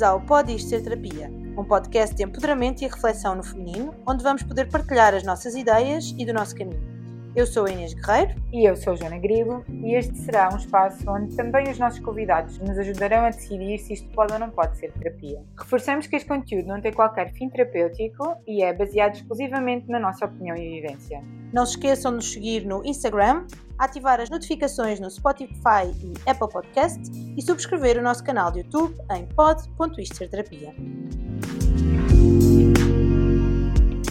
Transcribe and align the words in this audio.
Bem-vindos 0.00 0.02
ao 0.02 0.20
Pode 0.20 0.54
Isto 0.54 0.70
Ser 0.70 0.82
Terapia, 0.82 1.30
um 1.58 1.64
podcast 1.64 2.14
de 2.14 2.24
empoderamento 2.24 2.82
e 2.82 2.86
reflexão 2.86 3.34
no 3.34 3.42
feminino, 3.42 3.94
onde 4.06 4.24
vamos 4.24 4.42
poder 4.42 4.66
partilhar 4.70 5.14
as 5.14 5.24
nossas 5.24 5.54
ideias 5.54 6.14
e 6.18 6.24
do 6.24 6.32
nosso 6.32 6.54
caminho. 6.56 6.89
Eu 7.36 7.46
sou 7.46 7.66
a 7.66 7.70
Inês 7.70 7.94
Guerreiro. 7.94 8.34
E 8.52 8.68
eu 8.68 8.76
sou 8.76 8.92
a 8.92 8.96
Joana 8.96 9.18
Grilo, 9.18 9.64
e 9.68 9.94
este 9.94 10.16
será 10.18 10.52
um 10.52 10.56
espaço 10.56 11.08
onde 11.08 11.36
também 11.36 11.70
os 11.70 11.78
nossos 11.78 12.00
convidados 12.00 12.58
nos 12.58 12.76
ajudarão 12.76 13.24
a 13.24 13.30
decidir 13.30 13.78
se 13.78 13.92
isto 13.92 14.08
pode 14.08 14.32
ou 14.32 14.38
não 14.40 14.50
pode 14.50 14.76
ser 14.76 14.92
terapia. 14.92 15.40
Reforçamos 15.56 16.08
que 16.08 16.16
este 16.16 16.28
conteúdo 16.28 16.66
não 16.66 16.80
tem 16.80 16.92
qualquer 16.92 17.32
fim 17.32 17.48
terapêutico 17.48 18.34
e 18.46 18.64
é 18.64 18.72
baseado 18.72 19.14
exclusivamente 19.14 19.88
na 19.88 20.00
nossa 20.00 20.24
opinião 20.24 20.56
e 20.56 20.80
vivência. 20.80 21.22
Não 21.52 21.64
se 21.64 21.72
esqueçam 21.76 22.10
de 22.10 22.16
nos 22.16 22.32
seguir 22.32 22.66
no 22.66 22.84
Instagram, 22.84 23.46
ativar 23.78 24.20
as 24.20 24.28
notificações 24.28 24.98
no 24.98 25.08
Spotify 25.08 25.86
e 26.02 26.12
Apple 26.28 26.48
Podcast 26.48 27.00
e 27.36 27.40
subscrever 27.40 27.96
o 27.98 28.02
nosso 28.02 28.24
canal 28.24 28.50
de 28.50 28.58
YouTube 28.60 28.96
em 29.12 29.24
pod.isterterapia. 29.26 30.74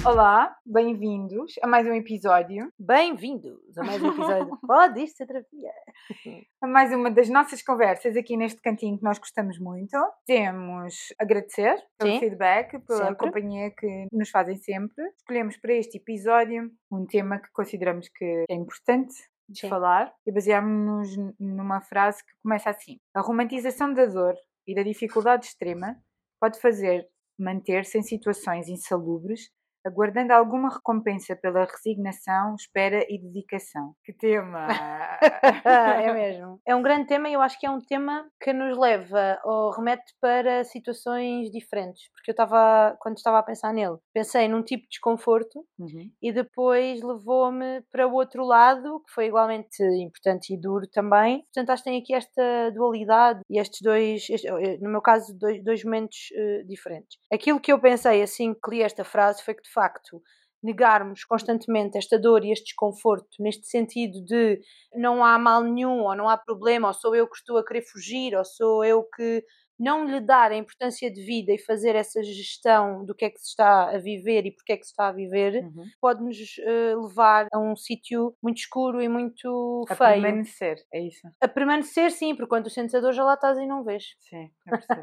Olá, 0.09 0.58
bem-vindos 0.66 1.54
a 1.62 1.68
mais 1.68 1.86
um 1.86 1.94
episódio. 1.94 2.73
Bem-vindos 2.80 3.77
a 3.77 3.84
mais 3.84 4.02
um 4.02 4.08
episódio 4.08 4.58
Pode 4.66 5.04
Isto 5.04 5.17
Ser 5.17 5.27
Terapia. 5.27 5.72
A 6.59 6.66
mais 6.66 6.91
uma 6.91 7.12
das 7.12 7.30
nossas 7.30 7.62
conversas 7.62 8.17
aqui 8.17 8.36
neste 8.36 8.59
cantinho 8.59 8.98
que 8.98 9.03
nós 9.03 9.20
gostamos 9.20 9.59
muito. 9.59 9.95
Temos 10.26 11.14
agradecer 11.20 11.77
pelo 11.95 12.14
Sim, 12.14 12.20
feedback, 12.22 12.80
pela 12.80 13.05
sempre. 13.05 13.17
companhia 13.17 13.70
que 13.70 14.08
nos 14.12 14.31
fazem 14.31 14.55
sempre. 14.55 15.05
Escolhemos 15.16 15.58
para 15.58 15.73
este 15.73 16.00
episódio 16.00 16.72
um 16.91 17.05
tema 17.05 17.38
que 17.38 17.52
consideramos 17.53 18.09
que 18.09 18.45
é 18.50 18.55
importante 18.55 19.14
de 19.48 19.59
Sim. 19.59 19.70
falar 19.70 20.12
e 20.26 20.31
baseámos-nos 20.31 21.36
numa 21.39 21.81
frase 21.81 22.26
que 22.26 22.34
começa 22.41 22.72
assim: 22.72 22.98
A 23.14 23.22
romantização 23.22 23.94
da 23.94 24.08
dor 24.08 24.34
e 24.66 24.73
da 24.73 24.81
dificuldade 24.81 25.45
extrema 25.45 25.95
pode 26.41 26.59
fazer 26.59 27.08
manter-se 27.38 27.97
em 27.97 28.02
situações 28.02 28.67
insalubres, 28.67 29.50
aguardando 29.85 30.33
alguma 30.33 30.69
recompensa 30.73 31.35
pela 31.35 31.66
resignação, 31.66 32.55
espera 32.55 33.05
e 33.09 33.17
dedicação. 33.17 33.94
Que 34.03 34.13
tema! 34.13 34.67
é 36.03 36.13
mesmo. 36.13 36.59
É 36.66 36.75
um 36.75 36.81
grande 36.81 37.08
tema 37.08 37.30
e 37.30 37.33
eu 37.33 37.41
acho 37.41 37.59
que 37.59 37.66
é 37.66 37.69
um 37.72 37.80
tema 37.81 38.30
que 38.41 38.53
nos 38.53 38.77
leva 38.77 39.39
ou 39.44 39.72
remete 39.72 40.13
para 40.22 40.63
situações 40.63 41.50
diferentes. 41.52 42.09
Porque 42.13 42.31
eu 42.31 42.33
estava, 42.33 42.95
quando 43.00 43.17
estava 43.17 43.39
a 43.39 43.44
pensar 43.44 43.73
nele, 43.73 43.97
pensei 44.13 44.47
num 44.47 44.63
tipo 44.63 44.83
de 44.83 44.89
desconforto 44.89 45.66
Uhum. 45.80 46.11
e 46.22 46.31
depois 46.33 47.02
levou-me 47.02 47.81
para 47.91 48.05
o 48.07 48.13
outro 48.13 48.44
lado, 48.45 49.00
que 49.05 49.13
foi 49.13 49.27
igualmente 49.27 49.81
importante 50.02 50.53
e 50.53 50.57
duro 50.59 50.85
também. 50.88 51.44
Portanto, 51.53 51.69
acho 51.69 51.83
que 51.83 51.89
tem 51.89 52.02
aqui 52.02 52.13
esta 52.13 52.72
dualidade 52.72 53.39
e 53.50 53.59
estes 53.59 53.80
dois, 53.81 54.27
este- 54.30 54.47
eh, 54.47 54.77
no 54.81 54.89
meu 54.89 55.02
caso, 55.02 55.33
dois, 55.38 55.63
dois 55.63 55.83
momentos 55.83 56.17
eh, 56.35 56.63
diferentes. 56.66 57.17
Aquilo 57.31 57.59
que 57.59 57.72
eu 57.72 57.80
pensei 57.80 58.22
assim 58.22 58.53
que 58.53 58.69
li 58.69 58.81
esta 58.83 59.03
frase 59.05 59.41
foi 59.44 59.53
que, 59.53 59.69
de 59.70 59.73
facto, 59.73 60.22
negarmos 60.62 61.23
constantemente 61.23 61.98
esta 61.98 62.20
dor 62.20 62.44
e 62.44 62.52
este 62.52 62.66
desconforto, 62.66 63.28
neste 63.39 63.67
sentido 63.67 64.23
de 64.25 64.59
não 64.94 65.23
há 65.23 65.38
mal 65.39 65.64
nenhum, 65.64 66.02
ou 66.03 66.16
não 66.16 66.28
há 66.28 66.38
problema, 66.38 66.89
ou 66.89 66.94
sou 66.94 67.16
eu 67.16 67.28
que 67.30 67.38
estou 67.38 67.58
a 67.58 67.66
querer 67.66 67.84
fugir, 67.84 68.36
ou 68.36 68.44
sou 68.44 68.84
eu 68.84 69.03
que 69.16 69.44
não 69.80 70.06
lhe 70.06 70.20
dar 70.20 70.52
a 70.52 70.58
importância 70.58 71.09
de 71.12 71.23
vida 71.23 71.53
e 71.53 71.58
fazer 71.58 71.95
essa 71.95 72.22
gestão 72.22 73.06
do 73.06 73.16
que 73.16 73.25
é 73.25 73.30
que 73.30 73.40
se 73.40 73.47
está 73.50 73.90
a 73.95 73.97
viver 73.97 74.45
e 74.45 74.52
porque 74.53 74.73
é 74.73 74.78
que 74.78 74.84
se 74.86 74.92
está 74.92 75.08
a 75.08 75.14
viver, 75.14 75.53
Uhum. 75.59 75.94
pode-nos 76.02 76.38
eh, 76.59 76.95
levar 76.95 77.47
a 77.53 77.59
um 77.59 77.75
sítio 77.78 78.36
muito 78.44 78.58
escuro 78.58 79.02
e 79.02 79.08
muito 79.08 79.86
A 79.90 79.95
feio. 79.97 80.02
permanecer, 80.03 80.78
é 80.94 81.00
isso? 81.02 81.28
A 81.42 81.47
permanecer, 81.50 82.12
sim, 82.12 82.36
porque 82.36 82.50
quando 82.50 82.66
tu 82.66 82.70
sentes 82.70 82.95
a 82.95 83.02
dor 83.02 83.14
já 83.14 83.23
lá 83.25 83.36
estás 83.36 83.58
e 83.58 83.67
não 83.67 83.84
vês. 83.84 84.06
Sim. 84.20 84.52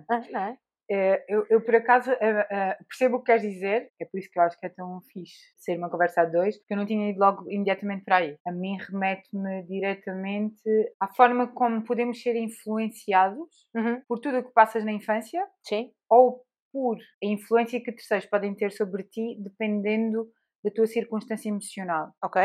Ah, 0.09 0.20
não 0.31 0.41
é? 0.41 0.59
É, 0.89 1.25
eu, 1.29 1.45
eu, 1.51 1.61
por 1.61 1.75
acaso, 1.75 2.12
eh, 2.12 2.47
eh, 2.51 2.79
percebo 2.89 3.17
o 3.17 3.19
que 3.20 3.27
queres 3.27 3.42
dizer, 3.42 3.91
é 4.01 4.05
por 4.05 4.19
isso 4.19 4.31
que 4.31 4.38
eu 4.38 4.43
acho 4.44 4.59
que 4.59 4.66
é 4.66 4.69
tão 4.69 5.00
fixe 5.12 5.37
ser 5.56 5.77
uma 5.78 5.91
conversa 5.91 6.22
a 6.22 6.25
dois, 6.25 6.56
porque 6.59 6.75
eu 6.75 6.78
não 6.78 6.87
tinha 6.87 7.10
ido 7.10 7.19
logo 7.19 7.50
imediatamente 7.50 8.05
para 8.05 8.19
aí. 8.19 8.38
A 8.47 8.53
mim 8.53 8.77
remete-me 8.78 9.65
diretamente 9.65 10.62
à 11.00 11.09
forma 11.12 11.49
como 11.49 11.83
podemos 11.84 12.22
ser 12.22 12.37
influenciados 12.37 13.69
Uhum, 13.75 14.03
por 14.09 14.21
tudo 14.21 14.38
o 14.38 14.44
que 14.44 14.53
passas 14.53 14.84
na 14.84 14.93
infância 14.93 15.44
Sim, 15.62 15.93
ou 16.09 16.44
por 16.72 16.97
a 16.99 17.27
influência 17.27 17.81
que 17.83 17.93
terceiros 17.93 18.27
podem 18.28 18.55
ter 18.55 18.71
sobre 18.72 19.03
ti, 19.05 19.37
dependendo 19.41 20.31
da 20.65 20.71
tua 20.71 20.87
circunstância 20.87 21.49
emocional. 21.49 22.12
ok. 22.22 22.37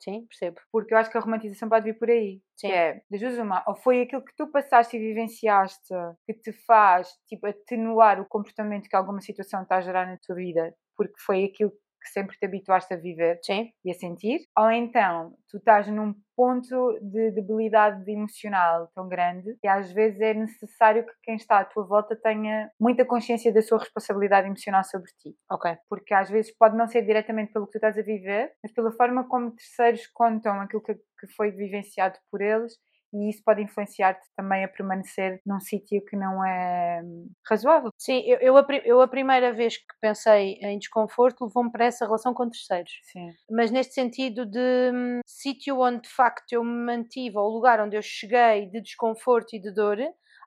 Sim, 0.00 0.26
percebo. 0.26 0.60
Porque 0.70 0.94
eu 0.94 0.98
acho 0.98 1.10
que 1.10 1.18
a 1.18 1.20
romantização 1.20 1.68
pode 1.68 1.84
vir 1.84 1.98
por 1.98 2.08
aí. 2.08 2.40
Sim. 2.56 2.68
Que 2.68 2.72
é, 2.74 3.02
das 3.10 3.20
duas 3.20 3.38
uma, 3.38 3.64
ou 3.66 3.74
foi 3.76 4.02
aquilo 4.02 4.24
que 4.24 4.34
tu 4.36 4.46
passaste 4.50 4.96
e 4.96 5.00
vivenciaste 5.00 5.92
que 6.26 6.34
te 6.34 6.52
faz, 6.66 7.08
tipo, 7.26 7.46
atenuar 7.46 8.20
o 8.20 8.26
comportamento 8.26 8.88
que 8.88 8.96
alguma 8.96 9.20
situação 9.20 9.62
está 9.62 9.76
a 9.76 9.80
gerar 9.80 10.06
na 10.06 10.16
tua 10.18 10.36
vida, 10.36 10.74
porque 10.96 11.14
foi 11.24 11.44
aquilo 11.44 11.72
que 12.08 12.12
sempre 12.12 12.36
te 12.36 12.46
habituaste 12.46 12.92
a 12.94 12.96
viver. 12.96 13.38
Sim, 13.42 13.70
e 13.84 13.90
a 13.90 13.94
sentir, 13.94 14.40
ou 14.56 14.70
então 14.70 15.34
tu 15.48 15.58
estás 15.58 15.86
num 15.88 16.14
ponto 16.34 16.98
de 17.00 17.32
debilidade 17.32 18.10
emocional 18.10 18.88
tão 18.94 19.08
grande 19.08 19.56
que 19.60 19.66
às 19.66 19.90
vezes 19.92 20.20
é 20.20 20.34
necessário 20.34 21.04
que 21.04 21.12
quem 21.22 21.36
está 21.36 21.58
à 21.58 21.64
tua 21.64 21.84
volta 21.84 22.14
tenha 22.14 22.70
muita 22.80 23.04
consciência 23.04 23.52
da 23.52 23.60
sua 23.60 23.78
responsabilidade 23.78 24.46
emocional 24.46 24.84
sobre 24.84 25.10
ti. 25.18 25.36
Ok. 25.50 25.76
porque 25.88 26.14
às 26.14 26.30
vezes 26.30 26.56
pode 26.56 26.76
não 26.76 26.86
ser 26.86 27.02
diretamente 27.02 27.52
pelo 27.52 27.66
que 27.66 27.72
tu 27.72 27.78
estás 27.78 27.98
a 27.98 28.02
viver, 28.02 28.52
mas 28.62 28.72
pela 28.72 28.92
forma 28.92 29.28
como 29.28 29.50
terceiros 29.50 30.06
contam 30.08 30.60
aquilo 30.60 30.82
que, 30.82 30.94
que 30.94 31.26
foi 31.36 31.50
vivenciado 31.50 32.18
por 32.30 32.40
eles 32.40 32.72
e 33.12 33.30
isso 33.30 33.42
pode 33.44 33.62
influenciar-te 33.62 34.26
também 34.36 34.64
a 34.64 34.68
permanecer 34.68 35.40
num 35.46 35.60
sítio 35.60 36.04
que 36.04 36.16
não 36.16 36.44
é 36.44 37.00
hum, 37.02 37.30
razoável. 37.48 37.90
Sim, 37.98 38.22
eu, 38.26 38.38
eu, 38.38 38.56
a, 38.56 38.66
eu 38.84 39.00
a 39.00 39.08
primeira 39.08 39.52
vez 39.52 39.76
que 39.76 39.84
pensei 40.00 40.58
em 40.62 40.78
desconforto 40.78 41.44
levou-me 41.44 41.70
para 41.70 41.86
essa 41.86 42.04
relação 42.04 42.34
com 42.34 42.48
terceiros. 42.48 42.92
Sim. 43.04 43.28
mas 43.50 43.70
neste 43.70 43.94
sentido 43.94 44.44
de 44.46 44.90
hum, 44.92 45.20
sítio 45.26 45.80
onde 45.80 46.02
de 46.02 46.08
facto 46.08 46.52
eu 46.52 46.62
me 46.64 46.84
mantive, 46.84 47.36
ou 47.36 47.48
lugar 47.50 47.80
onde 47.80 47.96
eu 47.96 48.02
cheguei 48.02 48.66
de 48.70 48.80
desconforto 48.80 49.54
e 49.54 49.60
de 49.60 49.72
dor, 49.72 49.98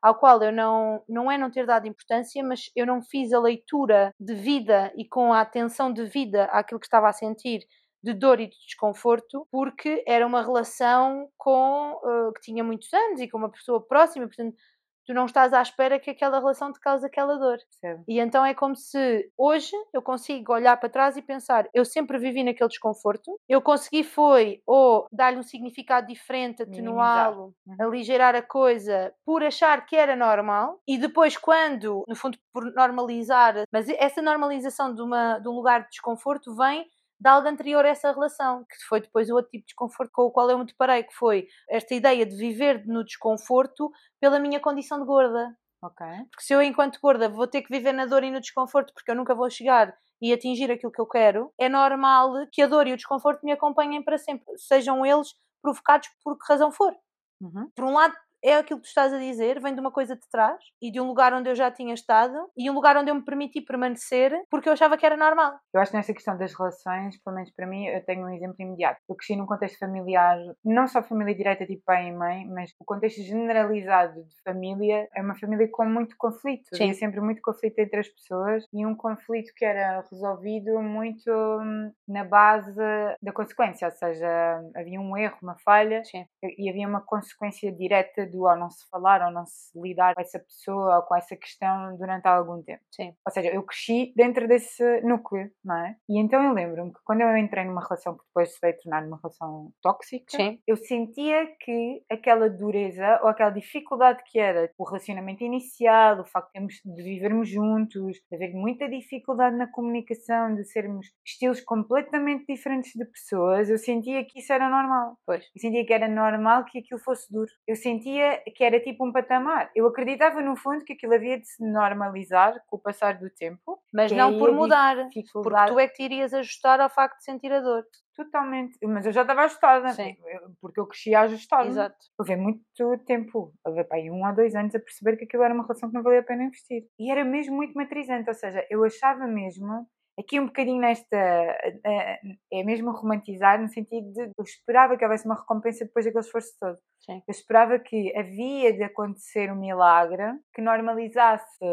ao 0.01 0.15
qual 0.15 0.41
eu 0.41 0.51
não, 0.51 1.03
não 1.07 1.31
é 1.31 1.37
não 1.37 1.51
ter 1.51 1.65
dado 1.65 1.87
importância, 1.87 2.43
mas 2.43 2.71
eu 2.75 2.85
não 2.85 3.01
fiz 3.01 3.31
a 3.33 3.39
leitura 3.39 4.13
de 4.19 4.33
vida 4.33 4.91
e 4.97 5.07
com 5.07 5.31
a 5.31 5.41
atenção 5.41 5.93
de 5.93 6.05
vida 6.05 6.45
àquilo 6.45 6.79
que 6.79 6.87
estava 6.87 7.07
a 7.07 7.13
sentir 7.13 7.61
de 8.03 8.13
dor 8.13 8.39
e 8.39 8.47
de 8.47 8.57
desconforto, 8.65 9.47
porque 9.51 10.03
era 10.07 10.25
uma 10.25 10.41
relação 10.41 11.29
com 11.37 11.99
eh, 12.03 12.31
que 12.35 12.41
tinha 12.41 12.63
muitos 12.63 12.91
anos 12.93 13.19
e 13.21 13.27
com 13.29 13.37
uma 13.37 13.51
pessoa 13.51 13.85
próxima, 13.85 14.27
portanto 14.27 14.55
tu 15.03 15.15
não 15.15 15.25
estás 15.25 15.51
à 15.51 15.61
espera 15.61 15.99
que 15.99 16.11
aquela 16.11 16.37
relação 16.39 16.71
te 16.71 16.79
cause 16.79 17.03
aquela 17.05 17.35
dor. 17.35 17.57
Percebe? 17.81 18.03
E 18.07 18.19
então 18.19 18.45
é 18.45 18.53
como 18.53 18.75
se 18.75 19.31
hoje 19.35 19.71
eu 19.91 20.01
consigo 20.01 20.53
olhar 20.53 20.77
para 20.77 20.89
trás 20.89 21.17
e 21.17 21.21
pensar, 21.23 21.67
eu 21.73 21.83
sempre 21.83 22.19
vivi 22.19 22.43
naquele 22.43 22.69
desconforto, 22.69 23.39
eu 23.49 23.61
consegui 23.61 24.03
foi 24.03 24.61
ou 24.65 25.07
dar-lhe 25.11 25.37
um 25.39 25.43
significado 25.43 26.05
diferente, 26.07 26.61
atenuá-lo, 26.63 27.53
Uhum. 27.65 27.75
aligeirar 27.79 28.35
a 28.35 28.41
coisa 28.43 29.11
por 29.25 29.43
achar 29.43 29.85
que 29.85 29.95
era 29.95 30.15
normal 30.15 30.79
e 30.87 30.97
depois 30.99 31.35
quando, 31.35 32.03
no 32.07 32.15
fundo 32.15 32.37
por 32.53 32.71
normalizar, 32.73 33.63
mas 33.71 33.89
essa 33.89 34.21
normalização 34.21 34.93
de, 34.93 35.01
uma, 35.01 35.39
de 35.39 35.47
um 35.49 35.53
lugar 35.53 35.81
de 35.83 35.89
desconforto 35.89 36.55
vem 36.55 36.85
de 37.21 37.29
algo 37.29 37.47
anterior 37.47 37.85
a 37.85 37.89
essa 37.89 38.11
relação, 38.11 38.65
que 38.65 38.75
foi 38.89 38.99
depois 38.99 39.29
o 39.29 39.35
outro 39.35 39.51
tipo 39.51 39.61
de 39.61 39.67
desconforto 39.67 40.09
com 40.11 40.23
o 40.23 40.31
qual 40.31 40.49
eu 40.49 40.57
me 40.57 40.65
deparei, 40.65 41.03
que 41.03 41.13
foi 41.13 41.47
esta 41.69 41.93
ideia 41.93 42.25
de 42.25 42.35
viver 42.35 42.83
no 42.87 43.03
desconforto 43.03 43.91
pela 44.19 44.39
minha 44.39 44.59
condição 44.59 44.99
de 44.99 45.05
gorda. 45.05 45.55
Ok. 45.83 46.05
Porque 46.31 46.43
se 46.43 46.53
eu, 46.53 46.61
enquanto 46.63 46.99
gorda, 46.99 47.29
vou 47.29 47.47
ter 47.47 47.61
que 47.61 47.69
viver 47.69 47.93
na 47.93 48.07
dor 48.07 48.23
e 48.23 48.31
no 48.31 48.41
desconforto 48.41 48.91
porque 48.93 49.11
eu 49.11 49.15
nunca 49.15 49.35
vou 49.35 49.49
chegar 49.51 49.95
e 50.19 50.33
atingir 50.33 50.71
aquilo 50.71 50.91
que 50.91 50.99
eu 50.99 51.05
quero, 51.05 51.53
é 51.59 51.69
normal 51.69 52.33
que 52.51 52.61
a 52.63 52.67
dor 52.67 52.87
e 52.87 52.93
o 52.93 52.97
desconforto 52.97 53.45
me 53.45 53.51
acompanhem 53.51 54.03
para 54.03 54.17
sempre, 54.17 54.57
sejam 54.57 55.05
eles 55.05 55.35
provocados 55.61 56.09
por 56.23 56.37
que 56.37 56.51
razão 56.51 56.71
for. 56.71 56.95
Uhum. 57.39 57.69
Por 57.75 57.85
um 57.85 57.93
lado, 57.93 58.15
é 58.43 58.55
aquilo 58.55 58.79
que 58.79 58.85
tu 58.85 58.89
estás 58.89 59.13
a 59.13 59.17
dizer, 59.17 59.59
vem 59.59 59.73
de 59.73 59.79
uma 59.79 59.91
coisa 59.91 60.15
de 60.15 60.27
trás 60.29 60.61
e 60.81 60.91
de 60.91 60.99
um 60.99 61.07
lugar 61.07 61.33
onde 61.33 61.49
eu 61.49 61.55
já 61.55 61.69
tinha 61.71 61.93
estado 61.93 62.35
e 62.57 62.69
um 62.69 62.73
lugar 62.73 62.97
onde 62.97 63.11
eu 63.11 63.15
me 63.15 63.23
permiti 63.23 63.61
permanecer 63.61 64.33
porque 64.49 64.67
eu 64.67 64.73
achava 64.73 64.97
que 64.97 65.05
era 65.05 65.15
normal. 65.15 65.53
Eu 65.73 65.79
acho 65.79 65.91
que 65.91 65.97
nessa 65.97 66.13
questão 66.13 66.37
das 66.37 66.53
relações, 66.53 67.21
pelo 67.23 67.35
menos 67.35 67.51
para 67.51 67.67
mim, 67.67 67.85
eu 67.85 68.03
tenho 68.05 68.25
um 68.25 68.29
exemplo 68.29 68.55
imediato. 68.59 68.99
Eu 69.07 69.15
cresci 69.15 69.35
num 69.35 69.45
contexto 69.45 69.77
familiar, 69.77 70.37
não 70.63 70.87
só 70.87 71.03
família 71.03 71.35
direta, 71.35 71.65
tipo 71.65 71.83
pai 71.85 72.07
e 72.07 72.11
mãe, 72.11 72.45
mas 72.47 72.71
o 72.79 72.85
contexto 72.85 73.21
generalizado 73.21 74.23
de 74.23 74.41
família 74.43 75.07
é 75.15 75.21
uma 75.21 75.35
família 75.35 75.67
com 75.71 75.85
muito 75.85 76.15
conflito. 76.17 76.63
Sim. 76.73 76.83
Havia 76.83 76.93
sempre 76.95 77.21
muito 77.21 77.41
conflito 77.41 77.77
entre 77.79 77.99
as 77.99 78.07
pessoas 78.07 78.65
e 78.73 78.85
um 78.85 78.95
conflito 78.95 79.51
que 79.55 79.65
era 79.65 80.03
resolvido 80.11 80.81
muito 80.81 81.29
hum, 81.29 81.91
na 82.07 82.23
base 82.23 82.73
da 83.21 83.31
consequência, 83.33 83.87
ou 83.87 83.91
seja, 83.91 84.61
havia 84.75 84.99
um 84.99 85.15
erro, 85.17 85.37
uma 85.41 85.57
falha 85.63 86.03
Sim. 86.03 86.25
e 86.57 86.69
havia 86.69 86.87
uma 86.87 87.01
consequência 87.01 87.71
direta 87.71 88.25
do 88.31 88.43
ou 88.43 88.55
não 88.55 88.69
se 88.69 88.87
falar 88.89 89.21
ou 89.25 89.31
não 89.31 89.45
se 89.45 89.79
lidar 89.79 90.15
com 90.15 90.21
essa 90.21 90.39
pessoa 90.39 90.97
ou 90.97 91.01
com 91.03 91.15
essa 91.15 91.35
questão 91.35 91.95
durante 91.97 92.27
algum 92.27 92.61
tempo. 92.63 92.81
Sim. 92.91 93.13
Ou 93.25 93.31
seja, 93.31 93.49
eu 93.49 93.63
cresci 93.63 94.13
dentro 94.15 94.47
desse 94.47 95.01
núcleo, 95.01 95.51
não 95.63 95.75
é? 95.75 95.95
E 96.09 96.19
então 96.19 96.43
eu 96.43 96.53
lembro-me 96.53 96.91
que 96.93 96.99
quando 97.03 97.21
eu 97.21 97.37
entrei 97.37 97.65
numa 97.65 97.81
relação 97.81 98.15
que 98.15 98.23
depois 98.25 98.53
se 98.53 98.59
veio 98.61 98.77
tornar 98.77 99.01
numa 99.03 99.19
relação 99.21 99.71
tóxica, 99.81 100.37
Sim. 100.37 100.59
eu 100.67 100.77
sentia 100.77 101.47
que 101.59 102.03
aquela 102.09 102.49
dureza 102.49 103.19
ou 103.21 103.29
aquela 103.29 103.51
dificuldade 103.51 104.23
que 104.25 104.39
era 104.39 104.71
o 104.77 104.83
relacionamento 104.83 105.43
inicial, 105.43 106.21
o 106.21 106.25
facto 106.25 106.51
de 106.51 107.03
vivermos 107.03 107.49
juntos, 107.49 108.17
de 108.29 108.35
haver 108.35 108.53
muita 108.53 108.87
dificuldade 108.89 109.55
na 109.55 109.67
comunicação, 109.67 110.55
de 110.55 110.63
sermos 110.65 111.07
estilos 111.25 111.61
completamente 111.61 112.45
diferentes 112.47 112.91
de 112.93 113.05
pessoas, 113.05 113.69
eu 113.69 113.77
sentia 113.77 114.23
que 114.25 114.39
isso 114.39 114.51
era 114.53 114.69
normal. 114.69 115.17
Pois. 115.25 115.43
Eu 115.55 115.61
sentia 115.61 115.85
que 115.85 115.93
era 115.93 116.07
normal 116.07 116.65
que 116.65 116.79
aquilo 116.79 116.99
fosse 116.99 117.31
duro. 117.31 117.51
Eu 117.67 117.75
sentia 117.75 118.20
que 118.55 118.63
era 118.63 118.79
tipo 118.79 119.05
um 119.05 119.11
patamar. 119.11 119.69
Eu 119.75 119.87
acreditava 119.87 120.41
no 120.41 120.55
fundo 120.55 120.83
que 120.83 120.93
aquilo 120.93 121.13
havia 121.13 121.39
de 121.39 121.47
se 121.47 121.63
normalizar 121.65 122.61
com 122.67 122.75
o 122.75 122.79
passar 122.79 123.17
do 123.17 123.29
tempo. 123.29 123.79
Mas 123.93 124.11
que 124.11 124.17
não 124.17 124.37
por 124.37 124.49
a 124.49 124.53
mudar. 124.53 124.95
Porque 125.33 125.71
tu 125.73 125.79
é 125.79 125.87
que 125.87 125.93
te 125.95 126.03
irias 126.03 126.33
ajustar 126.33 126.79
ao 126.79 126.89
facto 126.89 127.17
de 127.17 127.23
sentir 127.25 127.51
a 127.51 127.59
dor. 127.61 127.83
Totalmente. 128.15 128.77
Mas 128.85 129.05
eu 129.05 129.11
já 129.11 129.21
estava 129.21 129.41
ajustada. 129.43 129.89
Sim. 129.93 130.15
eu- 130.25 130.51
Porque 130.61 130.79
eu 130.79 130.85
crescia 130.87 131.21
ajustada. 131.21 131.67
Exato. 131.67 131.95
Houve 132.17 132.35
muito 132.35 132.61
tempo, 133.05 133.53
pá, 133.63 133.95
aí 133.95 134.11
um 134.11 134.25
ou 134.25 134.33
dois 134.35 134.53
anos 134.55 134.75
a 134.75 134.79
perceber 134.79 135.17
que 135.17 135.23
aquilo 135.25 135.43
era 135.43 135.53
uma 135.53 135.63
relação 135.63 135.89
que 135.89 135.95
não 135.95 136.03
valia 136.03 136.19
a 136.19 136.23
pena 136.23 136.43
investir. 136.43 136.85
E 136.99 137.11
era 137.11 137.23
mesmo 137.23 137.55
muito 137.55 137.73
matrizante, 137.73 138.29
ou 138.29 138.35
seja, 138.35 138.65
eu 138.69 138.83
achava 138.83 139.25
mesmo, 139.27 139.87
aqui 140.19 140.39
um 140.39 140.45
bocadinho 140.45 140.79
nesta, 140.79 141.15
é 141.15 142.63
mesmo 142.63 142.91
romantizar, 142.91 143.61
no 143.61 143.67
sentido 143.67 144.11
de 144.11 144.21
eu 144.21 144.43
esperava 144.43 144.97
que 144.97 145.03
houvesse 145.03 145.25
uma 145.25 145.35
recompensa 145.35 145.85
depois 145.85 146.05
daquele 146.05 146.23
esforço 146.23 146.51
todo. 146.59 146.77
Sim. 146.99 147.21
Eu 147.27 147.31
esperava 147.31 147.79
que 147.79 148.15
havia 148.15 148.73
de 148.73 148.83
acontecer 148.83 149.51
um 149.51 149.55
milagre 149.59 150.23
que 150.53 150.61
normalizasse 150.61 151.65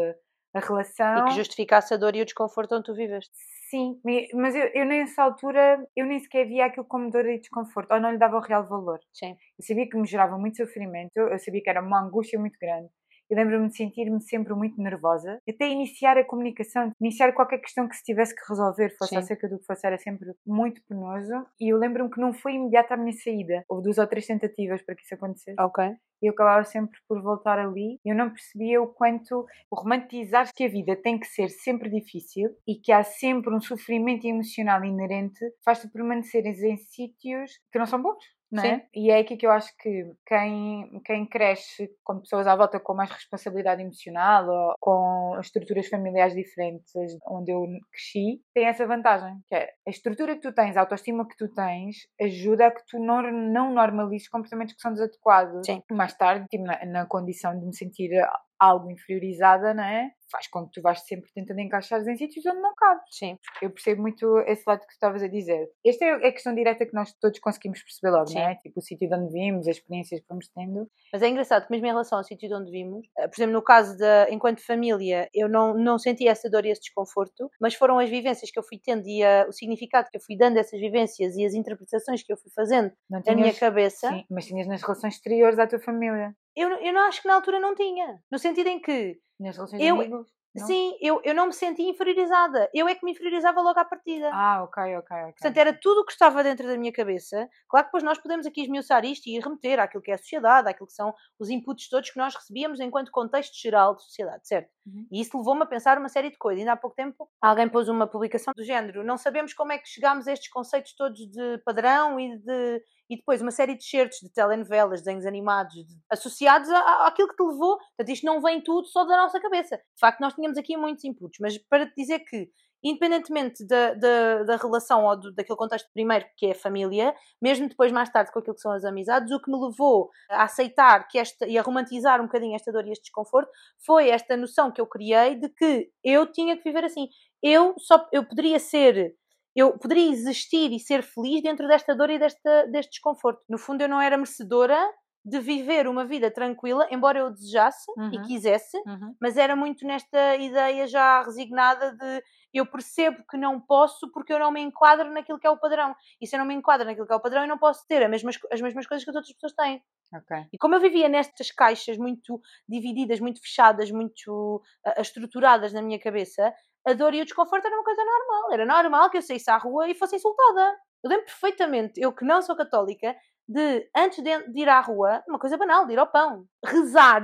a 0.53 0.59
relação. 0.59 1.19
E 1.19 1.29
que 1.29 1.35
justificasse 1.35 1.93
a 1.93 1.97
dor 1.97 2.15
e 2.15 2.21
o 2.21 2.25
desconforto 2.25 2.75
onde 2.75 2.85
tu 2.85 2.95
viveste. 2.95 3.31
Sim, 3.69 4.01
mas 4.33 4.55
eu, 4.55 4.65
eu 4.73 4.83
nessa 4.83 5.21
altura, 5.21 5.85
eu 5.95 6.03
nem 6.07 6.19
sequer 6.19 6.47
via 6.47 6.65
aquilo 6.65 6.87
como 6.87 7.11
dor 7.11 7.27
e 7.27 7.39
desconforto, 7.39 7.91
ou 7.93 7.99
não 7.99 8.11
lhe 8.11 8.17
dava 8.17 8.37
o 8.37 8.41
real 8.41 8.67
valor. 8.67 8.99
Sim. 9.13 9.37
Eu 9.59 9.63
sabia 9.63 9.87
que 9.87 9.95
me 9.95 10.07
gerava 10.07 10.39
muito 10.39 10.57
sofrimento, 10.57 11.15
eu 11.15 11.37
sabia 11.37 11.61
que 11.61 11.69
era 11.69 11.79
uma 11.79 12.01
angústia 12.01 12.39
muito 12.39 12.57
grande. 12.59 12.89
E 13.29 13.35
lembro-me 13.35 13.67
de 13.67 13.75
sentir-me 13.75 14.21
sempre 14.21 14.53
muito 14.53 14.81
nervosa, 14.81 15.39
até 15.47 15.67
iniciar 15.67 16.17
a 16.17 16.25
comunicação, 16.25 16.91
iniciar 16.99 17.31
qualquer 17.33 17.59
questão 17.59 17.87
que 17.87 17.95
se 17.95 18.03
tivesse 18.03 18.35
que 18.35 18.41
resolver, 18.47 18.89
fosse 18.97 19.11
Sim. 19.11 19.17
acerca 19.17 19.47
do 19.47 19.59
que 19.59 19.65
fosse, 19.65 19.85
era 19.85 19.97
sempre 19.97 20.33
muito 20.45 20.81
penoso. 20.87 21.45
E 21.59 21.71
eu 21.71 21.77
lembro-me 21.77 22.09
que 22.09 22.19
não 22.19 22.33
foi 22.33 22.53
imediata 22.53 22.95
a 22.95 22.97
minha 22.97 23.13
saída. 23.13 23.63
Houve 23.69 23.83
duas 23.83 23.97
ou 23.97 24.07
três 24.07 24.25
tentativas 24.25 24.81
para 24.81 24.95
que 24.95 25.03
isso 25.03 25.13
acontecesse. 25.13 25.59
Ok. 25.59 25.83
E 26.21 26.27
eu 26.27 26.33
acabava 26.33 26.63
sempre 26.65 26.99
por 27.07 27.21
voltar 27.21 27.57
ali. 27.59 27.99
Eu 28.03 28.15
não 28.15 28.29
percebia 28.29 28.81
o 28.81 28.87
quanto 28.87 29.45
o 29.71 29.75
romantizar 29.75 30.51
que 30.53 30.65
a 30.65 30.67
vida 30.67 30.95
tem 30.95 31.17
que 31.19 31.27
ser 31.27 31.49
sempre 31.49 31.89
difícil 31.89 32.49
e 32.67 32.75
que 32.75 32.91
há 32.91 33.03
sempre 33.03 33.53
um 33.53 33.61
sofrimento 33.61 34.25
emocional 34.25 34.83
inerente 34.83 35.39
faz-te 35.63 35.87
permaneceres 35.87 36.61
em 36.61 36.77
sítios 36.77 37.51
que 37.71 37.79
não 37.79 37.85
são 37.85 38.01
bons. 38.01 38.23
Não 38.51 38.63
é? 38.63 38.85
E 38.95 39.11
é 39.11 39.19
aqui 39.19 39.37
que 39.37 39.45
eu 39.45 39.51
acho 39.51 39.71
que 39.77 40.11
quem, 40.25 41.01
quem 41.05 41.25
cresce 41.25 41.89
com 42.03 42.19
pessoas 42.19 42.47
à 42.47 42.55
volta 42.55 42.79
com 42.79 42.95
mais 42.95 43.11
responsabilidade 43.11 43.81
emocional 43.81 44.47
ou 44.47 44.73
com 44.79 45.39
estruturas 45.39 45.87
familiares 45.87 46.33
diferentes 46.33 46.91
onde 47.27 47.51
eu 47.51 47.65
cresci, 47.91 48.41
tem 48.53 48.65
essa 48.65 48.87
vantagem, 48.87 49.39
que 49.47 49.55
é 49.55 49.69
a 49.87 49.89
estrutura 49.89 50.35
que 50.35 50.41
tu 50.41 50.53
tens, 50.53 50.75
a 50.75 50.81
autoestima 50.81 51.27
que 51.27 51.37
tu 51.37 51.47
tens, 51.53 51.97
ajuda 52.19 52.67
a 52.67 52.71
que 52.71 52.81
tu 52.87 52.99
não, 52.99 53.21
não 53.31 53.73
normalizes 53.73 54.27
comportamentos 54.27 54.73
que 54.73 54.81
são 54.81 54.93
desadequados. 54.93 55.65
Sim. 55.65 55.83
Mais 55.91 56.15
tarde, 56.15 56.47
tipo, 56.49 56.63
na, 56.63 56.85
na 56.85 57.05
condição 57.05 57.57
de 57.57 57.65
me 57.65 57.75
sentir 57.75 58.11
algo 58.59 58.91
inferiorizada, 58.91 59.73
não 59.73 59.83
é? 59.83 60.11
Faz 60.31 60.47
com 60.47 60.65
que 60.65 60.73
tu 60.73 60.81
vais 60.81 60.99
sempre 61.01 61.31
tentando 61.33 61.59
encaixar 61.59 62.01
em 62.07 62.15
sítios 62.15 62.45
onde 62.45 62.59
não 62.61 62.73
cabes. 62.75 63.03
Sim. 63.11 63.37
Eu 63.61 63.69
percebo 63.71 64.01
muito 64.01 64.39
esse 64.41 64.63
lado 64.67 64.81
que 64.81 64.87
tu 64.87 64.91
estavas 64.91 65.23
a 65.23 65.27
dizer. 65.27 65.69
Esta 65.85 66.05
é 66.05 66.11
a 66.27 66.31
questão 66.31 66.53
direta 66.53 66.85
que 66.85 66.93
nós 66.93 67.13
todos 67.19 67.39
conseguimos 67.39 67.81
perceber 67.81 68.11
logo, 68.11 68.31
não 68.33 68.41
é? 68.41 68.55
Tipo, 68.55 68.79
o 68.79 68.81
sítio 68.81 69.07
de 69.09 69.15
onde 69.15 69.31
vimos, 69.33 69.67
as 69.67 69.77
experiências 69.77 70.21
que 70.21 70.27
fomos 70.27 70.47
tendo. 70.49 70.89
Mas 71.11 71.21
é 71.21 71.27
engraçado 71.29 71.65
que 71.65 71.71
mesmo 71.71 71.85
em 71.87 71.89
relação 71.89 72.17
ao 72.17 72.23
sítio 72.23 72.47
de 72.47 72.53
onde 72.55 72.71
vimos, 72.71 73.07
eh, 73.17 73.27
por 73.27 73.35
exemplo, 73.35 73.53
no 73.53 73.61
caso 73.63 73.97
da 73.97 74.27
enquanto 74.29 74.65
família, 74.65 75.29
eu 75.33 75.49
não, 75.49 75.73
não 75.73 75.97
senti 75.97 76.27
essa 76.27 76.49
dor 76.49 76.65
e 76.65 76.69
esse 76.69 76.81
desconforto, 76.81 77.49
mas 77.59 77.73
foram 77.73 77.97
as 77.99 78.09
vivências 78.09 78.51
que 78.51 78.59
eu 78.59 78.63
fui 78.63 78.77
tendo 78.77 79.07
e 79.07 79.23
a- 79.23 79.45
o 79.47 79.51
significado 79.51 80.09
que 80.11 80.17
eu 80.17 80.21
fui 80.21 80.37
dando 80.37 80.57
a 80.57 80.59
essas 80.61 80.79
vivências 80.79 81.35
e 81.35 81.45
as 81.45 81.53
interpretações 81.53 82.21
que 82.23 82.31
eu 82.31 82.37
fui 82.37 82.51
fazendo 82.55 82.91
Não 83.09 83.21
na 83.25 83.35
minha 83.35 83.53
cabeça, 83.53 84.09
sim, 84.09 84.25
mas 84.29 84.45
tinhas 84.45 84.67
nas 84.67 84.81
relações 84.81 85.15
exteriores 85.15 85.57
à 85.59 85.65
tua 85.67 85.79
família. 85.79 86.33
Eu, 86.61 86.69
eu 86.77 86.93
não 86.93 87.01
acho 87.01 87.21
que 87.21 87.27
na 87.27 87.35
altura 87.35 87.59
não 87.59 87.75
tinha. 87.75 88.21
No 88.31 88.37
sentido 88.39 88.67
em 88.67 88.79
que, 88.81 89.19
Nas 89.39 89.55
relações 89.55 89.81
Eu- 89.81 89.95
amigos. 89.95 90.27
não? 90.55 90.65
sim, 90.67 90.97
eu, 91.01 91.21
eu 91.23 91.33
não 91.33 91.47
me 91.47 91.53
senti 91.53 91.83
inferiorizada. 91.83 92.69
Eu 92.73 92.87
é 92.87 92.95
que 92.95 93.05
me 93.05 93.11
inferiorizava 93.11 93.61
logo 93.61 93.79
à 93.79 93.85
partida. 93.85 94.29
Ah, 94.33 94.63
ok, 94.63 94.83
ok, 94.97 95.17
ok. 95.17 95.31
Portanto, 95.33 95.57
era 95.57 95.73
tudo 95.79 96.01
o 96.01 96.05
que 96.05 96.11
estava 96.11 96.43
dentro 96.43 96.67
da 96.67 96.77
minha 96.77 96.91
cabeça. 96.91 97.47
Claro 97.69 97.85
que 97.85 97.89
depois 97.89 98.03
nós 98.03 98.17
podemos 98.17 98.45
aqui 98.45 98.61
esmiuçar 98.63 99.05
isto 99.05 99.27
e 99.27 99.39
remeter 99.39 99.79
àquilo 99.79 100.01
que 100.03 100.11
é 100.11 100.15
a 100.15 100.17
sociedade, 100.17 100.67
àquilo 100.67 100.87
que 100.87 100.93
são 100.93 101.13
os 101.39 101.49
inputs 101.49 101.87
todos 101.87 102.09
que 102.09 102.17
nós 102.17 102.35
recebíamos 102.35 102.79
enquanto 102.79 103.11
contexto 103.11 103.53
geral 103.61 103.95
de 103.95 104.03
sociedade, 104.03 104.47
certo? 104.47 104.69
Uhum. 104.93 105.07
E 105.11 105.21
isso 105.21 105.37
levou-me 105.37 105.63
a 105.63 105.65
pensar 105.65 105.97
uma 105.97 106.09
série 106.09 106.29
de 106.31 106.37
coisas. 106.37 106.59
Ainda 106.59 106.73
há 106.73 106.77
pouco 106.77 106.95
tempo 106.95 107.29
alguém 107.41 107.67
pôs 107.69 107.87
uma 107.89 108.07
publicação 108.07 108.53
do 108.55 108.63
género. 108.63 109.03
Não 109.03 109.17
sabemos 109.17 109.53
como 109.53 109.71
é 109.71 109.77
que 109.77 109.87
chegámos 109.87 110.27
a 110.27 110.33
estes 110.33 110.49
conceitos 110.49 110.93
todos 110.95 111.19
de 111.29 111.57
padrão 111.65 112.19
e 112.19 112.37
de. 112.37 112.83
E 113.09 113.17
depois 113.17 113.41
uma 113.41 113.49
série 113.51 113.75
de 113.75 113.83
certos 113.83 114.19
de 114.19 114.29
telenovelas, 114.31 115.01
desenhos 115.01 115.25
animados, 115.25 115.73
de- 115.73 115.97
associados 116.11 116.69
a- 116.69 117.07
àquilo 117.07 117.27
que 117.29 117.35
te 117.35 117.43
levou. 117.43 117.77
Portanto, 117.77 118.09
isto 118.09 118.25
não 118.25 118.39
vem 118.41 118.61
tudo 118.61 118.87
só 118.87 119.03
da 119.03 119.17
nossa 119.17 119.39
cabeça. 119.39 119.77
De 119.77 119.99
facto, 119.99 120.19
nós 120.21 120.33
tínhamos 120.35 120.57
aqui 120.59 120.77
muitos 120.77 121.03
inputs, 121.03 121.39
mas 121.41 121.57
para 121.57 121.87
te 121.87 121.93
dizer 121.97 122.19
que 122.19 122.49
independentemente 122.83 123.65
da, 123.67 123.93
da, 123.93 124.43
da 124.43 124.55
relação 124.57 125.05
ou 125.05 125.19
do, 125.19 125.33
daquele 125.33 125.57
contexto 125.57 125.89
primeiro 125.93 126.25
que 126.37 126.47
é 126.47 126.51
a 126.51 126.55
família, 126.55 127.13
mesmo 127.41 127.67
depois 127.69 127.91
mais 127.91 128.09
tarde 128.09 128.31
com 128.31 128.39
aquilo 128.39 128.55
que 128.55 128.61
são 128.61 128.71
as 128.71 128.83
amizades, 128.85 129.31
o 129.31 129.39
que 129.41 129.51
me 129.51 129.57
levou 129.59 130.09
a 130.29 130.43
aceitar 130.43 131.07
que 131.07 131.17
esta 131.17 131.47
e 131.47 131.57
a 131.57 131.61
romantizar 131.61 132.19
um 132.21 132.25
bocadinho 132.25 132.55
esta 132.55 132.71
dor 132.71 132.85
e 132.87 132.91
este 132.91 133.03
desconforto 133.03 133.49
foi 133.85 134.09
esta 134.09 134.37
noção 134.37 134.71
que 134.71 134.81
eu 134.81 134.87
criei 134.87 135.35
de 135.35 135.49
que 135.49 135.89
eu 136.03 136.25
tinha 136.31 136.55
que 136.57 136.63
viver 136.63 136.85
assim. 136.85 137.07
Eu 137.43 137.73
só 137.77 138.07
eu 138.11 138.23
poderia 138.25 138.59
ser 138.59 139.15
eu 139.55 139.77
poderia 139.77 140.09
existir 140.11 140.71
e 140.71 140.79
ser 140.79 141.01
feliz 141.03 141.41
dentro 141.41 141.67
desta 141.67 141.95
dor 141.95 142.09
e 142.09 142.19
desta, 142.19 142.65
deste 142.67 142.91
desconforto. 142.91 143.41
No 143.49 143.57
fundo, 143.57 143.81
eu 143.81 143.89
não 143.89 143.99
era 143.99 144.15
merecedora 144.15 144.77
de 145.25 145.39
viver 145.39 145.87
uma 145.87 146.05
vida 146.05 146.31
tranquila, 146.31 146.87
embora 146.91 147.19
eu 147.19 147.31
desejasse 147.31 147.91
e 148.11 148.17
Uhum. 148.17 148.23
quisesse, 148.23 148.77
Uhum. 148.87 149.15
mas 149.19 149.35
era 149.37 149.55
muito 149.55 149.85
nesta 149.85 150.35
ideia 150.37 150.87
já 150.87 151.21
resignada 151.23 151.91
de 151.93 152.23
eu 152.53 152.65
percebo 152.65 153.23
que 153.29 153.37
não 153.37 153.59
posso 153.59 154.11
porque 154.11 154.33
eu 154.33 154.39
não 154.39 154.51
me 154.51 154.61
enquadro 154.61 155.11
naquilo 155.11 155.39
que 155.39 155.45
é 155.45 155.49
o 155.49 155.57
padrão. 155.57 155.95
E 156.19 156.25
se 156.25 156.35
eu 156.35 156.39
não 156.39 156.45
me 156.45 156.53
enquadro 156.53 156.85
naquilo 156.85 157.05
que 157.05 157.13
é 157.13 157.15
o 157.15 157.21
padrão, 157.21 157.43
eu 157.43 157.47
não 157.47 157.57
posso 157.57 157.85
ter 157.87 158.03
as 158.03 158.09
mesmas, 158.09 158.37
as 158.51 158.61
mesmas 158.61 158.87
coisas 158.87 159.03
que 159.03 159.09
as 159.09 159.15
outras 159.15 159.33
pessoas 159.33 159.53
têm. 159.53 159.83
Ok. 160.13 160.47
E 160.51 160.57
como 160.57 160.75
eu 160.75 160.79
vivia 160.79 161.07
nestas 161.07 161.51
caixas 161.51 161.97
muito 161.97 162.41
divididas, 162.67 163.19
muito 163.19 163.41
fechadas, 163.41 163.91
muito 163.91 164.61
ah, 164.85 165.01
estruturadas 165.01 165.71
na 165.71 165.81
minha 165.81 165.99
cabeça, 165.99 166.53
a 166.85 166.93
dor 166.93 167.13
e 167.13 167.21
o 167.21 167.25
desconforto 167.25 167.65
era 167.65 167.75
uma 167.75 167.83
coisa 167.83 168.03
normal. 168.03 168.53
Era 168.53 168.65
normal 168.65 169.09
que 169.09 169.17
eu 169.17 169.21
saísse 169.21 169.49
à 169.51 169.57
rua 169.57 169.87
e 169.87 169.95
fosse 169.95 170.15
insultada. 170.15 170.77
Eu 171.03 171.09
lembro 171.09 171.25
perfeitamente, 171.25 172.01
eu 172.01 172.11
que 172.11 172.25
não 172.25 172.41
sou 172.41 172.55
católica, 172.55 173.15
de 173.47 173.89
antes 173.95 174.21
de, 174.23 174.51
de 174.51 174.61
ir 174.61 174.69
à 174.69 174.79
rua, 174.79 175.23
uma 175.27 175.39
coisa 175.39 175.57
banal, 175.57 175.85
de 175.85 175.93
ir 175.93 175.99
ao 175.99 176.07
pão, 176.07 176.45
rezar 176.65 177.23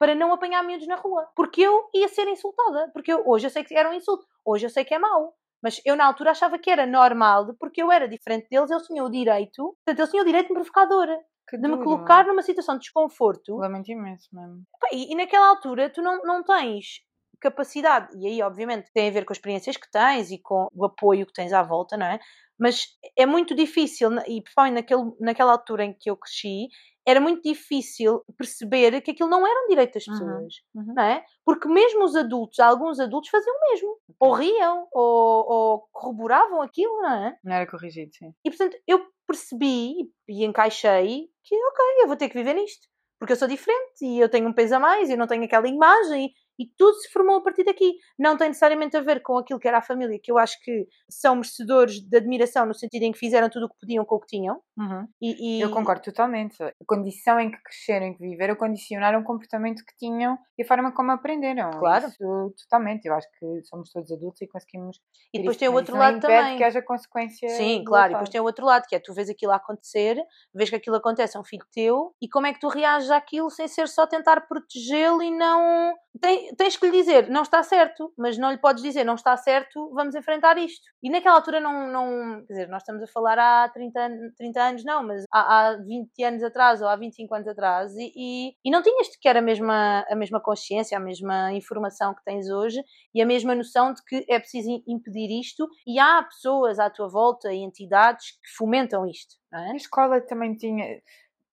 para 0.00 0.14
não 0.14 0.32
apanhar 0.32 0.64
miúdos 0.64 0.86
na 0.86 0.96
rua. 0.96 1.28
Porque 1.36 1.60
eu 1.60 1.90
ia 1.94 2.08
ser 2.08 2.26
insultada. 2.26 2.90
Porque 2.94 3.12
eu, 3.12 3.22
hoje 3.26 3.46
eu 3.46 3.50
sei 3.50 3.62
que 3.62 3.74
era 3.74 3.90
um 3.90 3.92
insulto, 3.92 4.24
hoje 4.42 4.64
eu 4.64 4.70
sei 4.70 4.82
que 4.82 4.94
é 4.94 4.98
mau. 4.98 5.34
Mas 5.62 5.78
eu 5.84 5.94
na 5.94 6.06
altura 6.06 6.30
achava 6.30 6.58
que 6.58 6.70
era 6.70 6.86
normal, 6.86 7.54
porque 7.60 7.82
eu 7.82 7.92
era 7.92 8.08
diferente 8.08 8.48
deles, 8.48 8.70
eles 8.70 8.86
tinham 8.86 9.04
o 9.04 9.10
direito, 9.10 9.76
portanto, 9.84 9.98
eles 9.98 10.10
tinham 10.10 10.22
o 10.22 10.26
direito 10.26 10.46
de 10.46 10.54
me 10.54 10.60
provocar 10.60 10.86
dor 10.86 11.06
Que 11.46 11.58
de 11.58 11.68
me 11.68 11.74
duro. 11.74 11.84
colocar 11.84 12.26
numa 12.26 12.40
situação 12.40 12.76
de 12.76 12.80
desconforto. 12.80 13.58
Lamento 13.58 13.90
imenso 13.92 14.28
mesmo. 14.32 14.62
E, 14.90 15.12
e 15.12 15.14
naquela 15.14 15.48
altura 15.48 15.90
tu 15.90 16.00
não, 16.00 16.22
não 16.22 16.42
tens 16.42 17.02
capacidade, 17.38 18.08
e 18.18 18.26
aí 18.26 18.42
obviamente 18.42 18.90
tem 18.92 19.08
a 19.08 19.12
ver 19.12 19.24
com 19.26 19.32
as 19.32 19.38
experiências 19.38 19.76
que 19.76 19.90
tens 19.90 20.30
e 20.30 20.38
com 20.38 20.66
o 20.74 20.84
apoio 20.84 21.26
que 21.26 21.32
tens 21.32 21.52
à 21.52 21.62
volta, 21.62 21.96
não 21.96 22.06
é? 22.06 22.18
Mas 22.58 22.86
é 23.16 23.24
muito 23.24 23.54
difícil, 23.54 24.10
e 24.26 24.42
principalmente 24.42 24.74
naquele, 24.74 25.12
naquela 25.20 25.52
altura 25.52 25.84
em 25.84 25.94
que 25.94 26.10
eu 26.10 26.16
cresci, 26.16 26.68
era 27.10 27.20
muito 27.20 27.42
difícil 27.42 28.22
perceber 28.36 29.00
que 29.00 29.10
aquilo 29.10 29.28
não 29.28 29.46
era 29.46 29.64
um 29.64 29.68
direito 29.68 29.94
das 29.94 30.04
pessoas, 30.04 30.54
uhum. 30.74 30.94
não 30.94 31.02
é? 31.02 31.24
Porque 31.44 31.68
mesmo 31.68 32.04
os 32.04 32.14
adultos, 32.14 32.58
alguns 32.60 33.00
adultos 33.00 33.30
faziam 33.30 33.54
o 33.54 33.70
mesmo, 33.70 33.96
ou 34.18 34.32
riam, 34.32 34.86
ou, 34.92 35.44
ou 35.48 35.88
corroboravam 35.92 36.62
aquilo, 36.62 36.96
não 37.02 37.12
é? 37.12 37.38
Não 37.42 37.52
era 37.52 37.70
corrigido, 37.70 38.10
sim. 38.14 38.32
E 38.44 38.50
portanto 38.50 38.76
eu 38.86 39.04
percebi 39.26 40.10
e 40.28 40.44
encaixei 40.44 41.28
que, 41.44 41.54
ok, 41.54 41.84
eu 42.02 42.06
vou 42.06 42.16
ter 42.16 42.28
que 42.28 42.38
viver 42.38 42.54
nisto. 42.54 42.88
Porque 43.18 43.34
eu 43.34 43.36
sou 43.36 43.46
diferente 43.46 44.02
e 44.02 44.18
eu 44.18 44.30
tenho 44.30 44.48
um 44.48 44.52
peso 44.52 44.76
a 44.76 44.80
mais 44.80 45.08
e 45.08 45.12
eu 45.12 45.18
não 45.18 45.26
tenho 45.26 45.44
aquela 45.44 45.68
imagem. 45.68 46.32
E 46.60 46.66
tudo 46.76 46.94
se 46.96 47.10
formou 47.10 47.36
a 47.36 47.42
partir 47.42 47.64
daqui. 47.64 47.94
Não 48.18 48.36
tem 48.36 48.48
necessariamente 48.48 48.96
a 48.96 49.00
ver 49.00 49.22
com 49.22 49.38
aquilo 49.38 49.58
que 49.58 49.66
era 49.66 49.78
a 49.78 49.82
família, 49.82 50.18
que 50.22 50.30
eu 50.30 50.36
acho 50.38 50.60
que 50.62 50.86
são 51.08 51.36
merecedores 51.36 52.00
de 52.00 52.16
admiração 52.16 52.66
no 52.66 52.74
sentido 52.74 53.02
em 53.04 53.12
que 53.12 53.18
fizeram 53.18 53.48
tudo 53.48 53.64
o 53.64 53.68
que 53.70 53.78
podiam 53.80 54.04
com 54.04 54.16
o 54.16 54.20
que 54.20 54.26
tinham. 54.26 54.60
Uhum. 54.78 55.06
E, 55.22 55.58
e- 55.58 55.60
Eu 55.62 55.70
concordo 55.70 56.02
totalmente. 56.02 56.62
A 56.62 56.72
condição 56.86 57.40
em 57.40 57.50
que 57.50 57.62
cresceram, 57.62 58.06
em 58.06 58.14
que 58.14 58.20
viveram, 58.20 58.54
condicionaram 58.54 59.20
o 59.20 59.24
comportamento 59.24 59.82
que 59.84 59.96
tinham 59.96 60.36
e 60.58 60.62
a 60.62 60.66
forma 60.66 60.92
como 60.92 61.10
aprenderam. 61.12 61.70
Claro. 61.70 62.06
Isso, 62.06 62.54
totalmente. 62.62 63.06
Eu 63.06 63.14
acho 63.14 63.26
que 63.38 63.62
somos 63.64 63.90
todos 63.90 64.12
adultos 64.12 64.42
e 64.42 64.46
conseguimos. 64.46 65.00
E 65.32 65.38
depois 65.38 65.56
tem 65.56 65.68
o 65.68 65.72
outro 65.74 65.94
não 65.94 66.00
lado 66.00 66.20
também. 66.20 66.58
que 66.58 66.64
haja 66.64 66.82
consequência. 66.82 67.48
Sim, 67.48 67.82
claro, 67.84 68.10
e 68.10 68.14
depois 68.14 68.28
tem 68.28 68.40
o 68.40 68.44
outro 68.44 68.66
lado, 68.66 68.84
que 68.86 68.94
é 68.94 68.98
tu 68.98 69.14
vês 69.14 69.30
aquilo 69.30 69.52
a 69.52 69.56
acontecer, 69.56 70.22
vês 70.54 70.68
que 70.68 70.76
aquilo 70.76 70.96
acontece 70.96 71.36
a 71.36 71.40
um 71.40 71.44
filho 71.44 71.64
teu, 71.72 72.14
e 72.20 72.28
como 72.28 72.46
é 72.46 72.52
que 72.52 72.60
tu 72.60 72.68
reages 72.68 73.10
àquilo 73.10 73.48
sem 73.50 73.66
ser 73.68 73.88
só 73.88 74.06
tentar 74.06 74.42
protegê-lo 74.42 75.22
e 75.22 75.30
não. 75.30 75.94
Tem- 76.20 76.49
tens 76.56 76.76
que 76.76 76.86
lhe 76.86 76.92
dizer, 76.92 77.28
não 77.30 77.42
está 77.42 77.62
certo, 77.62 78.12
mas 78.16 78.36
não 78.38 78.50
lhe 78.50 78.58
podes 78.58 78.82
dizer, 78.82 79.04
não 79.04 79.14
está 79.14 79.36
certo, 79.36 79.90
vamos 79.94 80.14
enfrentar 80.14 80.56
isto. 80.58 80.82
E 81.02 81.10
naquela 81.10 81.36
altura 81.36 81.60
não. 81.60 81.86
não 81.88 82.44
quer 82.46 82.52
dizer, 82.54 82.68
nós 82.68 82.82
estamos 82.82 83.02
a 83.02 83.06
falar 83.06 83.38
há 83.38 83.68
30, 83.68 84.00
an- 84.06 84.30
30 84.36 84.62
anos, 84.62 84.84
não, 84.84 85.02
mas 85.06 85.24
há, 85.32 85.68
há 85.70 85.76
20 85.76 86.22
anos 86.22 86.42
atrás 86.42 86.80
ou 86.82 86.88
há 86.88 86.96
25 86.96 87.34
anos 87.34 87.48
atrás, 87.48 87.92
e, 87.96 88.12
e, 88.16 88.54
e 88.64 88.70
não 88.70 88.82
tinhas 88.82 89.08
sequer 89.08 89.36
a 89.36 89.42
mesma, 89.42 90.04
a 90.08 90.16
mesma 90.16 90.40
consciência, 90.40 90.96
a 90.96 91.00
mesma 91.00 91.52
informação 91.52 92.14
que 92.14 92.24
tens 92.24 92.48
hoje 92.50 92.82
e 93.14 93.20
a 93.22 93.26
mesma 93.26 93.54
noção 93.54 93.92
de 93.92 94.02
que 94.04 94.24
é 94.28 94.38
preciso 94.38 94.68
im- 94.70 94.82
impedir 94.86 95.30
isto, 95.40 95.68
e 95.86 95.98
há 95.98 96.22
pessoas 96.22 96.78
à 96.78 96.90
tua 96.90 97.08
volta 97.08 97.52
e 97.52 97.58
entidades 97.58 98.32
que 98.32 98.50
fomentam 98.56 99.06
isto, 99.06 99.36
é? 99.52 99.70
A 99.72 99.76
escola 99.76 100.20
também 100.20 100.54
tinha. 100.56 100.84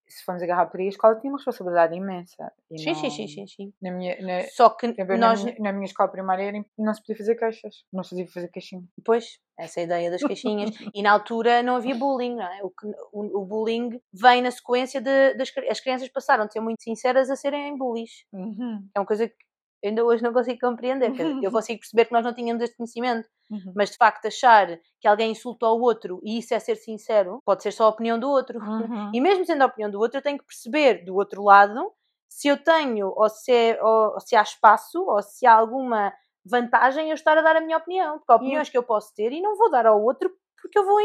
Se 0.08 0.24
formos 0.24 0.42
agarrar 0.42 0.68
por 0.68 0.80
aí, 0.80 0.86
a 0.86 0.90
escola 0.90 1.16
tinha 1.20 1.32
uma 1.32 1.38
responsabilidade 1.38 1.96
imensa. 1.96 2.52
Sim, 2.78 2.86
não- 2.88 2.96
sim, 2.96 3.10
sim, 3.10 3.28
sim, 3.28 3.48
sim. 3.48 3.74
Na 3.82 3.92
minha, 3.92 4.16
na, 4.22 4.42
Só 4.50 4.70
que 4.70 4.86
exemplo, 4.88 5.18
nós, 5.18 5.44
na, 5.44 5.52
minha, 5.52 5.64
na 5.64 5.72
minha 5.74 5.86
escola 5.86 6.10
primária 6.10 6.44
era 6.44 6.66
não 6.78 6.94
se 6.94 7.02
podia 7.02 7.18
fazer 7.18 7.36
queixas. 7.36 7.84
Não 7.92 8.04
se 8.04 8.12
podia 8.12 8.28
fazer 8.28 8.48
queixinha. 8.50 8.84
Pois, 9.04 9.40
essa 9.58 9.80
é 9.80 9.82
a 9.82 9.86
ideia 9.86 10.12
das 10.12 10.22
queixinhas. 10.24 10.70
e 10.96 11.02
na 11.04 11.12
altura 11.12 11.62
não 11.62 11.76
havia 11.76 11.96
bullying, 11.96 12.36
não 12.36 12.46
é? 12.46 12.64
O, 12.64 12.70
que- 12.70 12.88
o, 13.12 13.42
o 13.42 13.46
bullying 13.46 14.00
vem 14.14 14.42
na 14.42 14.52
sequência 14.52 15.02
de, 15.02 15.34
das 15.34 15.52
as 15.70 15.80
crianças 15.80 16.08
passaram 16.10 16.46
de 16.48 16.54
ser 16.54 16.60
muito 16.62 16.82
sinceras 16.82 17.30
a 17.30 17.36
serem 17.36 17.78
bullies. 17.78 18.24
Uhum. 18.32 18.88
É 18.96 19.00
uma 19.00 19.06
coisa 19.06 19.28
que 19.28 19.36
ainda 19.84 20.04
hoje 20.04 20.24
não 20.24 20.34
consigo 20.34 20.60
compreender. 20.60 21.12
Eu 21.44 21.52
consigo 21.52 21.80
perceber 21.80 22.06
que 22.06 22.12
nós 22.14 22.24
não 22.26 22.34
tínhamos 22.34 22.62
este 22.64 22.76
conhecimento, 22.78 23.28
Uhum. 23.50 23.72
mas 23.76 23.92
de 23.92 23.96
facto 23.98 24.26
achar 24.26 24.68
que 25.00 25.08
alguém 25.08 25.32
insulta 25.32 25.68
o 25.68 25.80
outro 25.80 26.20
e 26.22 26.38
isso 26.40 26.54
é 26.54 26.60
ser 26.60 26.76
sincero, 26.76 27.42
pode 27.46 27.64
ser 27.64 27.72
só 27.72 27.86
a 27.86 27.90
opinião 27.90 28.20
do 28.20 28.30
outro. 28.30 28.60
Uhum. 28.60 29.10
E 29.14 29.22
mesmo 29.22 29.46
sendo 29.46 29.62
a 29.62 29.68
opinião 29.68 29.90
do 29.90 30.00
outro, 30.00 30.18
eu 30.18 30.22
tenho 30.22 30.38
que 30.38 30.46
perceber 30.46 31.06
do 31.06 31.16
outro 31.16 31.42
lado 31.44 31.92
se 32.30 32.50
eu 32.50 32.58
tenho, 32.62 33.08
ou 33.16 33.30
se, 33.30 33.52
é- 33.52 33.82
ou, 33.82 34.14
ou 34.16 34.20
se 34.20 34.36
há 34.36 34.42
espaço, 34.42 35.02
ou 35.02 35.22
se 35.22 35.48
há 35.48 35.54
alguma 35.54 36.12
vantagem 36.46 37.10
eu 37.10 37.14
estar 37.16 37.38
a 37.38 37.42
dar 37.42 37.56
a 37.56 37.62
minha 37.62 37.78
opinião. 37.78 38.18
Porque 38.20 38.32
há 38.32 38.36
opiniões 38.36 38.70
que 38.70 38.78
eu 38.78 38.84
posso 38.84 39.14
ter 39.16 39.32
e 39.32 39.42
não 39.42 39.56
vou 39.58 39.72
dar 39.72 39.86
ao 39.86 40.02
outro 40.04 40.30
porque 40.62 40.78
eu 40.78 40.86
vou, 40.86 41.00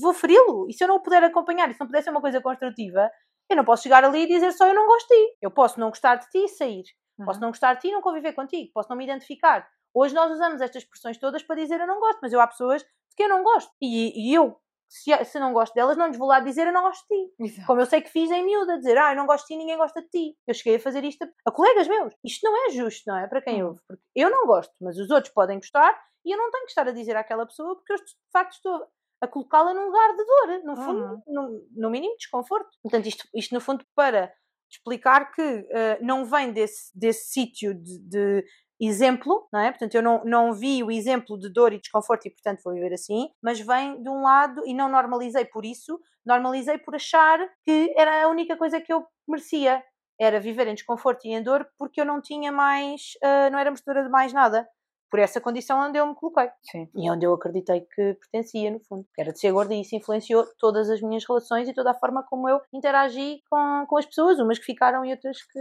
vou 0.00 0.12
feri-lo. 0.12 0.66
E 0.68 0.72
se 0.72 0.82
eu 0.82 0.88
não 0.88 0.96
o 0.96 1.00
puder 1.02 1.22
acompanhar, 1.22 1.70
e 1.70 1.74
se 1.74 1.80
não 1.80 1.86
puder 1.86 2.02
ser 2.02 2.10
uma 2.10 2.20
coisa 2.20 2.40
construtiva, 2.40 3.08
eu 3.48 3.56
não 3.56 3.64
posso 3.64 3.84
chegar 3.84 4.04
ali 4.04 4.22
e 4.22 4.26
dizer 4.26 4.50
só 4.52 4.66
eu 4.66 4.74
não 4.74 4.86
gosto 4.86 5.06
de 5.08 5.14
ti. 5.14 5.36
Eu 5.40 5.50
posso 5.52 5.78
não 5.78 5.88
gostar 5.90 6.16
de 6.16 6.28
ti 6.30 6.38
e 6.38 6.48
sair. 6.48 6.84
Posso 7.24 7.40
não 7.40 7.48
gostar 7.48 7.74
de 7.74 7.80
ti 7.80 7.88
e 7.88 7.92
não 7.92 8.02
conviver 8.02 8.32
contigo. 8.32 8.70
Posso 8.74 8.88
não 8.90 8.96
me 8.96 9.04
identificar. 9.04 9.68
Hoje 9.94 10.14
nós 10.14 10.30
usamos 10.30 10.60
estas 10.60 10.82
expressões 10.82 11.16
todas 11.18 11.42
para 11.42 11.56
dizer 11.56 11.80
eu 11.80 11.86
não 11.86 11.98
gosto, 12.00 12.18
mas 12.20 12.32
eu 12.32 12.40
há 12.40 12.46
pessoas 12.46 12.82
de 12.82 13.16
que 13.16 13.22
eu 13.22 13.28
não 13.28 13.42
gosto. 13.42 13.72
E, 13.80 14.30
e 14.30 14.34
eu, 14.34 14.60
se, 14.88 15.24
se 15.24 15.38
não 15.40 15.52
gosto 15.52 15.72
delas, 15.74 15.96
não 15.96 16.06
lhes 16.08 16.18
vou 16.18 16.28
lá 16.28 16.38
dizer 16.40 16.66
eu 16.66 16.72
não 16.72 16.82
gosto 16.82 17.06
de 17.08 17.16
ti. 17.26 17.34
Exato. 17.40 17.66
Como 17.66 17.80
eu 17.80 17.86
sei 17.86 18.02
que 18.02 18.10
fiz 18.10 18.30
em 18.30 18.44
miúda, 18.44 18.76
dizer, 18.78 18.98
ah, 18.98 19.12
eu 19.12 19.16
não 19.16 19.26
gosto 19.26 19.46
de 19.46 19.54
ti, 19.54 19.56
ninguém 19.58 19.76
gosta 19.78 20.02
de 20.02 20.08
ti. 20.08 20.36
Eu 20.46 20.52
cheguei 20.54 20.76
a 20.76 20.80
fazer 20.80 21.02
isto 21.04 21.24
a, 21.24 21.28
a 21.46 21.50
colegas 21.50 21.88
meus. 21.88 22.12
Isto 22.22 22.44
não 22.44 22.66
é 22.66 22.70
justo, 22.70 23.02
não 23.06 23.16
é? 23.16 23.26
Para 23.26 23.40
quem 23.40 23.62
Hum. 23.64 23.68
ouve. 23.68 23.80
Porque 23.88 24.02
eu 24.14 24.30
não 24.30 24.46
gosto, 24.46 24.72
mas 24.80 24.98
os 24.98 25.10
outros 25.10 25.32
podem 25.32 25.56
gostar 25.58 25.98
e 26.24 26.30
eu 26.32 26.38
não 26.38 26.50
tenho 26.50 26.64
que 26.64 26.70
estar 26.72 26.86
a 26.86 26.92
dizer 26.92 27.16
àquela 27.16 27.46
pessoa 27.46 27.74
porque 27.76 27.92
eu, 27.94 27.96
de 27.96 28.04
facto, 28.32 28.52
estou 28.52 28.86
a 29.22 29.26
colocá-la 29.26 29.72
num 29.72 29.86
lugar 29.86 30.10
de 30.14 30.24
dor, 30.24 30.64
no 30.64 30.76
fundo, 30.76 31.00
Uhum. 31.04 31.22
no, 31.26 31.66
no 31.74 31.90
mínimo 31.90 32.14
desconforto. 32.18 32.68
Portanto, 32.82 33.06
isto, 33.06 33.26
isto 33.34 33.54
no 33.54 33.60
fundo 33.62 33.82
para 33.94 34.30
explicar 34.70 35.32
que 35.32 35.42
eh, 35.42 35.98
não 36.00 36.24
vem 36.24 36.52
desse, 36.52 36.90
desse 36.98 37.30
sítio 37.32 37.74
de, 37.74 37.98
de 38.00 38.44
exemplo, 38.80 39.48
não 39.52 39.60
é? 39.60 39.70
Portanto, 39.70 39.94
eu 39.94 40.02
não, 40.02 40.22
não 40.24 40.52
vi 40.52 40.82
o 40.82 40.90
exemplo 40.90 41.38
de 41.38 41.48
dor 41.50 41.72
e 41.72 41.80
desconforto 41.80 42.26
e, 42.26 42.30
portanto, 42.30 42.60
vou 42.64 42.74
viver 42.74 42.92
assim, 42.92 43.28
mas 43.42 43.60
vem 43.60 44.02
de 44.02 44.08
um 44.08 44.22
lado 44.22 44.62
e 44.66 44.74
não 44.74 44.88
normalizei 44.88 45.44
por 45.44 45.64
isso, 45.64 45.98
normalizei 46.24 46.78
por 46.78 46.94
achar 46.94 47.38
que 47.64 47.94
era 47.96 48.24
a 48.24 48.28
única 48.28 48.56
coisa 48.56 48.80
que 48.80 48.92
eu 48.92 49.04
merecia. 49.26 49.82
Era 50.18 50.40
viver 50.40 50.66
em 50.66 50.74
desconforto 50.74 51.26
e 51.26 51.32
em 51.34 51.42
dor 51.42 51.68
porque 51.78 52.00
eu 52.00 52.04
não 52.04 52.22
tinha 52.22 52.50
mais, 52.50 53.12
eh, 53.22 53.50
não 53.50 53.58
era 53.58 53.70
merecedora 53.70 54.02
de 54.02 54.10
mais 54.10 54.32
nada. 54.32 54.66
Por 55.10 55.20
essa 55.20 55.40
condição 55.40 55.78
onde 55.80 55.98
eu 55.98 56.06
me 56.06 56.14
coloquei 56.14 56.48
Sim. 56.62 56.88
e 56.94 57.10
onde 57.10 57.24
eu 57.24 57.32
acreditei 57.32 57.80
que 57.80 58.14
pertencia, 58.14 58.70
no 58.70 58.80
fundo. 58.80 59.06
Era 59.18 59.32
de 59.32 59.38
ser 59.38 59.52
gorda 59.52 59.74
e 59.74 59.80
isso 59.80 59.94
influenciou 59.94 60.44
todas 60.58 60.90
as 60.90 61.00
minhas 61.00 61.24
relações 61.26 61.68
e 61.68 61.74
toda 61.74 61.90
a 61.90 61.94
forma 61.94 62.24
como 62.28 62.48
eu 62.48 62.60
interagi 62.72 63.40
com, 63.50 63.86
com 63.88 63.98
as 63.98 64.06
pessoas, 64.06 64.38
umas 64.38 64.58
que 64.58 64.64
ficaram 64.64 65.04
e 65.04 65.10
outras 65.10 65.42
que 65.42 65.60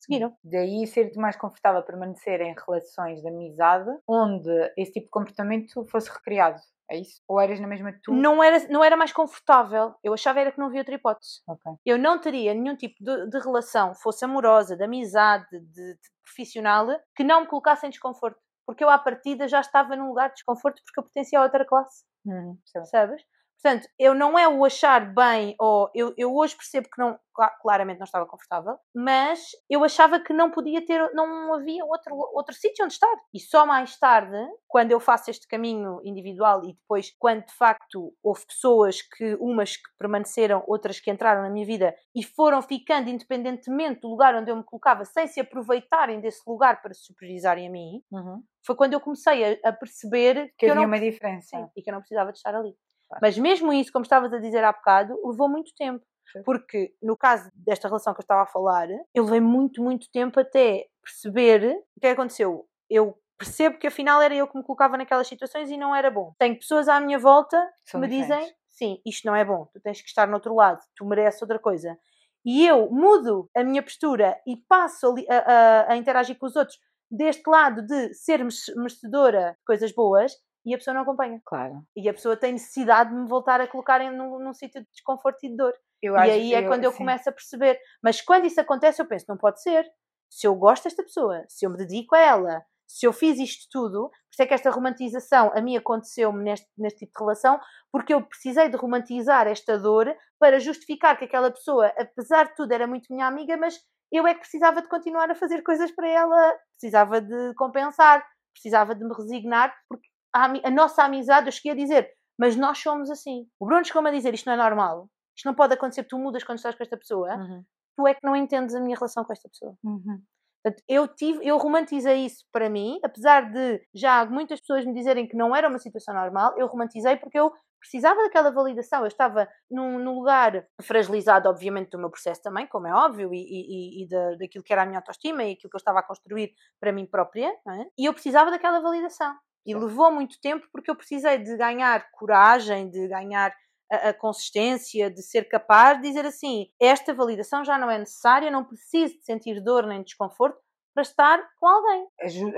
seguiram. 0.00 0.34
Daí 0.42 0.86
ser-te 0.86 1.18
mais 1.18 1.36
confortável 1.36 1.82
permanecer 1.82 2.40
em 2.40 2.54
relações 2.66 3.20
de 3.20 3.28
amizade 3.28 3.90
onde 4.08 4.50
esse 4.76 4.92
tipo 4.92 5.06
de 5.06 5.10
comportamento 5.10 5.86
fosse 5.90 6.10
recriado. 6.10 6.60
É 6.90 6.98
isso? 6.98 7.20
Ou 7.26 7.40
eras 7.40 7.58
na 7.58 7.66
mesma 7.66 7.92
tu? 8.02 8.12
Não 8.12 8.42
era, 8.42 8.68
não 8.68 8.82
era 8.82 8.96
mais 8.96 9.12
confortável, 9.12 9.94
eu 10.04 10.14
achava 10.14 10.40
era 10.40 10.52
que 10.52 10.58
não 10.58 10.66
havia 10.66 10.80
outra 10.80 10.94
hipótese. 10.94 11.40
Ok. 11.48 11.72
Eu 11.84 11.98
não 11.98 12.20
teria 12.20 12.54
nenhum 12.54 12.76
tipo 12.76 12.94
de, 13.00 13.28
de 13.28 13.38
relação, 13.40 13.94
fosse 13.94 14.24
amorosa, 14.24 14.76
de 14.76 14.84
amizade, 14.84 15.46
de, 15.50 15.60
de 15.60 15.98
profissional, 16.24 16.86
que 17.14 17.24
não 17.24 17.40
me 17.40 17.46
colocasse 17.46 17.86
em 17.86 17.90
desconforto. 17.90 18.38
Porque 18.66 18.84
eu, 18.84 18.90
à 18.90 18.98
partida, 18.98 19.48
já 19.48 19.60
estava 19.60 19.96
num 19.96 20.08
lugar 20.08 20.28
de 20.28 20.34
desconforto 20.36 20.82
porque 20.84 21.00
eu 21.00 21.04
pertencia 21.04 21.38
a 21.38 21.42
outra 21.44 21.64
classe. 21.64 22.04
Uhum, 22.24 22.58
percebo. 22.74 23.14
Portanto, 23.62 23.88
eu 23.98 24.14
não 24.14 24.38
é 24.38 24.46
o 24.46 24.64
achar 24.64 25.12
bem, 25.14 25.54
ou 25.58 25.90
eu, 25.94 26.14
eu 26.16 26.34
hoje 26.34 26.54
percebo 26.56 26.88
que 26.88 26.98
não, 27.00 27.18
cla- 27.34 27.50
claramente 27.60 27.98
não 27.98 28.04
estava 28.04 28.26
confortável, 28.26 28.78
mas 28.94 29.48
eu 29.68 29.82
achava 29.82 30.20
que 30.20 30.32
não 30.32 30.50
podia 30.50 30.84
ter, 30.84 31.10
não 31.14 31.52
havia 31.54 31.84
outro, 31.84 32.14
outro 32.34 32.54
sítio 32.54 32.84
onde 32.84 32.94
estar. 32.94 33.14
E 33.34 33.40
só 33.40 33.66
mais 33.66 33.98
tarde, 33.98 34.36
quando 34.68 34.92
eu 34.92 35.00
faço 35.00 35.30
este 35.30 35.48
caminho 35.48 36.00
individual 36.04 36.62
e 36.64 36.74
depois, 36.74 37.12
quando 37.18 37.44
de 37.46 37.52
facto 37.54 38.12
houve 38.22 38.46
pessoas 38.46 39.00
que, 39.02 39.34
umas 39.40 39.76
que 39.76 39.88
permaneceram, 39.98 40.62
outras 40.66 41.00
que 41.00 41.10
entraram 41.10 41.42
na 41.42 41.50
minha 41.50 41.66
vida 41.66 41.94
e 42.14 42.22
foram 42.22 42.62
ficando 42.62 43.08
independentemente 43.10 44.00
do 44.00 44.08
lugar 44.08 44.34
onde 44.34 44.50
eu 44.50 44.56
me 44.56 44.64
colocava, 44.64 45.04
sem 45.04 45.26
se 45.26 45.40
aproveitarem 45.40 46.20
desse 46.20 46.42
lugar 46.46 46.82
para 46.82 46.94
se 46.94 47.04
superiorizarem 47.04 47.66
a 47.68 47.70
mim, 47.70 48.02
Uhum. 48.12 48.42
foi 48.64 48.76
quando 48.76 48.92
eu 48.92 49.00
comecei 49.00 49.60
a, 49.64 49.68
a 49.70 49.72
perceber 49.72 50.52
Que 50.58 50.66
eu 50.66 50.70
havia 50.72 50.82
não 50.82 50.88
uma 50.88 51.00
diferença. 51.00 51.48
Sim, 51.56 51.68
e 51.76 51.82
que 51.82 51.90
eu 51.90 51.94
não 51.94 52.00
precisava 52.00 52.30
de 52.32 52.38
estar 52.38 52.54
ali. 52.54 52.74
Mas 53.22 53.38
mesmo 53.38 53.72
isso, 53.72 53.92
como 53.92 54.02
estavas 54.04 54.32
a 54.32 54.38
dizer 54.38 54.64
há 54.64 54.72
bocado, 54.72 55.14
levou 55.24 55.48
muito 55.48 55.72
tempo. 55.76 56.04
Porque 56.44 56.92
no 57.02 57.16
caso 57.16 57.48
desta 57.54 57.86
relação 57.88 58.12
que 58.12 58.20
eu 58.20 58.22
estava 58.24 58.42
a 58.42 58.46
falar, 58.46 58.88
eu 59.14 59.24
levei 59.24 59.40
muito, 59.40 59.80
muito 59.82 60.08
tempo 60.12 60.40
até 60.40 60.86
perceber 61.02 61.64
o 61.96 62.00
que 62.00 62.06
é 62.06 62.14
que 62.14 62.20
aconteceu. 62.20 62.66
Eu 62.90 63.16
percebo 63.38 63.78
que 63.78 63.86
afinal 63.86 64.20
era 64.20 64.34
eu 64.34 64.48
que 64.48 64.56
me 64.58 64.64
colocava 64.64 64.96
naquelas 64.96 65.28
situações 65.28 65.70
e 65.70 65.76
não 65.76 65.94
era 65.94 66.10
bom. 66.10 66.32
Tenho 66.38 66.56
pessoas 66.58 66.88
à 66.88 67.00
minha 67.00 67.18
volta 67.18 67.56
que 67.84 67.92
São 67.92 68.00
me 68.00 68.08
diferentes. 68.08 68.44
dizem: 68.46 68.56
sim, 68.68 69.00
isto 69.06 69.24
não 69.26 69.36
é 69.36 69.44
bom, 69.44 69.66
tu 69.72 69.80
tens 69.80 70.00
que 70.02 70.08
estar 70.08 70.26
no 70.26 70.34
outro 70.34 70.54
lado, 70.54 70.80
tu 70.96 71.04
mereces 71.06 71.40
outra 71.40 71.58
coisa. 71.60 71.96
E 72.44 72.66
eu 72.66 72.90
mudo 72.90 73.48
a 73.56 73.62
minha 73.64 73.82
postura 73.82 74.36
e 74.46 74.56
passo 74.68 75.14
a, 75.28 75.34
a- 75.36 75.92
a 75.92 75.96
interagir 75.96 76.36
com 76.38 76.46
os 76.46 76.56
outros 76.56 76.78
deste 77.10 77.48
lado 77.48 77.82
de 77.86 78.12
ser 78.14 78.38
merece- 78.38 78.74
merecedora 78.76 79.52
de 79.58 79.64
coisas 79.64 79.92
boas 79.92 80.32
e 80.66 80.74
a 80.74 80.78
pessoa 80.78 80.92
não 80.92 81.02
acompanha. 81.02 81.40
Claro. 81.46 81.82
E 81.96 82.08
a 82.08 82.12
pessoa 82.12 82.36
tem 82.36 82.52
necessidade 82.52 83.10
de 83.10 83.16
me 83.16 83.28
voltar 83.28 83.60
a 83.60 83.68
colocar 83.68 84.00
em, 84.00 84.10
num, 84.10 84.40
num 84.40 84.52
sítio 84.52 84.80
de 84.80 84.88
desconforto 84.90 85.38
e 85.44 85.48
de 85.48 85.56
dor. 85.56 85.72
Eu 86.02 86.16
e 86.16 86.18
aí 86.18 86.54
é 86.54 86.66
quando 86.66 86.82
eu 86.82 86.90
sim. 86.90 86.98
começo 86.98 87.28
a 87.28 87.32
perceber. 87.32 87.78
Mas 88.02 88.20
quando 88.20 88.46
isso 88.46 88.60
acontece, 88.60 89.00
eu 89.00 89.06
penso, 89.06 89.26
não 89.28 89.36
pode 89.36 89.62
ser. 89.62 89.86
Se 90.28 90.46
eu 90.46 90.54
gosto 90.56 90.84
desta 90.84 91.04
pessoa, 91.04 91.44
se 91.48 91.64
eu 91.64 91.70
me 91.70 91.76
dedico 91.76 92.16
a 92.16 92.18
ela, 92.18 92.64
se 92.86 93.06
eu 93.06 93.12
fiz 93.12 93.38
isto 93.38 93.66
tudo, 93.70 94.08
por 94.08 94.32
isso 94.32 94.42
é 94.42 94.46
que 94.46 94.54
esta 94.54 94.70
romantização 94.70 95.52
a 95.54 95.60
mim 95.60 95.76
aconteceu-me 95.76 96.42
neste, 96.42 96.66
neste 96.76 97.00
tipo 97.00 97.12
de 97.12 97.24
relação, 97.24 97.60
porque 97.92 98.12
eu 98.12 98.22
precisei 98.22 98.68
de 98.68 98.76
romantizar 98.76 99.46
esta 99.46 99.78
dor 99.78 100.14
para 100.38 100.58
justificar 100.58 101.16
que 101.16 101.24
aquela 101.24 101.50
pessoa, 101.50 101.86
apesar 101.96 102.48
de 102.48 102.56
tudo, 102.56 102.72
era 102.72 102.86
muito 102.86 103.12
minha 103.12 103.26
amiga, 103.26 103.56
mas 103.56 103.80
eu 104.12 104.26
é 104.26 104.34
que 104.34 104.40
precisava 104.40 104.82
de 104.82 104.88
continuar 104.88 105.30
a 105.30 105.34
fazer 105.34 105.62
coisas 105.62 105.90
para 105.92 106.08
ela, 106.08 106.58
precisava 106.78 107.20
de 107.20 107.54
compensar, 107.54 108.24
precisava 108.52 108.94
de 108.94 109.04
me 109.04 109.14
resignar, 109.14 109.74
porque 109.88 110.08
a, 110.44 110.68
a 110.68 110.70
nossa 110.70 111.04
amizade, 111.04 111.48
eu 111.48 111.52
cheguei 111.52 111.72
a 111.72 111.74
dizer, 111.74 112.10
mas 112.38 112.56
nós 112.56 112.78
somos 112.78 113.10
assim. 113.10 113.46
O 113.58 113.66
Bruno 113.66 113.84
chegou-me 113.84 114.08
a 114.08 114.12
dizer, 114.12 114.34
isto 114.34 114.46
não 114.46 114.54
é 114.54 114.56
normal, 114.56 115.08
isto 115.36 115.46
não 115.46 115.54
pode 115.54 115.74
acontecer, 115.74 116.04
tu 116.04 116.18
mudas 116.18 116.44
quando 116.44 116.58
estás 116.58 116.74
com 116.74 116.82
esta 116.82 116.96
pessoa, 116.96 117.34
Uhum. 117.34 117.64
tu 117.96 118.06
é 118.06 118.14
que 118.14 118.20
não 118.22 118.36
entendes 118.36 118.74
a 118.74 118.80
minha 118.80 118.96
relação 118.96 119.24
com 119.24 119.32
esta 119.32 119.48
pessoa. 119.48 119.74
Uhum. 119.82 120.22
Portanto, 120.62 120.82
eu 120.88 121.06
tive, 121.06 121.46
eu 121.46 121.56
romantizei 121.58 122.26
isso 122.26 122.44
para 122.52 122.68
mim, 122.68 122.98
apesar 123.04 123.52
de 123.52 123.80
já 123.94 124.26
muitas 124.26 124.60
pessoas 124.60 124.84
me 124.84 124.92
dizerem 124.92 125.28
que 125.28 125.36
não 125.36 125.54
era 125.54 125.68
uma 125.68 125.78
situação 125.78 126.12
normal, 126.12 126.54
eu 126.58 126.66
romantizei 126.66 127.16
porque 127.16 127.38
eu 127.38 127.52
precisava 127.86 128.20
daquela 128.22 128.50
validação. 128.50 129.00
Eu 129.00 129.06
estava 129.06 129.48
num, 129.70 129.98
num, 129.98 130.14
lugar 130.14 130.66
fragilizado, 130.82 131.48
obviamente, 131.48 131.90
do 131.90 131.98
meu 131.98 132.10
processo 132.10 132.42
também, 132.42 132.66
como 132.66 132.86
é 132.86 132.92
óbvio, 132.92 133.32
e, 133.32 133.38
e, 133.38 134.02
e 134.02 134.08
da, 134.08 134.34
daquilo 134.36 134.64
que 134.64 134.72
era 134.72 134.82
a 134.82 134.86
minha 134.86 134.98
autoestima 134.98 135.44
e 135.44 135.52
aquilo 135.52 135.70
que 135.70 135.76
eu 135.76 135.78
estava 135.78 136.00
a 136.00 136.02
construir 136.02 136.52
para 136.80 136.92
mim 136.92 137.06
própria, 137.06 137.48
é? 137.48 137.86
e 137.98 138.06
eu 138.06 138.12
precisava 138.12 138.50
daquela 138.50 138.80
validação. 138.80 139.34
E 139.66 139.74
levou 139.74 140.12
muito 140.12 140.40
tempo 140.40 140.66
porque 140.72 140.90
eu 140.90 140.96
precisei 140.96 141.38
de 141.38 141.56
ganhar 141.56 142.08
coragem, 142.12 142.88
de 142.88 143.08
ganhar 143.08 143.52
a, 143.90 144.10
a, 144.10 144.14
consistência, 144.14 145.10
de 145.10 145.22
ser 145.22 145.48
capaz 145.48 146.00
de 146.00 146.08
dizer 146.08 146.24
assim: 146.24 146.68
esta 146.80 147.12
validação 147.12 147.64
já 147.64 147.76
não 147.76 147.90
é 147.90 147.98
necessária, 147.98 148.50
não 148.50 148.64
preciso 148.64 149.14
de 149.14 149.24
sentir 149.24 149.60
dor 149.62 149.86
nem 149.86 150.02
desconforto 150.02 150.58
para 150.94 151.02
estar 151.02 151.42
com 151.60 151.66
alguém. 151.66 152.06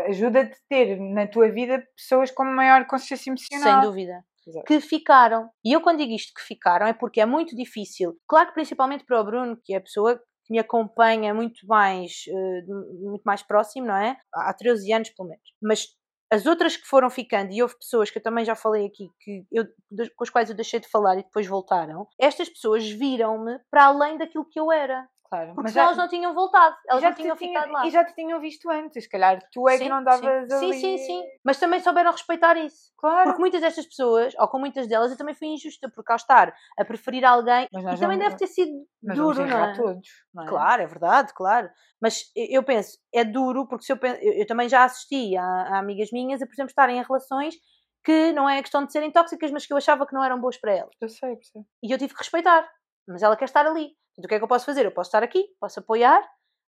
Ajuda-te 0.07 0.53
a 0.53 0.69
ter 0.69 1.01
na 1.01 1.27
tua 1.27 1.51
vida 1.51 1.85
pessoas 1.97 2.31
com 2.31 2.45
maior 2.45 2.87
consciência 2.87 3.31
emocional. 3.31 3.83
Sem 3.83 3.91
dúvida. 3.91 4.25
Exato. 4.47 4.65
que 4.65 4.81
ficaram. 4.81 5.51
E 5.63 5.73
eu, 5.73 5.81
quando 5.83 5.99
digo 5.99 6.13
isto 6.13 6.33
que 6.33 6.41
ficaram, 6.41 6.87
é 6.87 6.95
porque 6.95 7.21
é 7.21 7.27
muito 7.27 7.55
difícil. 7.55 8.17
Claro 8.27 8.49
que 8.49 8.55
principalmente 8.55 9.05
para 9.05 9.21
o 9.21 9.25
Bruno, 9.25 9.59
que 9.63 9.75
é 9.75 9.77
a 9.77 9.81
pessoa 9.81 10.17
que 10.17 10.53
me 10.53 10.59
acompanha 10.59 11.35
muito 11.35 11.67
mais, 11.67 12.25
uh, 12.29 13.11
muito 13.11 13.23
mais 13.25 13.43
próximo, 13.43 13.87
não 13.87 13.97
é? 13.97 14.17
Há 14.33 14.55
13 14.55 14.93
anos, 14.93 15.11
pelo 15.11 15.29
menos. 15.29 15.45
Mas 15.61 15.89
as 16.31 16.47
outras 16.47 16.77
que 16.77 16.87
foram 16.87 17.09
ficando, 17.11 17.53
e 17.53 17.63
houve 17.63 17.77
pessoas 17.79 18.11
que 18.11 18.19
eu 18.19 18.23
também 18.23 18.45
já 18.45 18.55
falei 18.55 18.87
aqui, 18.87 19.11
que 19.21 19.45
eu, 19.51 19.65
com 20.17 20.25
as 20.25 20.31
quais 20.31 20.51
eu 20.51 20.57
deixei 20.57 20.81
de 20.81 20.89
falar 20.89 21.15
e 21.15 21.23
depois 21.23 21.47
voltaram, 21.47 22.07
estas 22.19 22.49
pessoas 22.49 22.89
viram-me 22.89 23.59
para 23.71 23.87
além 23.87 24.19
daquilo 24.19 24.45
que 24.49 24.61
eu 24.61 24.71
era. 24.71 25.09
Claro, 25.29 25.49
porque 25.49 25.63
mas 25.63 25.73
já, 25.73 25.83
elas 25.83 25.97
não 25.97 26.09
tinham 26.09 26.33
voltado, 26.33 26.75
elas 26.89 27.03
já 27.03 27.13
tinham 27.13 27.37
tinha, 27.37 27.51
ficado 27.51 27.71
lá. 27.71 27.87
E 27.87 27.91
já 27.91 28.03
te 28.03 28.15
tinham 28.15 28.41
visto 28.41 28.71
antes, 28.71 29.05
se 29.05 29.11
calhar 29.11 29.39
tu 29.53 29.69
é 29.69 29.77
sim, 29.77 29.85
que 29.85 29.89
não 29.91 30.03
davas 30.03 30.49
sim. 30.49 30.55
ali... 30.55 30.73
Sim, 30.75 30.81
sim, 30.81 30.99
sim, 30.99 31.25
mas 31.45 31.59
também 31.59 31.81
souberam 31.81 32.11
respeitar 32.13 32.57
isso. 32.57 32.91
Claro. 32.97 33.25
Porque 33.25 33.41
muitas 33.41 33.61
destas 33.61 33.87
pessoas, 33.87 34.35
ou 34.39 34.49
com 34.49 34.59
muitas 34.59 34.87
delas, 34.87 35.11
eu 35.11 35.19
também 35.19 35.35
fui 35.35 35.49
injusta, 35.49 35.91
porque 35.95 36.11
ao 36.11 36.17
estar 36.17 36.55
a 36.79 36.85
preferir 36.85 37.25
alguém, 37.27 37.65
e 37.65 37.69
também 37.71 37.97
vamos, 37.97 38.19
deve 38.19 38.37
ter 38.37 38.47
sido 38.47 38.73
duro, 39.03 39.47
não 39.47 39.65
é? 39.65 39.75
todos, 39.75 40.09
não 40.33 40.45
é? 40.45 40.47
Claro, 40.49 40.83
é 40.83 40.87
verdade, 40.87 41.35
claro. 41.35 41.69
Mas 42.01 42.31
eu 42.35 42.63
penso, 42.63 42.97
é 43.13 43.23
duro, 43.23 43.67
porque 43.69 43.85
se 43.85 43.93
eu, 43.93 43.99
penso, 43.99 44.19
eu, 44.23 44.33
eu 44.33 44.47
também 44.47 44.69
já 44.69 44.85
assisti 44.85 45.37
a, 45.37 45.45
a 45.45 45.79
amigas 45.79 46.09
minhas 46.11 46.41
a, 46.41 46.47
por 46.47 46.55
exemplo, 46.55 46.71
estarem 46.71 46.99
em 46.99 47.03
relações 47.03 47.55
que 48.05 48.33
não 48.33 48.49
é 48.49 48.63
questão 48.63 48.87
de 48.87 48.93
serem 48.93 49.11
tóxicas, 49.11 49.51
mas 49.51 49.67
que 49.67 49.73
eu 49.73 49.77
achava 49.77 50.07
que 50.07 50.15
não 50.15 50.25
eram 50.25 50.41
boas 50.41 50.57
para 50.57 50.73
elas. 50.73 50.95
Eu 50.99 51.11
sei, 51.11 51.33
eu 51.33 51.39
sei. 51.43 51.63
E 51.83 51.93
eu 51.93 51.99
tive 51.99 52.15
que 52.15 52.21
respeitar. 52.21 52.67
Mas 53.09 53.23
ela 53.23 53.37
quer 53.37 53.47
estar 53.47 53.67
ali. 53.67 53.93
Então, 54.13 54.27
o 54.27 54.29
que 54.29 54.35
é 54.35 54.39
que 54.39 54.45
eu 54.45 54.49
posso 54.49 54.67
fazer? 54.67 54.85
Eu 54.85 54.93
posso 54.93 55.09
estar 55.09 55.23
aqui, 55.23 55.45
posso 55.61 55.81
apoiar, 55.81 56.23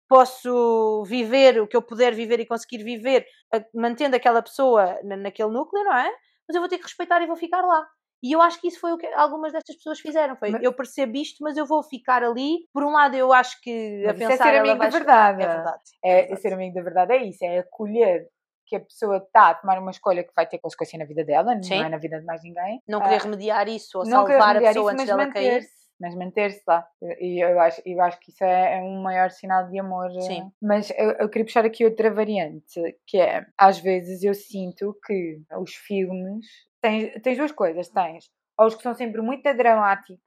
posso 0.09 1.05
viver 1.05 1.61
o 1.61 1.67
que 1.67 1.77
eu 1.77 1.83
puder 1.83 2.15
viver 2.15 2.41
e 2.41 2.47
conseguir 2.47 2.83
viver, 2.83 3.27
mantendo 3.75 4.17
aquela 4.17 4.43
pessoa 4.43 4.99
naquele 5.03 5.51
núcleo, 5.51 5.85
não 5.85 5.97
é? 5.97 6.11
Mas 6.49 6.55
eu 6.55 6.61
vou 6.61 6.69
ter 6.69 6.79
que 6.79 6.85
respeitar 6.85 7.21
e 7.23 7.27
vou 7.27 7.37
ficar 7.37 7.63
lá. 7.63 7.87
E 8.23 8.33
eu 8.33 8.41
acho 8.41 8.61
que 8.61 8.69
isso 8.69 8.81
foi 8.81 8.93
o 8.93 8.99
que 8.99 9.07
algumas 9.09 9.53
destas 9.53 9.77
pessoas 9.77 10.01
fizeram. 10.01 10.37
Foi, 10.37 10.51
mas... 10.51 10.63
eu 10.63 10.73
percebo 10.73 11.17
isto, 11.17 11.43
mas 11.43 11.57
eu 11.57 11.67
vou 11.67 11.83
ficar 11.83 12.25
ali. 12.25 12.59
Por 12.73 12.83
um 12.83 12.91
lado, 12.91 13.15
eu 13.15 13.33
acho 13.33 13.61
que 13.61 14.05
a 14.05 14.09
mas 14.09 14.19
pensar... 14.19 14.35
Isso 14.35 14.43
é 14.43 14.47
ser 14.47 14.59
amigo 14.59 14.79
da 14.79 14.89
verdade. 14.89 15.43
É 15.43 15.47
verdade. 15.47 15.83
É, 16.03 16.11
é, 16.11 16.21
verdade. 16.21 16.41
ser 16.41 16.53
amigo 16.53 16.75
da 16.75 16.83
verdade 16.83 17.13
é 17.13 17.25
isso, 17.25 17.45
é 17.45 17.59
acolher 17.59 18.27
que 18.67 18.77
a 18.77 18.81
pessoa 18.81 19.19
está 19.19 19.51
a 19.51 19.55
tomar 19.55 19.79
uma 19.79 19.93
escolha 19.93 20.25
que 20.25 20.33
vai 20.35 20.47
ter 20.47 20.59
consequência 20.59 20.99
na 20.99 21.05
vida 21.05 21.25
dela, 21.25 21.57
Sim. 21.63 21.79
não 21.79 21.87
é 21.87 21.89
na 21.89 21.99
vida 21.99 22.19
de 22.19 22.27
mais 22.27 22.43
ninguém. 22.43 22.83
Não 22.89 23.01
querer 23.01 23.17
ah, 23.17 23.23
remediar 23.23 23.69
isso 23.69 23.99
ou 23.99 24.05
salvar 24.05 24.57
a 24.57 24.61
pessoa 24.61 24.93
isso, 24.93 25.03
antes 25.03 25.07
dela 25.07 25.31
cair 25.31 25.63
mas 26.01 26.15
manter-se 26.15 26.63
lá. 26.67 26.87
E 27.21 27.43
eu 27.43 27.59
acho, 27.61 27.83
eu 27.85 28.01
acho 28.01 28.21
que 28.21 28.31
isso 28.31 28.45
é, 28.45 28.79
é 28.79 28.83
um 28.83 29.03
maior 29.03 29.31
sinal 29.31 29.69
de 29.69 29.79
amor. 29.79 30.11
Eh, 30.17 30.21
Sim. 30.21 30.53
Mas 30.61 30.91
eu, 30.91 31.11
eu, 31.13 31.29
queria 31.29 31.45
puxar 31.45 31.65
aqui 31.65 31.85
outra 31.85 32.11
variante, 32.11 32.81
que 33.07 33.19
é, 33.19 33.47
às 33.59 33.79
vezes 33.79 34.23
eu 34.23 34.35
sinto 34.35 34.99
que 35.05 35.41
os 35.59 35.75
filmes 35.75 36.47
tens, 36.81 37.23
tens 37.23 37.39
duas 37.39 37.53
coisas, 37.53 37.89
tens 37.89 38.31
ou 38.59 38.67
os 38.67 38.75
que 38.75 38.83
são 38.83 38.95
sempre 38.95 39.21
muito 39.21 39.43
dramáticos, 39.55 40.19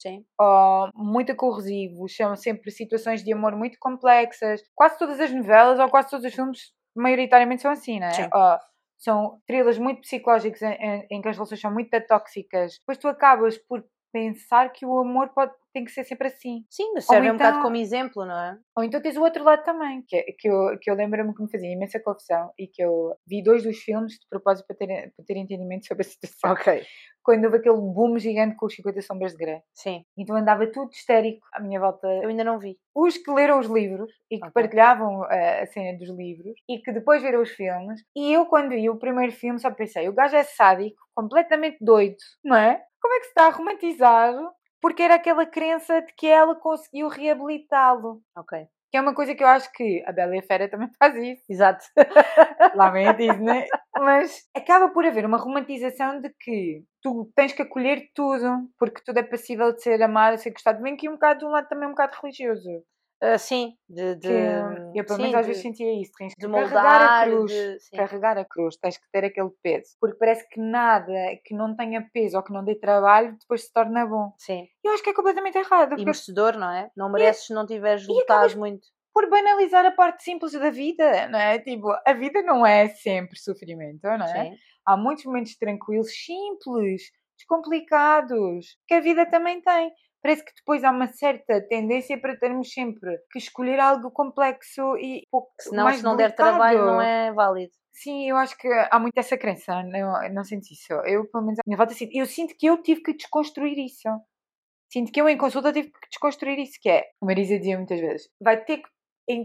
Sim. 0.00 0.24
ou 0.38 0.90
muito 0.94 1.34
corrosivos, 1.36 2.14
são 2.14 2.36
sempre 2.36 2.70
situações 2.70 3.22
de 3.22 3.32
amor 3.32 3.54
muito 3.56 3.78
complexas. 3.78 4.60
Quase 4.74 4.98
todas 4.98 5.20
as 5.20 5.32
novelas 5.32 5.78
ou 5.78 5.88
quase 5.88 6.10
todos 6.10 6.24
os 6.24 6.34
filmes, 6.34 6.72
maioritariamente 6.94 7.62
são 7.62 7.70
assim, 7.70 8.00
não 8.00 8.08
é? 8.08 8.12
Sim. 8.12 8.28
Ou, 8.32 8.58
são 8.98 9.40
thrillers 9.46 9.78
muito 9.78 10.00
psicológicos 10.00 10.60
em, 10.60 10.72
em, 10.72 11.06
em, 11.10 11.22
que 11.22 11.28
as 11.28 11.36
relações 11.36 11.60
são 11.60 11.72
muito 11.72 12.00
tóxicas. 12.06 12.78
Depois 12.80 12.98
tu 12.98 13.06
acabas 13.06 13.56
por 13.56 13.84
pensar 14.12 14.72
que 14.72 14.86
o 14.86 14.98
amor 14.98 15.28
pode, 15.30 15.52
tem 15.78 15.84
que 15.84 15.92
ser 15.92 16.04
sempre 16.04 16.26
assim. 16.26 16.64
Sim, 16.68 16.92
mas 16.92 17.04
serve 17.04 17.28
então, 17.28 17.34
um 17.34 17.38
bocado 17.38 17.62
como 17.62 17.76
exemplo, 17.76 18.26
não 18.26 18.36
é? 18.36 18.58
Ou 18.76 18.82
então 18.82 19.00
tens 19.00 19.16
o 19.16 19.22
outro 19.22 19.44
lado 19.44 19.62
também, 19.62 20.02
que, 20.06 20.20
que 20.38 20.48
eu, 20.48 20.76
que 20.80 20.90
eu 20.90 20.94
lembro-me 20.94 21.32
que 21.32 21.42
me 21.42 21.50
fazia 21.50 21.72
imensa 21.72 22.00
confusão 22.00 22.52
e 22.58 22.66
que 22.66 22.82
eu 22.82 23.14
vi 23.26 23.42
dois 23.42 23.62
dos 23.62 23.78
filmes 23.78 24.14
de 24.14 24.26
propósito 24.28 24.66
para 24.66 24.76
ter, 24.76 25.12
para 25.14 25.24
ter 25.24 25.36
entendimento 25.36 25.86
sobre 25.86 26.02
a 26.02 26.08
situação. 26.08 26.50
Ok. 26.50 26.82
Quando 27.22 27.44
houve 27.44 27.58
aquele 27.58 27.76
boom 27.76 28.18
gigante 28.18 28.56
com 28.56 28.66
os 28.66 28.74
50 28.74 29.02
Sombras 29.02 29.32
de 29.32 29.38
Grey. 29.38 29.60
Sim. 29.74 30.02
Então 30.16 30.34
andava 30.34 30.66
tudo 30.66 30.90
histérico 30.90 31.46
à 31.52 31.60
minha 31.60 31.78
volta. 31.78 32.08
Eu 32.08 32.28
ainda 32.28 32.42
não 32.42 32.58
vi. 32.58 32.78
Os 32.94 33.18
que 33.18 33.30
leram 33.30 33.60
os 33.60 33.66
livros 33.66 34.10
e 34.30 34.38
que 34.38 34.48
okay. 34.48 34.52
partilhavam 34.62 35.24
a, 35.24 35.34
eh, 35.34 35.62
a 35.62 35.66
cena 35.66 35.98
dos 35.98 36.08
livros 36.08 36.54
e 36.68 36.78
que 36.78 36.90
depois 36.90 37.22
viram 37.22 37.42
os 37.42 37.50
filmes. 37.50 38.00
E 38.16 38.32
eu, 38.32 38.46
quando 38.46 38.70
vi 38.70 38.88
o 38.88 38.98
primeiro 38.98 39.32
filme, 39.32 39.60
só 39.60 39.70
pensei: 39.70 40.08
o 40.08 40.14
gajo 40.14 40.36
é 40.36 40.42
sádico, 40.42 40.96
completamente 41.14 41.76
doido, 41.80 42.16
não 42.42 42.56
é? 42.56 42.82
como 43.00 43.14
é 43.14 43.18
que 43.20 43.24
se 43.24 43.30
está 43.30 43.46
a 43.46 43.50
romantizar? 43.50 44.34
Porque 44.80 45.02
era 45.02 45.14
aquela 45.16 45.46
crença 45.46 46.00
de 46.02 46.12
que 46.14 46.26
ela 46.26 46.54
conseguiu 46.54 47.08
reabilitá-lo. 47.08 48.22
Ok. 48.36 48.66
Que 48.90 48.96
é 48.96 49.00
uma 49.00 49.14
coisa 49.14 49.34
que 49.34 49.42
eu 49.42 49.48
acho 49.48 49.70
que 49.72 50.02
a 50.06 50.12
Bela 50.12 50.34
e 50.36 50.38
a 50.38 50.42
Fera 50.42 50.68
também 50.70 50.88
faz 50.98 51.14
isso. 51.16 51.42
Exato. 51.48 51.84
Lá 52.74 52.90
vem 52.90 53.06
a 53.08 53.12
Disney. 53.12 53.66
Mas 53.98 54.48
acaba 54.56 54.88
por 54.90 55.04
haver 55.04 55.26
uma 55.26 55.38
romantização 55.38 56.20
de 56.20 56.30
que 56.40 56.84
tu 57.02 57.30
tens 57.34 57.52
que 57.52 57.62
acolher 57.62 58.08
tudo, 58.14 58.68
porque 58.78 59.02
tudo 59.04 59.18
é 59.18 59.22
passível 59.22 59.72
de 59.74 59.82
ser 59.82 60.00
amado, 60.02 60.36
de 60.36 60.42
ser 60.42 60.50
gostado. 60.52 60.82
Vem 60.82 60.94
aqui 60.94 61.08
um 61.08 61.14
bocado 61.14 61.40
de 61.40 61.46
um 61.46 61.50
lado 61.50 61.68
também 61.68 61.88
um 61.88 61.92
bocado 61.92 62.16
religioso. 62.22 62.82
Uh, 63.20 63.36
sim, 63.36 63.74
de, 63.88 64.14
de 64.14 64.28
eu 64.94 65.04
pelo 65.04 65.18
menos 65.18 65.34
às 65.34 65.46
vezes 65.46 65.60
sentia 65.60 66.00
isso, 66.00 66.12
tens 66.16 66.34
de 66.38 66.46
moldar, 66.46 66.70
carregar 66.70 67.02
a 67.02 67.24
cruz, 67.24 67.52
de, 67.52 67.96
carregar 67.96 68.38
a 68.38 68.44
cruz, 68.44 68.76
tens 68.76 68.96
que 68.96 69.10
ter 69.10 69.24
aquele 69.24 69.50
peso, 69.60 69.96
porque 70.00 70.16
parece 70.16 70.48
que 70.48 70.60
nada 70.60 71.12
que 71.44 71.52
não 71.52 71.74
tenha 71.74 72.08
peso 72.12 72.36
ou 72.36 72.44
que 72.44 72.52
não 72.52 72.64
dê 72.64 72.76
trabalho 72.76 73.36
depois 73.40 73.64
se 73.64 73.72
torna 73.72 74.06
bom. 74.06 74.32
Sim. 74.38 74.68
Eu 74.84 74.92
acho 74.92 75.02
que 75.02 75.10
é 75.10 75.14
completamente 75.14 75.58
errado. 75.58 75.98
E 75.98 76.04
merecedor, 76.04 76.56
não 76.56 76.70
é? 76.70 76.90
Não 76.96 77.10
mereces 77.10 77.46
se 77.46 77.52
não 77.52 77.66
tiveres 77.66 78.06
lutado 78.06 78.56
muito. 78.56 78.86
Por 79.12 79.28
banalizar 79.28 79.84
a 79.84 79.90
parte 79.90 80.22
simples 80.22 80.52
da 80.52 80.70
vida, 80.70 81.26
não 81.28 81.40
é? 81.40 81.58
Tipo, 81.58 81.88
a 82.06 82.12
vida 82.12 82.40
não 82.42 82.64
é 82.64 82.86
sempre 82.86 83.36
sofrimento, 83.36 84.04
não 84.04 84.26
é? 84.26 84.50
Sim. 84.50 84.56
Há 84.86 84.96
muitos 84.96 85.24
momentos 85.24 85.56
tranquilos, 85.56 86.08
simples, 86.24 87.02
descomplicados, 87.36 88.76
que 88.86 88.94
a 88.94 89.00
vida 89.00 89.26
também 89.26 89.60
tem 89.60 89.90
parece 90.28 90.44
que 90.44 90.52
depois 90.54 90.84
há 90.84 90.90
uma 90.90 91.06
certa 91.06 91.58
tendência 91.68 92.20
para 92.20 92.36
termos 92.36 92.70
sempre 92.70 93.18
que 93.30 93.38
escolher 93.38 93.80
algo 93.80 94.10
complexo 94.10 94.94
e 94.98 95.22
pouco 95.30 95.50
Senão, 95.58 95.84
mais 95.84 95.98
se 95.98 96.04
não 96.04 96.16
der 96.16 96.34
trabalho, 96.34 96.84
não 96.84 97.00
é 97.00 97.32
válido. 97.32 97.72
Sim, 97.94 98.28
eu 98.28 98.36
acho 98.36 98.56
que 98.58 98.68
há 98.68 98.98
muito 98.98 99.16
essa 99.16 99.38
crença, 99.38 99.82
não, 99.82 100.34
não 100.34 100.44
sinto 100.44 100.64
isso. 100.70 100.92
Eu, 101.06 101.26
pelo 101.30 101.44
menos, 101.44 101.58
minha 101.66 101.78
volta 101.78 101.94
sinto. 101.94 102.14
Eu 102.14 102.26
sinto 102.26 102.54
que 102.58 102.66
eu 102.66 102.80
tive 102.82 103.02
que 103.02 103.14
desconstruir 103.14 103.78
isso. 103.78 104.08
Sinto 104.92 105.10
que 105.10 105.20
eu, 105.20 105.28
em 105.28 105.38
consulta, 105.38 105.72
tive 105.72 105.90
que 105.90 106.08
desconstruir 106.10 106.58
isso. 106.58 106.78
Que 106.80 106.90
é, 106.90 107.00
a 107.00 107.26
Marisa 107.26 107.58
dizia 107.58 107.78
muitas 107.78 107.98
vezes, 107.98 108.28
vai 108.40 108.62
ter 108.62 108.82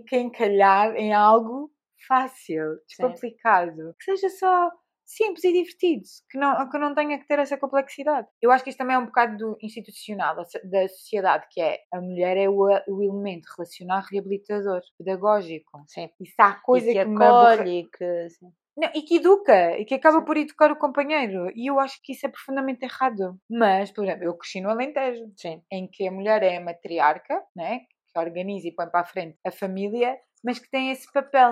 que 0.05 0.17
encalhar 0.17 0.95
em 0.97 1.13
algo 1.13 1.71
fácil, 2.07 2.77
descomplicado. 2.87 3.95
Que 3.97 4.17
seja 4.17 4.29
só 4.29 4.69
simples 5.05 5.43
e 5.43 5.53
divertido, 5.53 6.03
que 6.29 6.37
não, 6.37 6.69
que 6.69 6.77
não 6.77 6.95
tenha 6.95 7.19
que 7.19 7.27
ter 7.27 7.39
essa 7.39 7.57
complexidade. 7.57 8.27
Eu 8.41 8.51
acho 8.51 8.63
que 8.63 8.69
isto 8.69 8.79
também 8.79 8.95
é 8.95 8.99
um 8.99 9.05
bocado 9.05 9.37
do 9.37 9.57
institucional, 9.61 10.35
da, 10.35 10.43
da 10.63 10.87
sociedade, 10.87 11.45
que 11.51 11.61
é 11.61 11.79
a 11.93 12.01
mulher 12.01 12.37
é 12.37 12.49
o, 12.49 12.67
o 12.87 13.03
elemento 13.03 13.47
relacional 13.57 14.03
reabilitador, 14.09 14.81
pedagógico. 14.97 15.83
Sim. 15.87 16.09
E 16.19 16.25
se 16.25 16.35
há 16.39 16.53
coisa 16.53 16.89
e 16.89 16.93
que, 16.93 17.05
que 17.05 17.23
acolhe, 17.23 17.89
que... 17.97 18.29
Sim. 18.29 18.51
Não, 18.75 18.89
e 18.95 19.03
que 19.03 19.17
educa, 19.17 19.77
e 19.77 19.85
que 19.85 19.93
acaba 19.93 20.19
Sim. 20.19 20.25
por 20.25 20.35
educar 20.35 20.71
o 20.71 20.75
companheiro. 20.75 21.51
E 21.55 21.69
eu 21.69 21.79
acho 21.79 21.99
que 22.01 22.13
isso 22.13 22.25
é 22.25 22.29
profundamente 22.29 22.83
errado. 22.83 23.37
Mas, 23.47 23.91
por 23.91 24.03
exemplo, 24.03 24.23
eu 24.23 24.35
cresci 24.35 24.61
no 24.61 24.69
Alentejo, 24.71 25.31
Sim. 25.37 25.61
em 25.71 25.87
que 25.87 26.07
a 26.07 26.11
mulher 26.11 26.41
é 26.41 26.57
a 26.57 26.61
matriarca, 26.61 27.43
né? 27.55 27.81
que 28.13 28.19
organiza 28.19 28.67
e 28.67 28.71
põe 28.71 28.87
para 28.87 29.01
a 29.01 29.05
frente 29.05 29.37
a 29.45 29.51
família, 29.51 30.17
mas 30.43 30.59
que 30.59 30.69
tem 30.69 30.91
esse 30.91 31.11
papel 31.11 31.51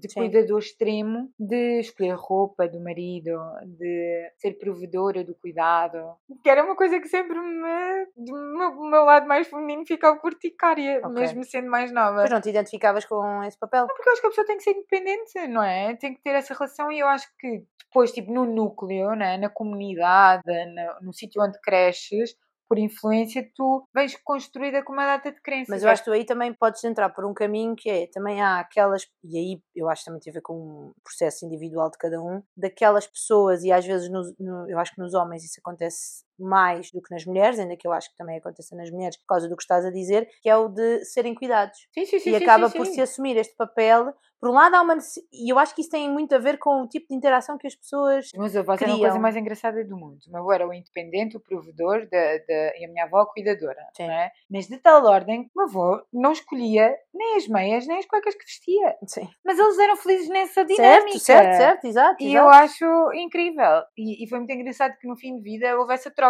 de 0.00 0.10
Sim. 0.10 0.20
cuidador 0.20 0.58
extremo, 0.58 1.30
de 1.38 1.80
escolher 1.80 2.14
roupa 2.16 2.68
do 2.68 2.80
marido, 2.80 3.38
de 3.64 4.32
ser 4.36 4.52
provedora 4.58 5.24
do 5.24 5.34
cuidado, 5.34 6.14
que 6.42 6.50
era 6.50 6.64
uma 6.64 6.76
coisa 6.76 7.00
que 7.00 7.08
sempre 7.08 7.38
me, 7.38 8.06
do 8.16 8.32
meu, 8.32 8.74
meu 8.90 9.04
lado 9.04 9.26
mais 9.26 9.46
feminino 9.48 9.86
ficava 9.86 10.18
corticária, 10.18 10.98
okay. 10.98 11.10
mesmo 11.10 11.44
sendo 11.44 11.70
mais 11.70 11.92
nova. 11.92 12.22
Mas 12.22 12.30
não 12.30 12.40
te 12.40 12.50
identificavas 12.50 13.04
com 13.04 13.42
esse 13.44 13.58
papel? 13.58 13.86
Não, 13.86 13.94
porque 13.94 14.08
eu 14.08 14.12
acho 14.12 14.20
que 14.20 14.26
a 14.26 14.30
pessoa 14.30 14.46
tem 14.46 14.56
que 14.56 14.62
ser 14.62 14.72
independente, 14.72 15.46
não 15.48 15.62
é? 15.62 15.94
Tem 15.96 16.14
que 16.14 16.20
ter 16.22 16.30
essa 16.30 16.54
relação 16.54 16.90
e 16.92 16.98
eu 16.98 17.08
acho 17.08 17.28
que 17.38 17.64
depois, 17.96 18.12
tipo, 18.12 18.30
no 18.32 18.44
núcleo, 18.44 19.14
né, 19.14 19.38
na 19.38 19.48
comunidade, 19.48 20.42
no, 20.46 21.06
no 21.06 21.12
sítio 21.14 21.42
onde 21.42 21.58
cresces, 21.60 22.36
por 22.68 22.78
influência, 22.78 23.48
tu 23.54 23.86
vens 23.94 24.16
construída 24.24 24.82
com 24.82 24.92
uma 24.92 25.06
data 25.06 25.32
de 25.32 25.40
crenças. 25.40 25.68
Mas 25.68 25.82
eu 25.82 25.88
acho 25.88 26.02
que 26.02 26.10
tu 26.10 26.14
aí 26.14 26.24
também 26.24 26.52
podes 26.52 26.82
entrar 26.84 27.10
por 27.10 27.24
um 27.24 27.34
caminho 27.34 27.74
que 27.76 27.88
é, 27.88 28.06
também 28.08 28.40
há 28.42 28.60
aquelas, 28.60 29.06
e 29.24 29.38
aí 29.38 29.60
eu 29.74 29.88
acho 29.88 30.02
que 30.02 30.06
também 30.06 30.20
tem 30.20 30.30
a 30.30 30.34
ver 30.34 30.42
com 30.42 30.54
um 30.54 30.92
processo 31.02 31.46
individual 31.46 31.90
de 31.90 31.98
cada 31.98 32.20
um, 32.20 32.42
daquelas 32.56 33.06
pessoas, 33.06 33.62
e 33.62 33.72
às 33.72 33.86
vezes 33.86 34.10
no, 34.10 34.22
no, 34.38 34.70
eu 34.70 34.78
acho 34.78 34.94
que 34.94 35.00
nos 35.00 35.14
homens 35.14 35.44
isso 35.44 35.60
acontece 35.60 36.25
mais 36.38 36.90
do 36.90 37.00
que 37.02 37.10
nas 37.12 37.24
mulheres, 37.24 37.58
ainda 37.58 37.76
que 37.76 37.86
eu 37.86 37.92
acho 37.92 38.10
que 38.10 38.16
também 38.16 38.38
acontece 38.38 38.74
nas 38.76 38.90
mulheres 38.90 39.16
por 39.16 39.26
causa 39.26 39.48
do 39.48 39.56
que 39.56 39.62
estás 39.62 39.84
a 39.84 39.90
dizer, 39.90 40.28
que 40.42 40.48
é 40.48 40.56
o 40.56 40.68
de 40.68 41.04
serem 41.04 41.34
cuidados. 41.34 41.78
Sim, 41.92 42.04
sim, 42.06 42.18
sim, 42.18 42.30
e 42.30 42.36
acaba 42.36 42.70
por 42.70 42.86
se 42.86 43.00
assumir 43.00 43.36
este 43.36 43.54
papel. 43.56 44.12
Por 44.38 44.50
um 44.50 44.52
lado, 44.52 44.74
há 44.74 44.82
uma 44.82 44.98
e 45.32 45.50
eu 45.50 45.58
acho 45.58 45.74
que 45.74 45.80
isso 45.80 45.88
tem 45.90 46.10
muito 46.10 46.34
a 46.34 46.38
ver 46.38 46.58
com 46.58 46.82
o 46.82 46.86
tipo 46.86 47.06
de 47.08 47.14
interação 47.16 47.56
que 47.56 47.66
as 47.66 47.74
pessoas. 47.74 48.28
Mas 48.36 48.54
a 48.54 48.62
voz 48.62 48.80
era 48.82 48.90
a 48.90 48.94
criam. 48.94 49.08
coisa 49.08 49.18
mais 49.18 49.34
engraçada 49.34 49.82
do 49.82 49.96
mundo. 49.96 50.18
O 50.28 50.30
meu 50.30 50.40
avô 50.42 50.52
era 50.52 50.68
o 50.68 50.74
independente, 50.74 51.38
o 51.38 51.40
provedor, 51.40 52.06
da, 52.10 52.18
da- 52.46 52.76
e 52.76 52.84
a 52.84 52.88
minha 52.88 53.04
avó 53.04 53.20
a 53.22 53.26
cuidadora. 53.32 53.80
Não 53.98 54.10
é? 54.10 54.30
Mas 54.50 54.66
de 54.68 54.76
tal 54.76 55.02
ordem 55.06 55.44
que 55.44 55.48
o 55.54 55.58
meu 55.58 55.68
avô 55.68 56.02
não 56.12 56.32
escolhia 56.32 56.94
nem 57.14 57.36
as 57.36 57.48
meias, 57.48 57.86
nem 57.86 57.98
as 57.98 58.04
cuecas 58.04 58.34
que 58.34 58.44
vestia. 58.44 58.94
Sim. 59.06 59.26
Mas 59.42 59.58
eles 59.58 59.78
eram 59.78 59.96
felizes 59.96 60.28
nessa 60.28 60.64
dinâmica. 60.66 61.18
Certo, 61.18 61.18
certo, 61.18 61.56
certo, 61.56 61.84
exato. 61.86 62.22
E 62.22 62.26
exato. 62.26 62.44
eu 62.44 62.48
acho 62.50 63.12
incrível. 63.14 63.82
E, 63.96 64.22
e 64.22 64.28
foi 64.28 64.38
muito 64.38 64.52
engraçado 64.52 64.96
que 65.00 65.08
no 65.08 65.16
fim 65.16 65.36
de 65.38 65.42
vida 65.42 65.78
houve 65.78 65.94
essa 65.94 66.10
troca. 66.10 66.25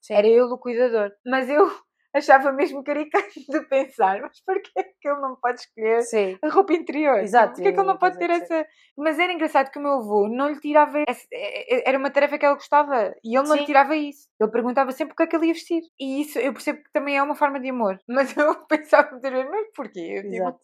Sim. 0.00 0.14
Era 0.14 0.26
eu 0.26 0.46
o 0.46 0.58
cuidador. 0.58 1.12
Mas 1.26 1.48
eu 1.48 1.70
achava 2.14 2.52
mesmo 2.52 2.82
caricato 2.82 3.28
de 3.48 3.60
pensar, 3.68 4.20
mas 4.20 4.40
porquê 4.44 4.70
é 4.76 4.82
que 4.82 5.08
ele 5.08 5.20
não 5.20 5.36
pode 5.36 5.60
escolher 5.60 6.02
Sim. 6.02 6.38
a 6.42 6.48
roupa 6.48 6.72
interior? 6.72 7.18
Exato, 7.20 7.54
Porquê 7.54 7.68
é 7.68 7.72
que 7.72 7.78
ele 7.78 7.86
não 7.86 7.98
pode 7.98 8.18
ter 8.18 8.30
exato, 8.30 8.52
essa... 8.52 8.66
Mas 9.02 9.18
era 9.18 9.32
engraçado 9.32 9.70
que 9.70 9.78
o 9.78 9.82
meu 9.82 9.92
avô 9.94 10.28
não 10.28 10.48
lhe 10.48 10.60
tirava... 10.60 11.02
esse- 11.08 11.26
é- 11.32 11.76
é- 11.78 11.88
Era 11.88 11.98
uma 11.98 12.10
tarefa 12.10 12.38
que 12.38 12.44
ele 12.46 12.54
gostava. 12.54 13.14
E 13.24 13.36
ele 13.36 13.46
não 13.48 13.54
Sim. 13.54 13.60
lhe 13.60 13.66
tirava 13.66 13.96
isso. 13.96 14.28
Ele 14.40 14.50
perguntava 14.50 14.92
sempre 14.92 15.12
o 15.12 15.16
que 15.16 15.22
é 15.22 15.26
que 15.26 15.36
ele 15.36 15.46
ia 15.46 15.54
vestir. 15.54 15.82
E 15.98 16.20
isso 16.22 16.38
eu 16.38 16.52
percebo 16.52 16.82
que 16.82 16.92
também 16.92 17.16
é 17.16 17.22
uma 17.22 17.34
forma 17.34 17.58
de 17.60 17.70
amor. 17.70 17.98
Mas 18.08 18.36
eu 18.36 18.54
pensava 18.68 19.10
muitas 19.10 19.30
vezes, 19.32 19.50
mas 19.50 19.66
porquê? 19.74 20.00
Eu 20.00 20.22
digo, 20.22 20.34
Exato. 20.34 20.60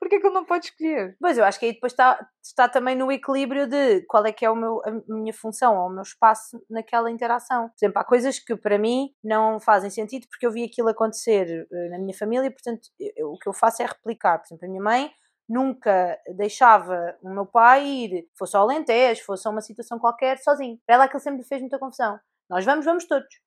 porquê 0.00 0.16
é 0.16 0.20
que 0.20 0.26
ele 0.26 0.34
não 0.34 0.44
pode 0.44 0.66
escolher? 0.66 1.16
Pois 1.20 1.36
eu 1.38 1.44
acho 1.44 1.58
que 1.58 1.66
aí 1.66 1.72
depois 1.72 1.92
está, 1.92 2.26
está 2.42 2.68
também 2.68 2.94
no 2.96 3.10
equilíbrio 3.12 3.66
de 3.66 4.02
qual 4.06 4.24
é 4.26 4.32
que 4.32 4.44
é 4.44 4.50
o 4.50 4.56
meu, 4.56 4.80
a 4.84 4.90
minha 5.08 5.32
função 5.34 5.76
ou 5.78 5.86
o 5.88 5.90
meu 5.92 6.02
espaço 6.02 6.60
naquela 6.70 7.10
interação. 7.10 7.68
Por 7.68 7.74
exemplo, 7.78 8.00
há 8.00 8.04
coisas 8.04 8.38
que 8.38 8.56
para 8.56 8.78
mim 8.78 9.10
não 9.22 9.58
fazem 9.60 9.90
sentido 9.90 10.26
porque 10.28 10.46
eu 10.46 10.52
vi 10.52 10.64
aquilo 10.64 10.88
acontecer 10.88 11.66
eh, 11.72 11.88
na 11.90 11.98
minha 11.98 12.16
família, 12.16 12.50
portanto 12.50 12.82
eu- 13.16 13.32
o 13.32 13.38
que 13.38 13.48
eu 13.48 13.52
faço 13.52 13.82
é 13.82 13.86
replicar. 13.86 14.38
Por 14.38 14.46
exemplo, 14.46 14.66
a 14.66 14.68
minha 14.70 14.82
mãe 14.82 15.10
nunca 15.48 16.18
deixava 16.36 17.16
o 17.22 17.28
meu 17.28 17.46
pai 17.46 17.86
ir, 17.86 18.28
fosse 18.36 18.56
ao 18.56 18.62
Alentejo, 18.64 19.24
fosse 19.24 19.46
a 19.46 19.50
uma 19.50 19.60
situação 19.60 19.98
qualquer, 19.98 20.38
sozinho. 20.38 20.78
Para 20.86 20.96
ela 20.96 21.04
aquilo 21.04 21.20
sempre 21.20 21.44
fez 21.44 21.60
muita 21.60 21.78
confusão. 21.78 22.18
Nós 22.48 22.64
vamos, 22.64 22.84
vamos 22.84 23.04
todos. 23.06 23.40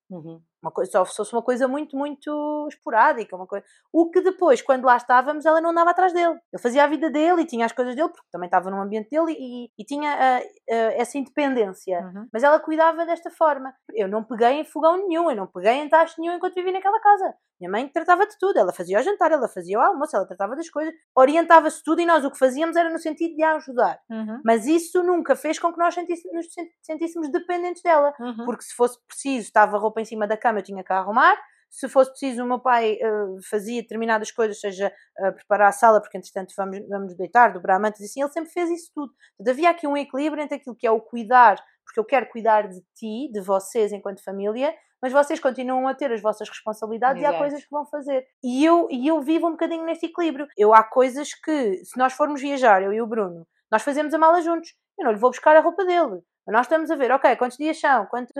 Uma 0.67 0.71
coisa, 0.71 0.91
só 0.91 1.05
se 1.05 1.15
fosse 1.15 1.33
uma 1.33 1.41
coisa 1.41 1.65
muito, 1.67 1.95
muito 1.95 2.67
esporádica. 2.69 3.35
Uma 3.35 3.47
coisa... 3.47 3.65
O 3.93 4.09
que 4.11 4.19
depois, 4.21 4.61
quando 4.61 4.83
lá 4.83 4.97
estávamos, 4.97 5.45
ela 5.45 5.61
não 5.61 5.69
andava 5.69 5.91
atrás 5.91 6.11
dele. 6.11 6.37
Ele 6.51 6.61
fazia 6.61 6.83
a 6.83 6.87
vida 6.87 7.09
dele 7.09 7.43
e 7.43 7.45
tinha 7.45 7.65
as 7.65 7.71
coisas 7.71 7.95
dele, 7.95 8.09
porque 8.09 8.27
também 8.31 8.47
estava 8.47 8.69
num 8.69 8.81
ambiente 8.81 9.09
dele 9.09 9.33
e, 9.39 9.71
e 9.77 9.85
tinha 9.85 10.11
ah, 10.11 10.39
ah, 10.69 10.73
essa 10.93 11.17
independência. 11.17 11.99
Uhum. 12.01 12.27
Mas 12.33 12.43
ela 12.43 12.59
cuidava 12.59 13.05
desta 13.05 13.31
forma. 13.31 13.73
Eu 13.93 14.09
não 14.09 14.23
peguei 14.23 14.59
em 14.59 14.65
fogão 14.65 14.97
nenhum, 15.07 15.29
eu 15.29 15.35
não 15.37 15.47
peguei 15.47 15.73
em 15.73 15.87
tacho 15.87 16.19
nenhum 16.19 16.35
enquanto 16.35 16.55
vivi 16.55 16.71
naquela 16.71 16.99
casa. 16.99 17.33
Minha 17.59 17.71
mãe 17.71 17.87
tratava 17.87 18.27
de 18.27 18.37
tudo, 18.37 18.57
ela 18.59 18.71
fazia 18.71 18.99
o 18.99 19.01
jantar, 19.01 19.31
ela 19.31 19.47
fazia 19.47 19.79
o 19.79 19.81
almoço, 19.81 20.15
ela 20.15 20.27
tratava 20.27 20.55
das 20.55 20.69
coisas, 20.69 20.93
orientava-se 21.15 21.81
tudo 21.83 21.99
e 21.99 22.05
nós 22.05 22.23
o 22.23 22.29
que 22.29 22.37
fazíamos 22.37 22.75
era 22.75 22.87
no 22.91 22.99
sentido 22.99 23.35
de 23.35 23.41
a 23.41 23.55
ajudar. 23.55 23.99
Uhum. 24.11 24.41
Mas 24.45 24.67
isso 24.67 25.01
nunca 25.01 25.35
fez 25.35 25.57
com 25.57 25.73
que 25.73 25.79
nós 25.79 25.95
nos 25.97 26.53
sent- 26.53 26.69
sentíssemos 26.83 27.31
dependentes 27.31 27.81
dela 27.81 28.13
Uhum. 28.19 28.45
porque 28.45 28.63
se 28.63 28.75
fosse 28.75 28.99
preciso, 29.07 29.45
estava 29.47 29.75
a 29.75 29.79
roupa 29.79 29.99
em 30.01 30.05
cima 30.05 30.27
da 30.27 30.37
cama, 30.37 30.56
eu 30.59 30.63
tinha 30.63 30.83
que 30.83 30.93
a 30.93 30.97
arrumar. 30.97 31.37
Se 31.69 31.89
fosse 31.89 32.11
preciso, 32.11 32.43
o 32.43 32.47
meu 32.47 32.59
pai 32.59 32.93
eh, 32.93 33.25
fazia 33.49 33.81
determinadas 33.81 34.31
coisas, 34.31 34.59
seja 34.59 34.91
eh, 35.19 35.31
preparar 35.31 35.67
a 35.67 35.71
sala, 35.71 36.01
porque 36.01 36.17
entretanto 36.17 36.53
vamos, 36.57 36.79
vamos 36.87 37.15
deitar, 37.15 37.51
dobrar 37.51 37.79
mantas 37.79 37.99
e 37.99 38.05
assim, 38.05 38.21
ele 38.21 38.31
sempre 38.31 38.51
fez 38.51 38.69
isso 38.69 38.91
tudo. 38.95 39.13
Portanto, 39.37 39.53
havia 39.53 39.69
aqui 39.69 39.85
um 39.85 39.97
equilíbrio 39.97 40.41
entre 40.41 40.55
aquilo 40.55 40.75
que 40.75 40.87
é 40.87 40.91
o 40.91 41.01
cuidar, 41.01 41.57
porque 41.85 41.99
eu 41.99 42.05
quero 42.05 42.29
cuidar 42.29 42.67
de 42.69 42.79
ti, 42.95 43.29
de 43.31 43.41
vocês 43.41 43.91
enquanto 43.91 44.23
família, 44.23 44.73
mas 45.01 45.13
vocês 45.13 45.39
continuam 45.39 45.87
a 45.87 45.93
ter 45.93 46.11
as 46.11 46.21
vossas 46.21 46.49
responsabilidades 46.49 47.21
e 47.21 47.25
há 47.25 47.29
Exato. 47.29 47.43
coisas 47.43 47.63
que 47.63 47.69
vão 47.69 47.85
fazer. 47.85 48.25
E 48.43 48.65
eu, 48.65 48.87
e 48.89 49.07
eu 49.07 49.21
vivo 49.21 49.47
um 49.47 49.51
bocadinho 49.51 49.85
neste 49.85 50.07
equilíbrio. 50.07 50.47
Eu 50.57 50.73
há 50.73 50.83
coisas 50.83 51.33
que, 51.33 51.83
se 51.83 51.97
nós 51.97 52.13
formos 52.13 52.41
viajar, 52.41 52.81
eu 52.81 52.93
e 52.93 53.01
o 53.01 53.07
Bruno, 53.07 53.45
nós 53.71 53.83
fazemos 53.83 54.13
a 54.13 54.17
mala 54.17 54.41
juntos. 54.41 54.73
Eu 54.97 55.05
não 55.05 55.11
lhe 55.11 55.19
vou 55.19 55.29
buscar 55.29 55.55
a 55.55 55.59
roupa 55.59 55.85
dele. 55.85 56.21
Nós 56.47 56.65
estamos 56.65 56.89
a 56.89 56.95
ver, 56.95 57.11
ok, 57.11 57.35
quantos 57.35 57.57
dias 57.57 57.79
são, 57.79 58.05
quantos 58.05 58.33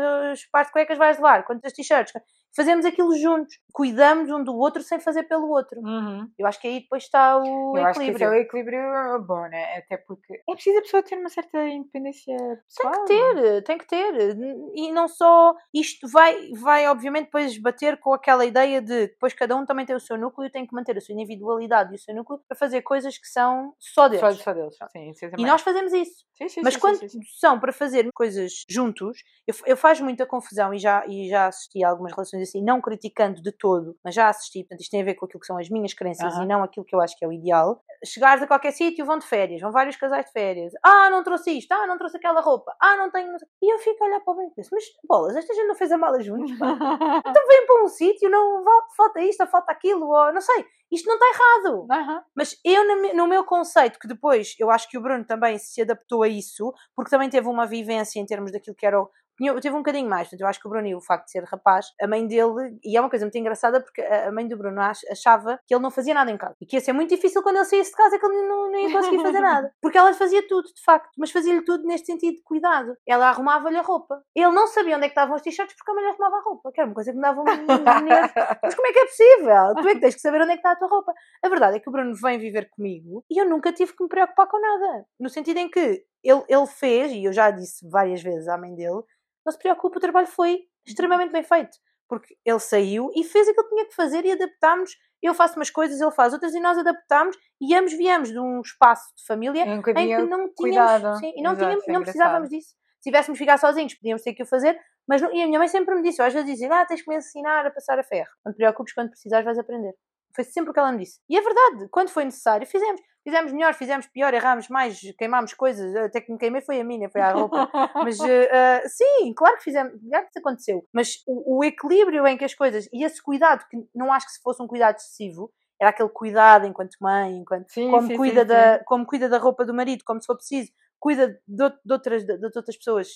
pares 0.52 0.68
de 0.68 0.72
cuecas 0.74 0.98
vais 0.98 1.18
levar, 1.18 1.44
quantas 1.46 1.74
t-shirts. 1.74 2.14
Fazemos 2.56 2.86
aquilo 2.86 3.16
juntos. 3.18 3.60
Cuidamos 3.72 4.30
um 4.32 4.44
do 4.44 4.56
outro 4.56 4.82
sem 4.82 5.00
fazer 5.00 5.24
pelo 5.24 5.50
outro. 5.50 5.80
Uhum. 5.82 6.28
Eu 6.38 6.48
acho 6.48 6.60
que 6.60 6.68
aí 6.68 6.80
depois 6.82 7.04
está 7.04 7.38
o 7.38 7.78
Eu 7.78 7.86
acho 7.86 8.00
que 8.00 8.06
esse 8.08 8.24
é 8.24 8.28
equilíbrio. 8.28 8.30
o 8.30 8.36
equilíbrio 8.36 9.20
bom, 9.26 9.48
né? 9.48 9.78
Até 9.78 9.98
porque 9.98 10.34
é 10.34 10.54
preciso 10.54 10.80
a 10.80 10.82
pessoa 10.82 11.04
ter 11.04 11.18
uma 11.18 11.30
certa 11.30 11.68
independência 11.68 12.36
pessoal. 12.66 13.06
Tem 13.06 13.18
que 13.18 13.34
ter, 13.34 13.64
tem 13.64 13.78
que 13.78 13.88
ter. 13.88 14.38
E 14.74 14.92
não 14.92 15.08
só. 15.08 15.56
Isto 15.74 16.08
vai, 16.08 16.50
vai 16.54 16.88
obviamente, 16.88 17.26
depois 17.26 17.58
bater 17.60 18.00
com 18.00 18.14
aquela 18.14 18.46
ideia 18.46 18.82
de 18.82 19.08
depois 19.08 19.34
cada 19.34 19.56
um 19.56 19.66
também 19.66 19.86
tem 19.86 19.96
o 19.96 20.00
seu 20.00 20.18
núcleo 20.18 20.48
e 20.48 20.52
tem 20.52 20.66
que 20.66 20.74
manter 20.74 20.98
a 20.98 21.02
sua 21.02 21.14
individualidade 21.14 21.92
e 21.92 21.96
o 21.96 22.00
seu 22.00 22.16
núcleo 22.16 22.42
para 22.48 22.58
fazer 22.58 22.82
coisas 22.82 23.18
que 23.18 23.28
são 23.28 23.74
só 23.80 24.08
deles. 24.08 24.20
Só, 24.20 24.32
só 24.44 24.54
deles. 24.54 24.76
Sim, 24.92 25.12
é 25.22 25.32
E 25.38 25.46
nós 25.46 25.62
fazemos 25.62 25.94
isso. 25.94 26.26
Sim, 26.38 26.50
sim, 26.50 26.62
Mas 26.64 26.76
sim, 26.76 26.80
quando 26.80 27.00
são 27.40 27.60
para 27.60 27.74
fazer 27.74 28.08
coisas 28.14 28.64
juntos, 28.70 29.24
eu, 29.46 29.56
eu 29.66 29.78
faz 29.78 30.00
muita 30.00 30.26
confusão 30.26 30.74
e 30.74 30.78
já, 30.78 31.04
e 31.08 31.28
já 31.30 31.48
assisti 31.48 31.84
a 31.84 31.90
algumas 31.90 32.14
relações 32.14 32.37
assim, 32.42 32.64
não 32.64 32.82
criticando 32.82 33.42
de 33.42 33.52
todo, 33.52 33.98
mas 34.04 34.16
já 34.16 34.30
assisti, 34.30 34.60
portanto 34.60 34.82
isto 34.82 34.92
tem 34.92 35.02
a 35.02 35.06
ver 35.06 35.16
com 35.16 35.26
aquilo 35.26 35.40
que 35.40 35.46
são 35.46 35.58
as 35.58 35.70
minhas 35.70 35.94
crenças 35.94 36.34
Aham. 36.34 36.44
e 36.44 36.48
não 36.48 36.64
aquilo 36.64 36.86
que 36.86 36.96
eu 36.96 37.02
acho 37.02 37.18
que 37.18 37.26
é 37.26 37.28
o 37.28 37.32
ideal. 37.32 37.82
Chegares 38.06 38.44
a 38.44 38.48
qualquer 38.48 38.72
sítio, 38.72 39.06
vão 39.06 39.18
de 39.18 39.26
férias, 39.26 39.62
vão 39.62 39.72
vários 39.72 39.96
casais 39.96 40.26
de 40.26 40.32
férias. 40.32 40.74
Ah, 40.84 41.10
não 41.10 41.24
trouxe 41.24 41.58
isto, 41.58 41.72
ah, 41.72 41.88
não 41.88 41.98
trouxe 41.98 42.18
aquela 42.18 42.42
roupa, 42.42 42.76
ah, 42.80 42.96
não 42.96 43.10
tenho. 43.10 43.32
não 43.32 43.38
E 43.62 43.74
eu 43.74 43.80
fico 43.80 44.04
a 44.04 44.08
olhar 44.08 44.20
para 44.20 44.34
o 44.34 44.38
bem 44.38 44.48
e 44.48 44.52
penso, 44.52 44.70
mas 44.72 44.84
bolas, 45.08 45.36
esta 45.36 45.54
gente 45.54 45.68
não 45.68 45.76
fez 45.76 45.92
a 45.92 45.98
mala 45.98 46.22
juntos. 46.22 46.52
Então 47.28 47.48
vêm 47.48 47.66
para 47.66 47.84
um 47.84 47.88
sítio, 47.88 48.30
não 48.30 48.64
falta, 48.96 49.20
isto, 49.22 49.46
falta 49.48 49.72
aquilo, 49.72 50.08
ou 50.08 50.34
não 50.34 50.42
sei, 50.42 50.66
isto 50.92 51.08
não 51.08 51.16
está 51.16 51.26
errado. 51.28 51.88
Aham. 51.92 52.24
Mas 52.36 52.60
eu, 52.64 53.16
no 53.16 53.28
meu 53.28 53.44
conceito, 53.44 54.00
que 54.00 54.08
depois 54.08 54.56
eu 54.60 54.70
acho 54.70 54.90
que 54.90 54.98
o 54.98 55.02
Bruno 55.02 55.26
também 55.26 55.58
se 55.58 55.82
adaptou 55.82 56.24
a 56.24 56.28
isso, 56.28 56.74
porque 56.96 57.12
também 57.12 57.30
teve 57.30 57.48
uma 57.48 57.66
vivência 57.66 58.20
em 58.20 58.26
termos 58.26 58.52
daquilo 58.52 58.76
que 58.76 58.86
era 58.86 59.02
o. 59.02 59.10
tinha- 59.38 59.54
Teve 59.62 59.76
um 59.76 59.80
bocadinho 59.80 60.10
mais, 60.10 60.28
portanto, 60.28 60.42
eu 60.42 60.48
acho 60.48 60.60
que 60.60 60.68
o 60.68 60.70
Bruno 60.70 60.88
e 60.88 60.96
o 60.96 61.02
facto 61.02 61.26
de 61.26 61.32
ser 61.32 61.44
rapaz, 61.44 61.88
a 62.02 62.08
mãe 62.08 62.26
dele, 62.28 62.78
e 62.84 62.98
é 62.98 63.00
uma 63.00 63.10
coisa 63.10 63.26
muito 63.26 63.38
engraçada 63.38 63.82
porque 63.82 64.02
a 64.02 64.32
mãe 64.32 64.48
do 64.48 64.58
Bruno 64.58 64.82
ach- 64.82 65.04
achava 65.12 65.60
que 65.66 65.74
ele 65.74 65.82
não 65.84 65.92
fazia 65.92 66.14
nada 66.14 66.30
em 66.32 66.38
casa 66.38 66.56
e 66.62 66.66
que 66.66 66.76
ia 66.76 66.82
ser 66.82 66.94
muito 66.94 67.10
difícil 67.16 67.42
quando 67.44 67.58
ele 67.58 67.66
saísse 67.66 67.92
de 67.92 67.98
casa 67.98 68.18
que 68.20 68.26
ele 68.26 68.48
não, 68.48 68.72
não 68.72 68.80
ia 68.80 68.92
conseguir 68.92 69.18
fazer 69.22 69.40
nada, 69.42 69.72
porque 69.82 69.98
ela 69.98 70.14
fazia 70.14 70.46
tudo, 70.48 70.66
de 70.68 70.84
facto, 70.84 71.10
mas 71.18 71.32
fazia-lhe 71.32 71.62
tudo 71.64 71.86
neste 71.86 72.08
sentido 72.08 72.36
de 72.36 72.44
cuidado. 72.44 72.96
Ela 73.08 73.30
arrumava-lhe 73.30 73.78
a 73.78 73.82
roupa. 73.82 74.22
Ele 74.36 74.52
não 74.52 74.68
sabia 74.68 74.96
onde 74.96 75.06
é 75.06 75.10
que 75.10 75.14
estavam 75.14 75.36
os 75.36 75.42
t-shirts 75.42 75.76
porque 75.78 75.92
a 75.92 75.94
mulher 75.94 76.10
arrumava 76.10 76.38
a 76.38 76.42
roupa, 76.42 76.72
que 76.74 76.80
era 76.82 76.88
uma 76.90 76.96
coisa 76.96 77.12
que 77.12 77.16
me 77.18 77.22
dava 77.22 77.42
um. 77.42 77.46
Mas 78.64 78.76
como 78.76 78.88
é 78.88 78.92
que 78.94 79.00
é 79.00 79.06
possível? 79.06 79.76
Tu 79.82 79.88
é 79.90 79.94
que 79.96 80.00
tens 80.02 80.16
que 80.16 80.22
saber 80.22 80.42
onde 80.42 80.52
é 80.52 80.54
que 80.56 80.60
está 80.60 80.72
a 80.72 80.76
tua 80.76 80.88
roupa. 80.88 81.14
A 81.44 81.50
verdade 81.50 81.78
é 81.78 81.80
que 81.80 81.90
o 81.90 81.92
Bruno 81.92 82.14
vem 82.22 82.38
viver 82.40 82.70
comigo 82.70 83.24
e 83.30 83.40
eu 83.42 83.48
nunca 83.50 83.72
tive 83.72 83.94
que 83.96 84.04
me 84.04 84.10
preocupar 84.10 84.48
com 84.48 84.60
nada. 84.60 85.06
No 85.20 85.30
sentido 85.30 85.58
em 85.58 85.70
que 85.70 86.04
ele, 86.24 86.44
ele 86.50 86.68
fez, 86.68 87.12
e 87.12 87.24
eu 87.24 87.32
já 87.32 87.52
disse 87.52 87.88
várias 87.90 88.22
vezes 88.22 88.48
à 88.48 88.58
mãe 88.58 88.74
dele, 88.76 89.02
não 89.48 89.52
se 89.52 89.58
preocupe, 89.58 89.98
o 89.98 90.02
trabalho 90.02 90.28
foi 90.28 90.60
extremamente 90.86 91.32
bem 91.32 91.44
feito. 91.44 91.78
Porque 92.08 92.38
ele 92.46 92.60
saiu 92.60 93.12
e 93.16 93.24
fez 93.24 93.48
aquilo 93.50 93.64
que 93.68 93.76
tinha 93.76 93.86
que 93.88 93.96
fazer 93.96 94.24
e 94.26 94.32
adaptámos. 94.32 94.92
Eu 95.22 95.34
faço 95.34 95.56
umas 95.58 95.70
coisas, 95.70 96.00
ele 96.00 96.12
faz 96.12 96.32
outras 96.32 96.54
e 96.54 96.60
nós 96.60 96.78
adaptámos 96.78 97.36
e 97.60 97.76
ambos 97.76 97.92
viemos 97.94 98.30
de 98.32 98.40
um 98.40 98.62
espaço 98.62 99.04
de 99.18 99.26
família 99.26 99.64
Em 99.64 99.82
que 99.82 99.92
em 99.92 100.08
que 100.08 100.18
não 100.18 100.50
tínhamos, 100.54 100.54
cuidado. 100.56 101.18
sim, 101.20 101.34
e 101.36 101.42
não, 101.42 101.52
Exato, 101.52 101.66
tínhamos, 101.66 101.88
é 101.88 101.92
não 101.92 102.02
precisávamos 102.02 102.50
disso. 102.50 102.70
Se 103.00 103.10
tivéssemos 103.10 103.38
ficar 103.38 103.58
sozinhos, 103.58 103.94
podíamos 103.96 104.22
ter 104.24 104.34
que 104.34 104.44
o 104.44 104.46
fazer, 104.46 104.80
mas 105.08 105.22
não- 105.22 105.34
e 105.34 105.42
a 105.42 105.48
minha 105.48 105.60
mãe 105.60 105.68
sempre 105.68 105.96
me 105.96 106.02
disse, 106.02 106.22
às 106.22 106.34
vezes 106.34 106.50
dizia, 106.50 106.70
ah, 106.74 106.86
tens 106.86 107.02
que 107.02 107.10
me 107.10 107.18
ensinar 107.18 107.66
a 107.66 107.72
passar 107.72 108.00
a 108.00 108.04
ferro. 108.04 108.30
Não 108.46 108.54
te 108.54 108.58
preocupes, 108.58 108.94
quando 108.94 109.10
precisares 109.10 109.44
vais 109.46 109.58
aprender. 109.60 109.94
Foi 110.36 110.44
sempre 110.44 110.70
o 110.72 110.74
que 110.74 110.80
ela 110.80 110.92
me 110.92 111.00
disse. 111.00 111.20
E 111.30 111.38
é 111.38 111.42
verdade, 111.42 111.88
quando 111.90 112.10
foi 112.10 112.24
necessário, 112.26 112.66
fizemos. 112.68 113.02
Fizemos 113.28 113.52
melhor, 113.52 113.74
fizemos 113.74 114.08
pior, 114.08 114.34
errámos 114.34 114.70
mais, 114.70 115.02
queimámos 115.18 115.54
coisas, 115.54 115.94
até 115.98 116.22
que 116.22 116.32
me 116.32 116.38
queimei 116.38 116.62
foi 116.62 116.80
a 116.80 116.84
mim, 116.86 116.98
nem 116.98 117.10
foi 117.10 117.20
a 117.20 117.34
roupa. 117.34 117.70
Mas 117.96 118.18
eh, 118.22 118.88
sim, 118.88 119.34
claro 119.36 119.58
que 119.58 119.64
fizemos, 119.64 119.92
claro 120.10 120.24
que 120.24 120.30
isso 120.30 120.40
aconteceu. 120.40 120.88
Mas 120.94 121.24
o, 121.28 121.58
o 121.58 121.62
equilíbrio 121.62 122.26
em 122.26 122.38
que 122.38 122.46
as 122.46 122.54
coisas, 122.54 122.88
e 122.94 123.04
esse 123.04 123.22
cuidado, 123.22 123.66
que 123.70 123.78
não 123.94 124.14
acho 124.14 124.28
que 124.28 124.32
se 124.32 124.42
fosse 124.42 124.64
um 124.64 124.68
cuidado 124.68 124.96
excessivo, 124.96 125.52
era 125.78 125.90
aquele 125.90 126.08
cuidado 126.08 126.68
enquanto 126.68 126.96
mãe, 127.02 127.36
enquanto 127.36 127.70
Sim, 127.70 127.92
como, 127.92 128.08
sim, 128.08 128.16
cuida 128.16 128.42
sim, 128.44 128.48
da, 128.48 128.82
como 128.86 129.06
cuida 129.06 129.28
da 129.28 129.38
roupa 129.40 129.66
do 129.66 129.74
marido, 129.74 130.06
como 130.06 130.22
se 130.22 130.26
for 130.26 130.38
preciso, 130.38 130.72
cuida 130.98 131.28
de, 131.28 131.70
de 131.84 131.94
outras, 131.94 132.24
de, 132.24 132.38
de 132.38 132.46
outras 132.46 132.78
pessoas, 132.78 133.10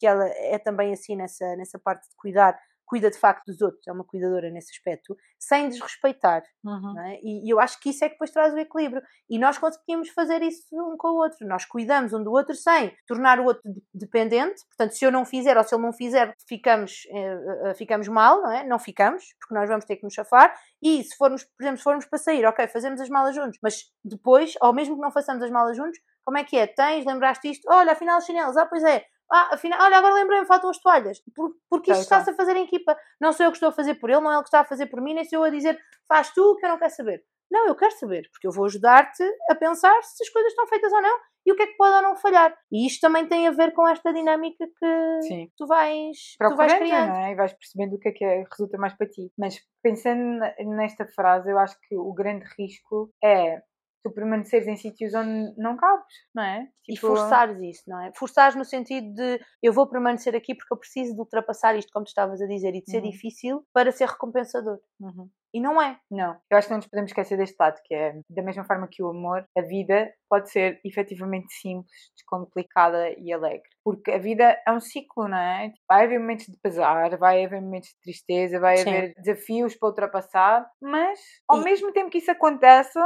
que 0.00 0.08
ela 0.08 0.26
é 0.26 0.58
também 0.58 0.92
assim 0.92 1.14
nessa, 1.14 1.54
nessa 1.54 1.78
parte 1.78 2.08
de 2.08 2.16
cuidar, 2.16 2.58
cuida 2.92 3.10
de 3.10 3.16
facto 3.16 3.46
dos 3.46 3.62
outros, 3.62 3.88
é 3.88 3.90
uma 3.92 4.04
cuidadora 4.04 4.50
nesse 4.50 4.70
aspecto, 4.70 5.16
sem 5.38 5.70
desrespeitar. 5.70 6.42
Uhum. 6.62 7.00
é? 7.00 7.18
E, 7.22 7.46
e 7.46 7.50
eu 7.50 7.58
acho 7.58 7.80
que 7.80 7.88
isso 7.88 8.04
é 8.04 8.08
que 8.08 8.16
depois 8.16 8.30
traz 8.30 8.52
o 8.52 8.58
equilíbrio. 8.58 9.02
E 9.30 9.38
nós 9.38 9.56
conseguimos 9.56 10.10
fazer 10.10 10.42
isso 10.42 10.66
um 10.72 10.94
com 10.98 11.08
o 11.08 11.16
outro. 11.16 11.38
Nós 11.48 11.64
cuidamos 11.64 12.12
um 12.12 12.22
do 12.22 12.30
outro 12.30 12.54
sem 12.54 12.94
tornar 13.06 13.40
o 13.40 13.46
outro 13.46 13.62
de- 13.64 13.82
dependente. 13.94 14.60
Portanto, 14.68 14.92
se 14.92 15.06
eu 15.06 15.10
não 15.10 15.24
fizer 15.24 15.56
ou 15.56 15.64
se 15.64 15.74
ele 15.74 15.82
não 15.82 15.92
fizer, 15.94 16.34
ficamos, 16.46 17.06
eh, 17.10 17.38
eh, 17.70 17.74
ficamos 17.74 18.08
mal, 18.08 18.42
não 18.42 18.52
é? 18.52 18.62
Não 18.62 18.78
ficamos, 18.78 19.24
porque 19.40 19.54
nós 19.54 19.66
vamos 19.70 19.86
ter 19.86 19.96
que 19.96 20.04
nos 20.04 20.12
chafar. 20.12 20.54
E 20.82 21.02
se 21.02 21.16
formos, 21.16 21.44
por 21.44 21.62
exemplo, 21.62 21.78
se 21.78 21.84
formos 21.84 22.04
para 22.04 22.18
sair, 22.18 22.44
ok, 22.44 22.68
fazemos 22.68 23.00
as 23.00 23.08
malas 23.08 23.34
juntos, 23.34 23.58
mas 23.62 23.84
depois, 24.04 24.52
ou 24.60 24.74
mesmo 24.74 24.96
que 24.96 25.00
não 25.00 25.10
façamos 25.10 25.42
as 25.42 25.50
malas 25.50 25.78
juntos, 25.78 25.98
como 26.26 26.36
é 26.36 26.44
que 26.44 26.58
é? 26.58 26.66
Tens, 26.66 27.06
lembraste 27.06 27.48
isto? 27.50 27.66
Olha, 27.70 27.92
afinal 27.92 28.18
os 28.18 28.26
chinelos, 28.26 28.54
ah, 28.58 28.66
pois 28.66 28.84
é. 28.84 29.02
Ah, 29.32 29.54
afinal, 29.54 29.80
olha, 29.80 29.96
agora 29.96 30.14
lembrei-me, 30.14 30.46
faltam 30.46 30.68
as 30.68 30.78
toalhas. 30.78 31.20
Por, 31.34 31.54
porque 31.70 31.90
isto 31.90 32.06
Tal 32.08 32.18
e 32.18 32.22
está-se 32.22 32.30
a 32.30 32.34
fazer 32.34 32.54
em 32.56 32.64
equipa. 32.64 32.96
Não 33.20 33.32
sou 33.32 33.44
eu 33.46 33.50
que 33.50 33.56
estou 33.56 33.70
a 33.70 33.72
fazer 33.72 33.94
por 33.94 34.10
ele, 34.10 34.20
não 34.20 34.30
é 34.30 34.34
ele 34.34 34.42
que 34.42 34.48
está 34.48 34.60
a 34.60 34.64
fazer 34.64 34.86
por 34.86 35.00
mim, 35.00 35.14
nem 35.14 35.24
sou 35.24 35.38
eu 35.38 35.44
a 35.44 35.50
dizer, 35.50 35.78
faz 36.06 36.30
tu 36.32 36.56
que 36.56 36.66
eu 36.66 36.70
não 36.70 36.78
quero 36.78 36.92
saber. 36.92 37.24
Não, 37.50 37.66
eu 37.66 37.74
quero 37.74 37.92
saber, 37.98 38.28
porque 38.32 38.46
eu 38.46 38.50
vou 38.50 38.64
ajudar-te 38.64 39.22
a 39.50 39.54
pensar 39.54 40.02
se 40.02 40.22
as 40.22 40.30
coisas 40.30 40.52
estão 40.52 40.66
feitas 40.66 40.90
ou 40.92 41.02
não 41.02 41.18
e 41.44 41.52
o 41.52 41.56
que 41.56 41.62
é 41.62 41.66
que 41.66 41.76
pode 41.76 41.94
ou 41.96 42.02
não 42.02 42.16
falhar. 42.16 42.56
E 42.70 42.86
isto 42.86 43.00
também 43.00 43.26
tem 43.26 43.46
a 43.46 43.50
ver 43.50 43.72
com 43.72 43.86
esta 43.86 44.12
dinâmica 44.12 44.64
que 44.66 45.20
Sim. 45.22 45.50
tu 45.56 45.66
vais, 45.66 46.16
tu 46.38 46.56
vais 46.56 46.72
criando. 46.72 47.08
não 47.08 47.16
é? 47.16 47.32
E 47.32 47.34
vais 47.34 47.52
percebendo 47.52 47.96
o 47.96 47.98
que 47.98 48.08
é 48.08 48.12
que 48.12 48.24
é- 48.24 48.44
resulta 48.50 48.78
mais 48.78 48.94
para 48.94 49.08
ti. 49.08 49.30
Mas 49.36 49.58
pensando 49.82 50.40
nesta 50.76 51.06
frase, 51.06 51.50
eu 51.50 51.58
acho 51.58 51.76
que 51.88 51.96
o 51.96 52.12
grande 52.14 52.46
risco 52.58 53.10
é 53.22 53.60
tu 54.02 54.10
permaneceres 54.12 54.66
em 54.68 54.76
sítios 54.76 55.14
onde 55.14 55.54
não 55.56 55.76
cabes, 55.76 56.14
não 56.34 56.42
é? 56.42 56.68
E 56.88 56.94
Tipo, 56.94 57.06
forçares 57.08 57.60
isso, 57.60 57.82
não 57.86 58.00
é? 58.00 58.12
Forçares 58.16 58.56
no 58.56 58.64
sentido 58.64 59.14
de 59.14 59.40
eu 59.62 59.72
vou 59.72 59.88
permanecer 59.88 60.34
aqui 60.34 60.54
porque 60.54 60.72
eu 60.74 60.78
preciso 60.78 61.14
de 61.14 61.20
ultrapassar 61.20 61.76
isto, 61.76 61.92
como 61.92 62.04
tu 62.04 62.08
estavas 62.08 62.40
a 62.42 62.46
dizer, 62.46 62.74
e 62.74 62.82
de 62.82 62.90
ser 62.90 63.02
Uhum. 63.02 63.10
difícil 63.10 63.64
para 63.72 63.92
ser 63.92 64.08
recompensador. 64.08 64.78
Uhum. 65.00 65.28
E 65.54 65.60
não 65.60 65.80
é. 65.80 65.98
Não, 66.10 66.36
eu 66.50 66.56
acho 66.56 66.66
que 66.66 66.72
não 66.72 66.78
nos 66.78 66.86
podemos 66.88 67.10
esquecer 67.10 67.36
deste 67.36 67.56
lado, 67.60 67.78
que 67.84 67.94
é 67.94 68.14
da 68.30 68.42
mesma 68.42 68.64
forma 68.64 68.88
que 68.90 69.02
o 69.02 69.08
amor, 69.10 69.44
a 69.56 69.60
vida 69.60 70.12
pode 70.28 70.50
ser 70.50 70.80
efetivamente 70.84 71.52
simples, 71.52 71.92
descomplicada 72.16 73.10
e 73.18 73.32
alegre. 73.32 73.68
Porque 73.84 74.10
a 74.12 74.18
vida 74.18 74.58
é 74.66 74.72
um 74.72 74.80
ciclo, 74.80 75.28
não 75.28 75.36
é? 75.36 75.66
Tipo, 75.68 75.78
Vai 75.88 76.04
haver 76.06 76.18
momentos 76.18 76.46
de 76.46 76.56
pesar, 76.58 77.16
vai 77.18 77.44
haver 77.44 77.60
momentos 77.60 77.90
de 77.90 78.00
tristeza, 78.00 78.58
vai 78.58 78.78
Sim. 78.78 78.88
haver 78.90 79.14
desafios 79.18 79.76
para 79.76 79.88
ultrapassar, 79.90 80.68
mas 80.80 81.20
ao 81.46 81.60
E- 81.60 81.64
mesmo 81.64 81.92
tempo 81.92 82.10
que 82.10 82.18
isso 82.18 82.30
aconteça, 82.30 83.00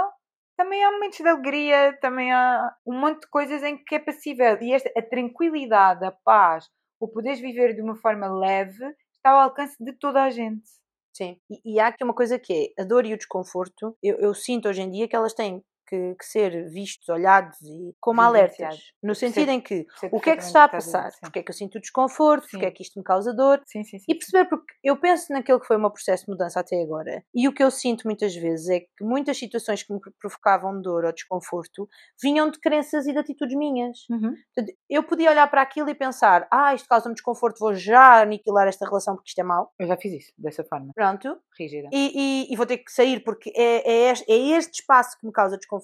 também 0.56 0.82
há 0.84 0.90
momentos 0.90 1.18
de 1.18 1.28
alegria, 1.28 1.96
também 2.00 2.32
há 2.32 2.74
um 2.86 2.98
monte 2.98 3.20
de 3.20 3.28
coisas 3.28 3.62
em 3.62 3.76
que 3.84 3.94
é 3.94 3.98
passível. 3.98 4.58
E 4.60 4.72
esta, 4.72 4.90
a 4.96 5.02
tranquilidade, 5.02 6.04
a 6.04 6.12
paz, 6.12 6.68
o 7.00 7.08
poderes 7.08 7.40
viver 7.40 7.74
de 7.74 7.82
uma 7.82 7.96
forma 7.96 8.26
leve, 8.26 8.84
está 9.14 9.30
ao 9.30 9.40
alcance 9.40 9.76
de 9.78 9.92
toda 9.92 10.22
a 10.22 10.30
gente. 10.30 10.64
Sim. 11.14 11.38
E, 11.50 11.74
e 11.74 11.80
há 11.80 11.88
aqui 11.88 12.04
uma 12.04 12.14
coisa 12.14 12.38
que 12.38 12.72
é 12.76 12.82
a 12.82 12.84
dor 12.84 13.06
e 13.06 13.14
o 13.14 13.16
desconforto. 13.16 13.96
Eu, 14.02 14.18
eu 14.18 14.34
sinto 14.34 14.68
hoje 14.68 14.82
em 14.82 14.90
dia 14.90 15.08
que 15.08 15.16
elas 15.16 15.34
têm 15.34 15.62
que, 15.86 16.14
que 16.16 16.24
ser 16.24 16.68
vistos, 16.70 17.08
olhados 17.08 17.60
e 17.62 17.94
como 18.00 18.20
alertas. 18.20 18.56
Vivenciados. 18.56 18.92
No 19.02 19.14
sentido 19.14 19.50
em 19.50 19.60
que 19.60 19.86
o 20.12 20.20
que 20.20 20.30
é 20.30 20.36
que 20.36 20.42
se 20.42 20.48
está 20.48 20.64
a 20.64 20.68
passar? 20.68 21.10
sim. 21.12 21.18
Porque 21.22 21.38
é 21.38 21.42
que 21.42 21.50
eu 21.50 21.54
sinto 21.54 21.80
desconforto? 21.80 22.46
Porque 22.50 22.64
é 22.64 22.68
Sim. 22.68 22.74
que 22.74 22.82
isto 22.82 22.98
me 22.98 23.04
causa 23.04 23.32
dor? 23.34 23.62
Sim, 23.66 23.84
sim, 23.84 23.98
sim. 23.98 24.04
E 24.08 24.12
sim. 24.14 24.18
perceber, 24.18 24.48
porque 24.48 24.72
eu 24.82 24.96
penso 24.98 25.32
naquele 25.32 25.60
que 25.60 25.66
foi 25.66 25.76
o 25.76 25.80
meu 25.80 25.90
processo 25.90 26.24
de 26.26 26.30
mudança 26.32 26.60
até 26.60 26.80
agora, 26.82 27.22
e 27.34 27.46
o 27.48 27.52
que 27.54 27.62
eu 27.62 27.70
sinto 27.70 28.02
muitas 28.04 28.34
vezes 28.34 28.68
é 28.68 28.80
que 28.80 29.02
muitas 29.02 29.36
situações 29.38 29.82
que 29.82 29.92
me 29.92 30.00
provocavam 30.20 30.80
dor 30.80 31.04
ou 31.04 31.12
desconforto 31.12 31.88
vinham 32.22 32.50
de 32.50 32.58
crenças 32.58 33.06
e 33.06 33.12
de 33.12 33.18
atitudes 33.18 33.56
minhas. 33.56 33.98
Uhum. 34.10 34.34
Eu 34.88 35.02
podia 35.04 35.30
olhar 35.30 35.46
para 35.48 35.62
aquilo 35.62 35.88
e 35.90 35.94
pensar: 35.94 36.46
ah, 36.50 36.74
isto 36.74 36.88
causa-me 36.88 37.14
desconforto, 37.14 37.58
vou 37.58 37.74
já 37.74 38.22
aniquilar 38.22 38.66
esta 38.66 38.84
relação 38.86 39.14
porque 39.14 39.28
isto 39.30 39.38
é 39.40 39.44
mau. 39.44 39.70
Eu 39.78 39.86
já 39.86 39.96
fiz 39.96 40.12
isso, 40.12 40.32
dessa 40.38 40.64
forma, 40.64 40.92
Pronto. 40.94 41.38
rígida. 41.58 41.88
E, 41.92 42.46
e- 42.48 42.52
e 42.52 42.56
vou 42.56 42.66
ter 42.66 42.78
que 42.78 42.90
sair 42.92 43.20
porque 43.22 43.52
é, 43.54 43.90
é, 43.90 44.10
este, 44.10 44.30
é 44.32 44.36
este 44.56 44.80
espaço 44.80 45.16
que 45.20 45.26
me 45.26 45.32
causa 45.32 45.56
desconforto. 45.56 45.75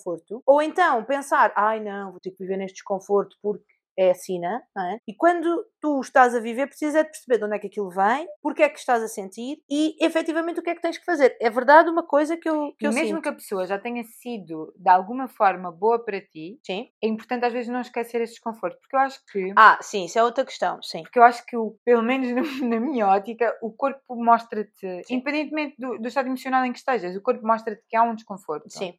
Ou 0.47 0.63
então 0.63 1.05
pensar: 1.05 1.53
ai 1.57 1.81
não, 1.81 2.13
vou 2.13 2.21
ter 2.21 2.31
que 2.31 2.39
viver 2.39 2.57
neste 2.57 2.77
desconforto 2.77 3.37
porque 3.43 3.65
é 3.97 4.11
assim, 4.11 4.41
não 4.41 4.49
é? 4.79 4.99
E 5.07 5.15
quando 5.15 5.67
tu 5.81 6.01
estás 6.01 6.35
a 6.35 6.41
viver, 6.41 6.67
precisas 6.67 6.95
é 6.95 7.03
de 7.03 7.11
perceber 7.11 7.39
de 7.39 7.45
onde 7.45 7.57
é 7.57 7.59
que 7.59 7.67
aquilo 7.67 7.91
vem, 7.91 8.27
porque 8.41 8.63
é 8.63 8.69
que 8.69 8.79
estás 8.79 9.03
a 9.03 9.09
sentir 9.09 9.59
e 9.69 9.97
efetivamente 10.01 10.61
o 10.61 10.63
que 10.63 10.71
é 10.71 10.75
que 10.75 10.81
tens 10.81 10.99
que 10.99 11.05
fazer. 11.05 11.37
É 11.41 11.51
verdade 11.51 11.91
uma 11.91 12.03
coisa 12.03 12.37
que 12.37 12.49
eu, 12.49 12.73
que 12.79 12.87
E 12.87 12.89
eu 12.89 12.93
mesmo 12.93 13.17
sinto. 13.17 13.23
que 13.23 13.29
a 13.29 13.35
pessoa 13.35 13.67
já 13.67 13.79
tenha 13.79 14.03
sido 14.05 14.73
de 14.77 14.89
alguma 14.89 15.29
forma 15.29 15.71
boa 15.71 16.03
para 16.03 16.21
ti, 16.21 16.59
Sim. 16.65 16.89
é 17.03 17.07
importante 17.07 17.45
às 17.45 17.53
vezes 17.53 17.69
não 17.69 17.81
esquecer 17.81 18.21
esse 18.23 18.35
desconforto, 18.35 18.79
porque 18.81 18.97
eu 18.97 19.01
acho 19.01 19.21
que, 19.31 19.53
Ah, 19.57 19.79
sim, 19.83 20.05
isso 20.07 20.19
é 20.19 20.25
outra 20.25 20.45
questão. 20.45 20.81
Sim. 20.83 21.03
porque 21.03 21.19
eu 21.19 21.23
acho 21.25 21.45
que 21.45 21.57
pelo 21.85 22.03
menos 22.03 22.29
na, 22.65 22.81
minha 22.81 23.07
ótica, 23.09 23.57
o 23.61 23.73
corpo 23.73 24.17
mostra-te, 24.17 25.03
independentemente 25.11 25.77
do, 25.79 25.99
do 25.99 26.09
estado 26.09 26.27
emocional 26.29 26.65
em 26.65 26.73
que 26.73 26.79
estejas, 26.79 27.15
o 27.15 27.21
corpo 27.23 27.47
mostra-te 27.47 27.83
que 27.89 27.97
há 27.97 28.03
um 28.03 28.15
desconforto. 28.15 28.71
Sim. 28.71 28.95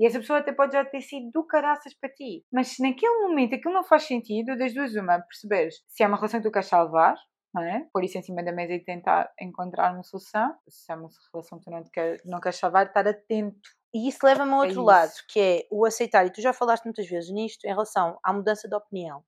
E 0.00 0.06
essa 0.06 0.18
pessoa 0.18 0.38
até 0.38 0.50
pode 0.50 0.72
já 0.72 0.82
ter 0.82 1.02
sido 1.02 1.30
do 1.30 1.46
caraças 1.46 1.92
para 1.92 2.08
ti. 2.08 2.42
Mas 2.50 2.68
se 2.68 2.82
naquele 2.82 3.28
momento 3.28 3.54
aquilo 3.54 3.74
não 3.74 3.84
faz 3.84 4.04
sentido, 4.04 4.56
das 4.56 4.72
duas 4.72 4.94
uma, 4.94 5.20
perceberes 5.20 5.84
se 5.86 6.02
é 6.02 6.06
uma 6.06 6.16
relação 6.16 6.40
que 6.40 6.48
tu 6.48 6.52
queres 6.52 6.68
salvar, 6.68 7.16
não 7.52 7.62
é? 7.62 7.86
Pôr 7.92 8.04
isso 8.04 8.16
em 8.16 8.22
cima 8.22 8.42
da 8.42 8.50
mesa 8.50 8.72
e 8.72 8.82
tentar 8.82 9.30
encontrar 9.38 9.92
uma 9.92 10.02
solução. 10.02 10.54
Se 10.68 10.90
é 10.90 10.96
uma 10.96 11.10
relação 11.32 11.58
que 11.58 11.64
tu 11.64 11.70
não, 11.70 11.84
não 12.24 12.40
queres 12.40 12.58
salvar, 12.58 12.86
estar 12.86 13.06
atento. 13.06 13.68
E 13.92 14.08
isso 14.08 14.18
leva-me 14.24 14.52
a 14.52 14.56
outro 14.56 14.70
isso. 14.70 14.82
lado, 14.82 15.12
que 15.28 15.40
é 15.40 15.66
o 15.70 15.84
aceitar, 15.84 16.26
e 16.26 16.30
tu 16.30 16.40
já 16.40 16.52
falaste 16.52 16.84
muitas 16.84 17.08
vezes 17.08 17.30
nisto, 17.30 17.64
em 17.64 17.70
relação 17.70 18.18
à 18.22 18.32
mudança 18.32 18.68
de 18.68 18.74
opinião. 18.74 19.24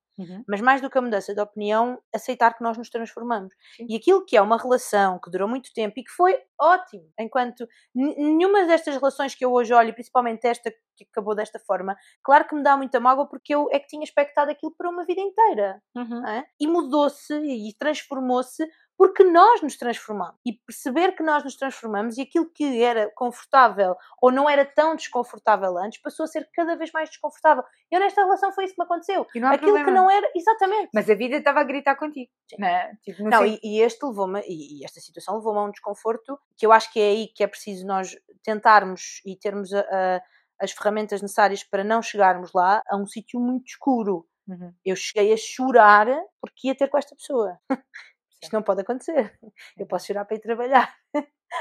Mas 0.47 0.61
mais 0.61 0.79
do 0.81 0.89
que 0.89 0.97
a 0.97 1.01
mudança 1.01 1.33
de 1.33 1.41
opinião, 1.41 1.99
aceitar 2.13 2.53
que 2.55 2.63
nós 2.63 2.77
nos 2.77 2.89
transformamos. 2.89 3.53
Sim. 3.75 3.87
E 3.89 3.95
aquilo 3.95 4.23
que 4.23 4.37
é 4.37 4.41
uma 4.41 4.57
relação 4.57 5.19
que 5.19 5.29
durou 5.29 5.47
muito 5.47 5.73
tempo 5.73 5.99
e 5.99 6.03
que 6.03 6.11
foi 6.11 6.39
ótimo, 6.59 7.11
enquanto 7.19 7.67
nenhuma 7.95 8.65
destas 8.65 8.95
relações 8.95 9.33
que 9.33 9.43
eu 9.43 9.51
hoje 9.51 9.73
olho, 9.73 9.93
principalmente 9.93 10.45
esta 10.45 10.71
que 10.95 11.05
acabou 11.11 11.33
desta 11.33 11.57
forma, 11.57 11.97
claro 12.23 12.47
que 12.47 12.53
me 12.53 12.61
dá 12.61 12.77
muita 12.77 12.99
mágoa 12.99 13.27
porque 13.27 13.55
eu 13.55 13.67
é 13.71 13.79
que 13.79 13.87
tinha 13.87 14.03
expectado 14.03 14.49
aquilo 14.49 14.73
para 14.77 14.87
uma 14.89 15.03
vida 15.03 15.21
inteira. 15.21 15.81
não 15.95 16.27
é? 16.27 16.45
E 16.59 16.67
mudou-se 16.67 17.33
e 17.33 17.73
transformou-se 17.75 18.63
porque 18.97 19.23
nós 19.23 19.61
nos 19.61 19.75
transformamos. 19.77 20.35
E 20.45 20.53
perceber 20.53 21.13
que 21.15 21.23
nós 21.23 21.43
nos 21.43 21.55
transformamos 21.55 22.17
e 22.17 22.21
aquilo 22.21 22.49
que 22.49 22.81
era 22.83 23.11
confortável 23.15 23.95
ou 24.21 24.31
não 24.31 24.49
era 24.49 24.63
tão 24.65 24.95
desconfortável 24.95 25.77
antes 25.77 26.01
passou 26.01 26.23
a 26.23 26.27
ser 26.27 26.47
cada 26.53 26.75
vez 26.75 26.91
mais 26.91 27.09
desconfortável. 27.09 27.63
E 27.91 27.97
nesta 27.99 28.23
relação 28.23 28.51
foi 28.53 28.65
isso 28.65 28.75
que 28.75 28.81
me 28.81 28.85
aconteceu. 28.85 29.25
Não 29.35 29.49
aquilo 29.49 29.73
problema. 29.73 29.85
que 29.85 29.91
não 29.91 30.09
era, 30.11 30.29
exatamente. 30.35 30.89
Mas 30.93 31.09
a 31.09 31.15
vida 31.15 31.37
estava 31.37 31.59
a 31.59 31.63
gritar 31.63 31.95
contigo. 31.95 32.31
Não, 32.57 32.67
é? 32.67 32.93
tipo, 33.03 33.23
Não, 33.23 33.39
sen- 33.41 33.59
e, 33.63 33.77
e 33.77 33.81
este 33.81 34.05
levou-me, 34.05 34.41
e 34.47 34.85
esta 34.85 34.99
situação 34.99 35.35
levou-me 35.37 35.59
a 35.59 35.63
um 35.63 35.71
desconforto 35.71 36.39
que 36.55 36.65
eu 36.65 36.71
acho 36.71 36.91
que 36.93 36.99
é 36.99 37.07
aí 37.09 37.27
que 37.27 37.43
é 37.43 37.47
preciso 37.47 37.85
nós 37.85 38.15
tentarmos 38.43 39.21
e 39.25 39.35
termos 39.35 39.73
a- 39.73 39.79
a- 39.81 40.21
as 40.61 40.71
ferramentas 40.71 41.21
necessárias 41.21 41.63
para 41.63 41.83
não 41.83 42.01
chegarmos 42.01 42.51
lá 42.53 42.81
a 42.87 42.95
um 42.95 43.05
sítio 43.05 43.39
muito 43.39 43.65
escuro. 43.67 44.25
Uhum. 44.47 44.73
Eu 44.85 44.95
cheguei 44.95 45.33
a 45.33 45.37
chorar 45.37 46.05
porque 46.41 46.67
ia 46.67 46.75
ter 46.75 46.89
com 46.89 46.97
esta 46.97 47.15
pessoa. 47.15 47.57
Isto 48.43 48.53
não 48.53 48.61
pode 48.63 48.81
acontecer. 48.81 49.37
Eu 49.77 49.85
posso 49.87 50.07
chorar 50.07 50.25
para 50.25 50.35
ir 50.37 50.39
trabalhar. 50.39 50.93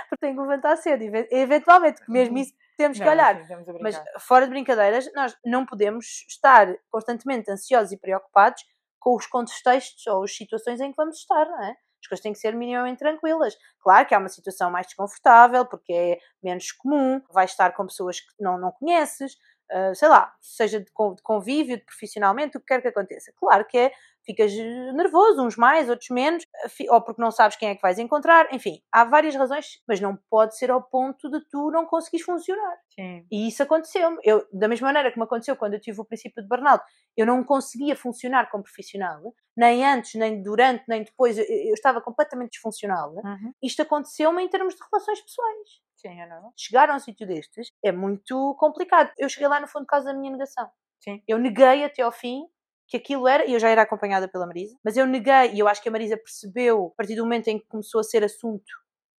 porque 0.08 0.20
tenho 0.20 0.34
que 0.34 0.40
levantar 0.40 0.76
cedo. 0.76 1.02
Even- 1.02 1.28
Eventualmente, 1.30 2.02
mesmo 2.08 2.38
isso 2.38 2.54
temos 2.76 2.98
que 2.98 3.04
Não, 3.04 3.12
olhar. 3.12 3.40
estamos 3.40 3.68
a 3.68 3.72
Mas 3.80 4.02
fora 4.20 4.44
de 4.46 4.50
brincadeiras, 4.50 5.10
nós 5.14 5.36
não 5.44 5.64
podemos 5.66 6.24
estar 6.28 6.66
constantemente 6.90 7.50
ansiosos 7.50 7.92
e 7.92 7.98
preocupados 7.98 8.62
com 8.98 9.14
os 9.16 9.26
contextos 9.26 10.06
ou 10.06 10.24
as 10.24 10.34
situações 10.34 10.80
em 10.80 10.90
que 10.90 10.96
vamos 10.96 11.16
estar, 11.18 11.44
não 11.46 11.62
é? 11.64 11.76
As 12.00 12.08
coisas 12.08 12.22
têm 12.22 12.32
que 12.32 12.38
ser 12.38 12.54
minimamente 12.54 12.98
tranquilas. 12.98 13.56
Claro 13.80 14.06
que 14.06 14.14
há 14.14 14.18
uma 14.18 14.28
situação 14.28 14.70
mais 14.70 14.86
desconfortável, 14.86 15.64
porque 15.66 15.92
é 15.92 16.18
menos 16.42 16.72
comum, 16.72 17.20
vais 17.30 17.50
estar 17.50 17.72
com 17.72 17.86
pessoas 17.86 18.18
que 18.20 18.26
não, 18.40 18.58
não 18.58 18.72
conheces, 18.72 19.36
ah, 19.72 19.94
sei 19.94 20.08
lá, 20.08 20.34
seja 20.40 20.80
de, 20.80 20.90
con- 20.92 21.14
de 21.14 21.22
convívio, 21.22 21.76
de 21.76 21.84
profissionalmente, 21.84 22.56
o 22.56 22.60
que 22.60 22.66
quer 22.66 22.82
que 22.82 22.88
aconteça. 22.88 23.32
Claro 23.36 23.64
que 23.64 23.78
é, 23.78 23.92
ficas 24.24 24.52
nervoso, 24.94 25.42
uns 25.42 25.56
mais, 25.56 25.88
outros 25.88 26.10
menos, 26.10 26.44
ah, 26.64 26.94
ou 26.94 27.00
porque 27.00 27.20
não 27.20 27.30
sabes 27.30 27.56
quem 27.56 27.70
é 27.70 27.74
que 27.74 27.82
vais 27.82 27.98
encontrar, 27.98 28.52
enfim, 28.54 28.82
há 28.92 29.04
várias 29.04 29.34
razões, 29.34 29.82
mas 29.88 30.00
não 30.00 30.16
pode 30.30 30.56
ser 30.56 30.70
ao 30.70 30.82
ponto 30.82 31.30
de 31.30 31.40
tu 31.48 31.70
não 31.70 31.86
conseguires 31.86 32.24
funcionar. 32.24 32.76
Sim. 32.94 33.26
E 33.30 33.48
isso 33.48 33.62
aconteceu-me. 33.62 34.18
Eu, 34.22 34.46
da 34.52 34.68
mesma 34.68 34.88
maneira 34.88 35.10
que 35.10 35.18
me 35.18 35.24
aconteceu 35.24 35.56
quando 35.56 35.74
eu 35.74 35.80
tive 35.80 36.00
o 36.00 36.04
princípio 36.04 36.42
de 36.42 36.48
burnout, 36.48 36.84
eu 37.16 37.26
não 37.26 37.42
conseguia 37.42 37.96
funcionar 37.96 38.50
como 38.50 38.62
profissional, 38.62 39.34
nem 39.56 39.84
antes, 39.84 40.14
nem 40.14 40.42
durante, 40.42 40.84
nem 40.88 41.02
depois, 41.02 41.38
eu, 41.38 41.44
eu 41.44 41.74
estava 41.74 42.00
completamente 42.00 42.52
disfuncional. 42.52 43.14
Uhum. 43.14 43.52
Isto 43.62 43.82
aconteceu-me 43.82 44.42
em 44.42 44.48
termos 44.48 44.74
de 44.74 44.80
relações 44.90 45.20
pessoais. 45.20 45.68
Sim, 46.02 46.20
é 46.20 46.26
normal. 46.26 46.52
Chegar 46.56 46.90
a 46.90 46.96
um 46.96 46.98
sítio 46.98 47.26
destes 47.26 47.70
é 47.82 47.92
muito 47.92 48.56
complicado. 48.58 49.12
Eu 49.16 49.28
cheguei 49.28 49.46
lá 49.48 49.60
no 49.60 49.68
fundo 49.68 49.84
por 49.84 49.90
causa 49.90 50.06
da 50.06 50.14
minha 50.18 50.32
negação. 50.32 50.68
Sim. 51.00 51.22
Eu 51.28 51.38
neguei 51.38 51.84
até 51.84 52.02
ao 52.02 52.10
fim 52.10 52.46
que 52.88 52.96
aquilo 52.96 53.26
era, 53.28 53.46
e 53.46 53.52
eu 53.54 53.60
já 53.60 53.68
era 53.70 53.82
acompanhada 53.82 54.28
pela 54.28 54.46
Marisa, 54.46 54.76
mas 54.84 54.96
eu 54.96 55.06
neguei, 55.06 55.52
e 55.54 55.58
eu 55.60 55.68
acho 55.68 55.80
que 55.80 55.88
a 55.88 55.92
Marisa 55.92 56.16
percebeu, 56.16 56.88
a 56.92 56.96
partir 56.96 57.14
do 57.14 57.22
momento 57.22 57.48
em 57.48 57.58
que 57.58 57.66
começou 57.66 58.00
a 58.00 58.04
ser 58.04 58.22
assunto 58.22 58.70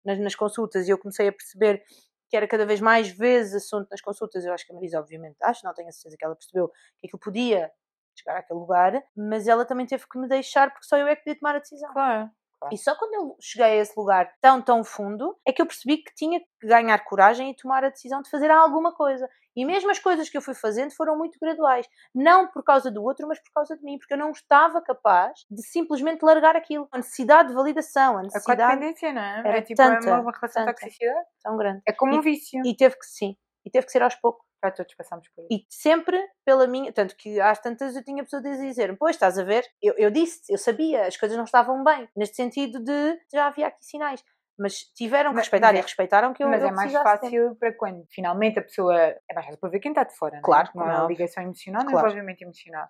nas, 0.04 0.18
nas 0.18 0.34
consultas, 0.34 0.86
e 0.88 0.90
eu 0.90 0.98
comecei 0.98 1.28
a 1.28 1.32
perceber 1.32 1.82
que 2.28 2.36
era 2.36 2.46
cada 2.46 2.66
vez 2.66 2.80
mais 2.80 3.08
vezes 3.08 3.54
assunto 3.54 3.88
nas 3.90 4.00
consultas, 4.00 4.44
eu 4.44 4.52
acho 4.52 4.66
que 4.66 4.72
a 4.72 4.74
Marisa, 4.74 4.98
obviamente, 4.98 5.36
acho, 5.42 5.64
não 5.64 5.72
tenho 5.72 5.88
a 5.88 5.92
certeza 5.92 6.16
que 6.18 6.24
ela 6.24 6.34
percebeu 6.36 6.68
que 7.00 7.06
aquilo 7.06 7.20
podia 7.20 7.70
chegar 8.14 8.36
àquele 8.38 8.58
lugar, 8.58 9.02
mas 9.16 9.48
ela 9.48 9.64
também 9.64 9.86
teve 9.86 10.04
que 10.06 10.18
me 10.18 10.28
deixar, 10.28 10.70
porque 10.70 10.84
só 10.86 10.98
eu 10.98 11.06
é 11.06 11.16
que 11.16 11.22
podia 11.24 11.38
tomar 11.38 11.56
a 11.56 11.60
decisão. 11.60 11.90
Claro, 11.92 12.24
Claro. 12.24 12.41
E 12.70 12.78
só 12.78 12.94
quando 12.94 13.14
eu 13.14 13.36
cheguei 13.40 13.66
a 13.66 13.76
esse 13.76 13.92
lugar 13.96 14.30
tão, 14.40 14.60
tão 14.62 14.84
fundo 14.84 15.36
é 15.46 15.52
que 15.52 15.60
eu 15.60 15.66
percebi 15.66 15.98
que 15.98 16.14
tinha 16.14 16.40
que 16.40 16.66
ganhar 16.66 16.98
coragem 17.04 17.50
e 17.50 17.56
tomar 17.56 17.84
a 17.84 17.88
decisão 17.88 18.22
de 18.22 18.30
fazer 18.30 18.50
alguma 18.50 18.94
coisa. 18.94 19.28
E 19.54 19.64
mesmo 19.64 19.90
as 19.90 19.98
coisas 19.98 20.28
que 20.30 20.36
eu 20.36 20.42
fui 20.42 20.54
fazendo 20.54 20.94
foram 20.94 21.16
muito 21.16 21.38
graduais. 21.40 21.86
Não 22.14 22.48
por 22.48 22.64
causa 22.64 22.90
do 22.90 23.02
outro, 23.02 23.26
mas 23.28 23.38
por 23.38 23.52
causa 23.54 23.76
de 23.76 23.82
mim. 23.82 23.98
Porque 23.98 24.14
eu 24.14 24.18
não 24.18 24.30
estava 24.30 24.80
capaz 24.80 25.44
de 25.50 25.62
simplesmente 25.62 26.22
largar 26.22 26.56
aquilo. 26.56 26.88
A 26.90 26.98
necessidade 26.98 27.48
de 27.48 27.54
validação, 27.54 28.16
a 28.16 28.20
A 28.20 28.22
necessidade 28.22 28.62
codependência, 28.62 29.12
não 29.12 29.22
é? 29.22 29.38
Era 29.40 29.58
é 29.58 29.62
tipo 29.62 29.82
é 29.82 29.88
tanta, 29.88 30.20
uma 30.20 30.32
relação 30.32 30.64
de 30.64 30.72
tanta. 30.72 30.80
toxicidade. 30.80 31.26
tão 31.42 31.56
grande. 31.56 31.82
É 31.86 31.92
como 31.92 32.16
um 32.16 32.20
vício. 32.20 32.62
E 32.64 32.74
teve 32.74 32.96
que, 32.96 33.06
sim, 33.06 33.36
e 33.64 33.70
teve 33.70 33.86
que 33.86 33.92
ser 33.92 34.02
aos 34.02 34.14
poucos. 34.14 34.51
Já 34.62 34.70
todos 34.70 34.94
passamos 34.94 35.28
por 35.30 35.42
isso. 35.44 35.48
E 35.52 35.66
sempre 35.68 36.18
pela 36.44 36.66
minha. 36.66 36.92
Tanto 36.92 37.16
que 37.16 37.40
às 37.40 37.58
tantas 37.60 37.96
eu 37.96 38.04
tinha 38.04 38.22
pessoas 38.22 38.44
a 38.44 38.50
dizer: 38.50 38.96
Pois, 38.98 39.16
estás 39.16 39.38
a 39.38 39.44
ver? 39.44 39.64
Eu, 39.82 39.94
eu 39.98 40.10
disse, 40.10 40.40
eu 40.52 40.58
sabia, 40.58 41.06
as 41.06 41.16
coisas 41.16 41.36
não 41.36 41.44
estavam 41.44 41.82
bem. 41.82 42.08
Neste 42.16 42.36
sentido 42.36 42.78
de 42.82 43.18
já 43.32 43.46
havia 43.48 43.66
aqui 43.68 43.84
sinais. 43.84 44.24
Mas 44.58 44.80
tiveram 44.94 45.30
que 45.30 45.36
Mas- 45.36 45.44
respeitar 45.46 45.68
mas 45.68 45.76
e 45.76 45.78
é- 45.78 45.82
respeitaram 45.82 46.32
que 46.34 46.44
eu. 46.44 46.48
Mas 46.48 46.62
eu 46.62 46.68
é 46.68 46.72
mais 46.72 46.92
sempre. 46.92 47.08
fácil 47.10 47.56
para 47.56 47.72
quando 47.74 48.06
finalmente 48.10 48.58
a 48.58 48.62
pessoa. 48.62 48.94
É 48.96 49.34
mais 49.34 49.46
fácil 49.46 49.58
para 49.60 49.70
ver 49.70 49.80
quem 49.80 49.90
está 49.92 50.04
de 50.04 50.14
fora. 50.16 50.32
não 50.34 50.38
é? 50.38 50.42
Claro, 50.42 50.70
Não 50.74 50.86
é 50.86 50.90
há 50.90 51.02
óbvio. 51.02 51.16
ligação 51.16 51.42
emocional, 51.42 51.82
não 51.82 51.90
Claro. 51.90 52.06
envolvimento 52.08 52.44
emocional. 52.44 52.86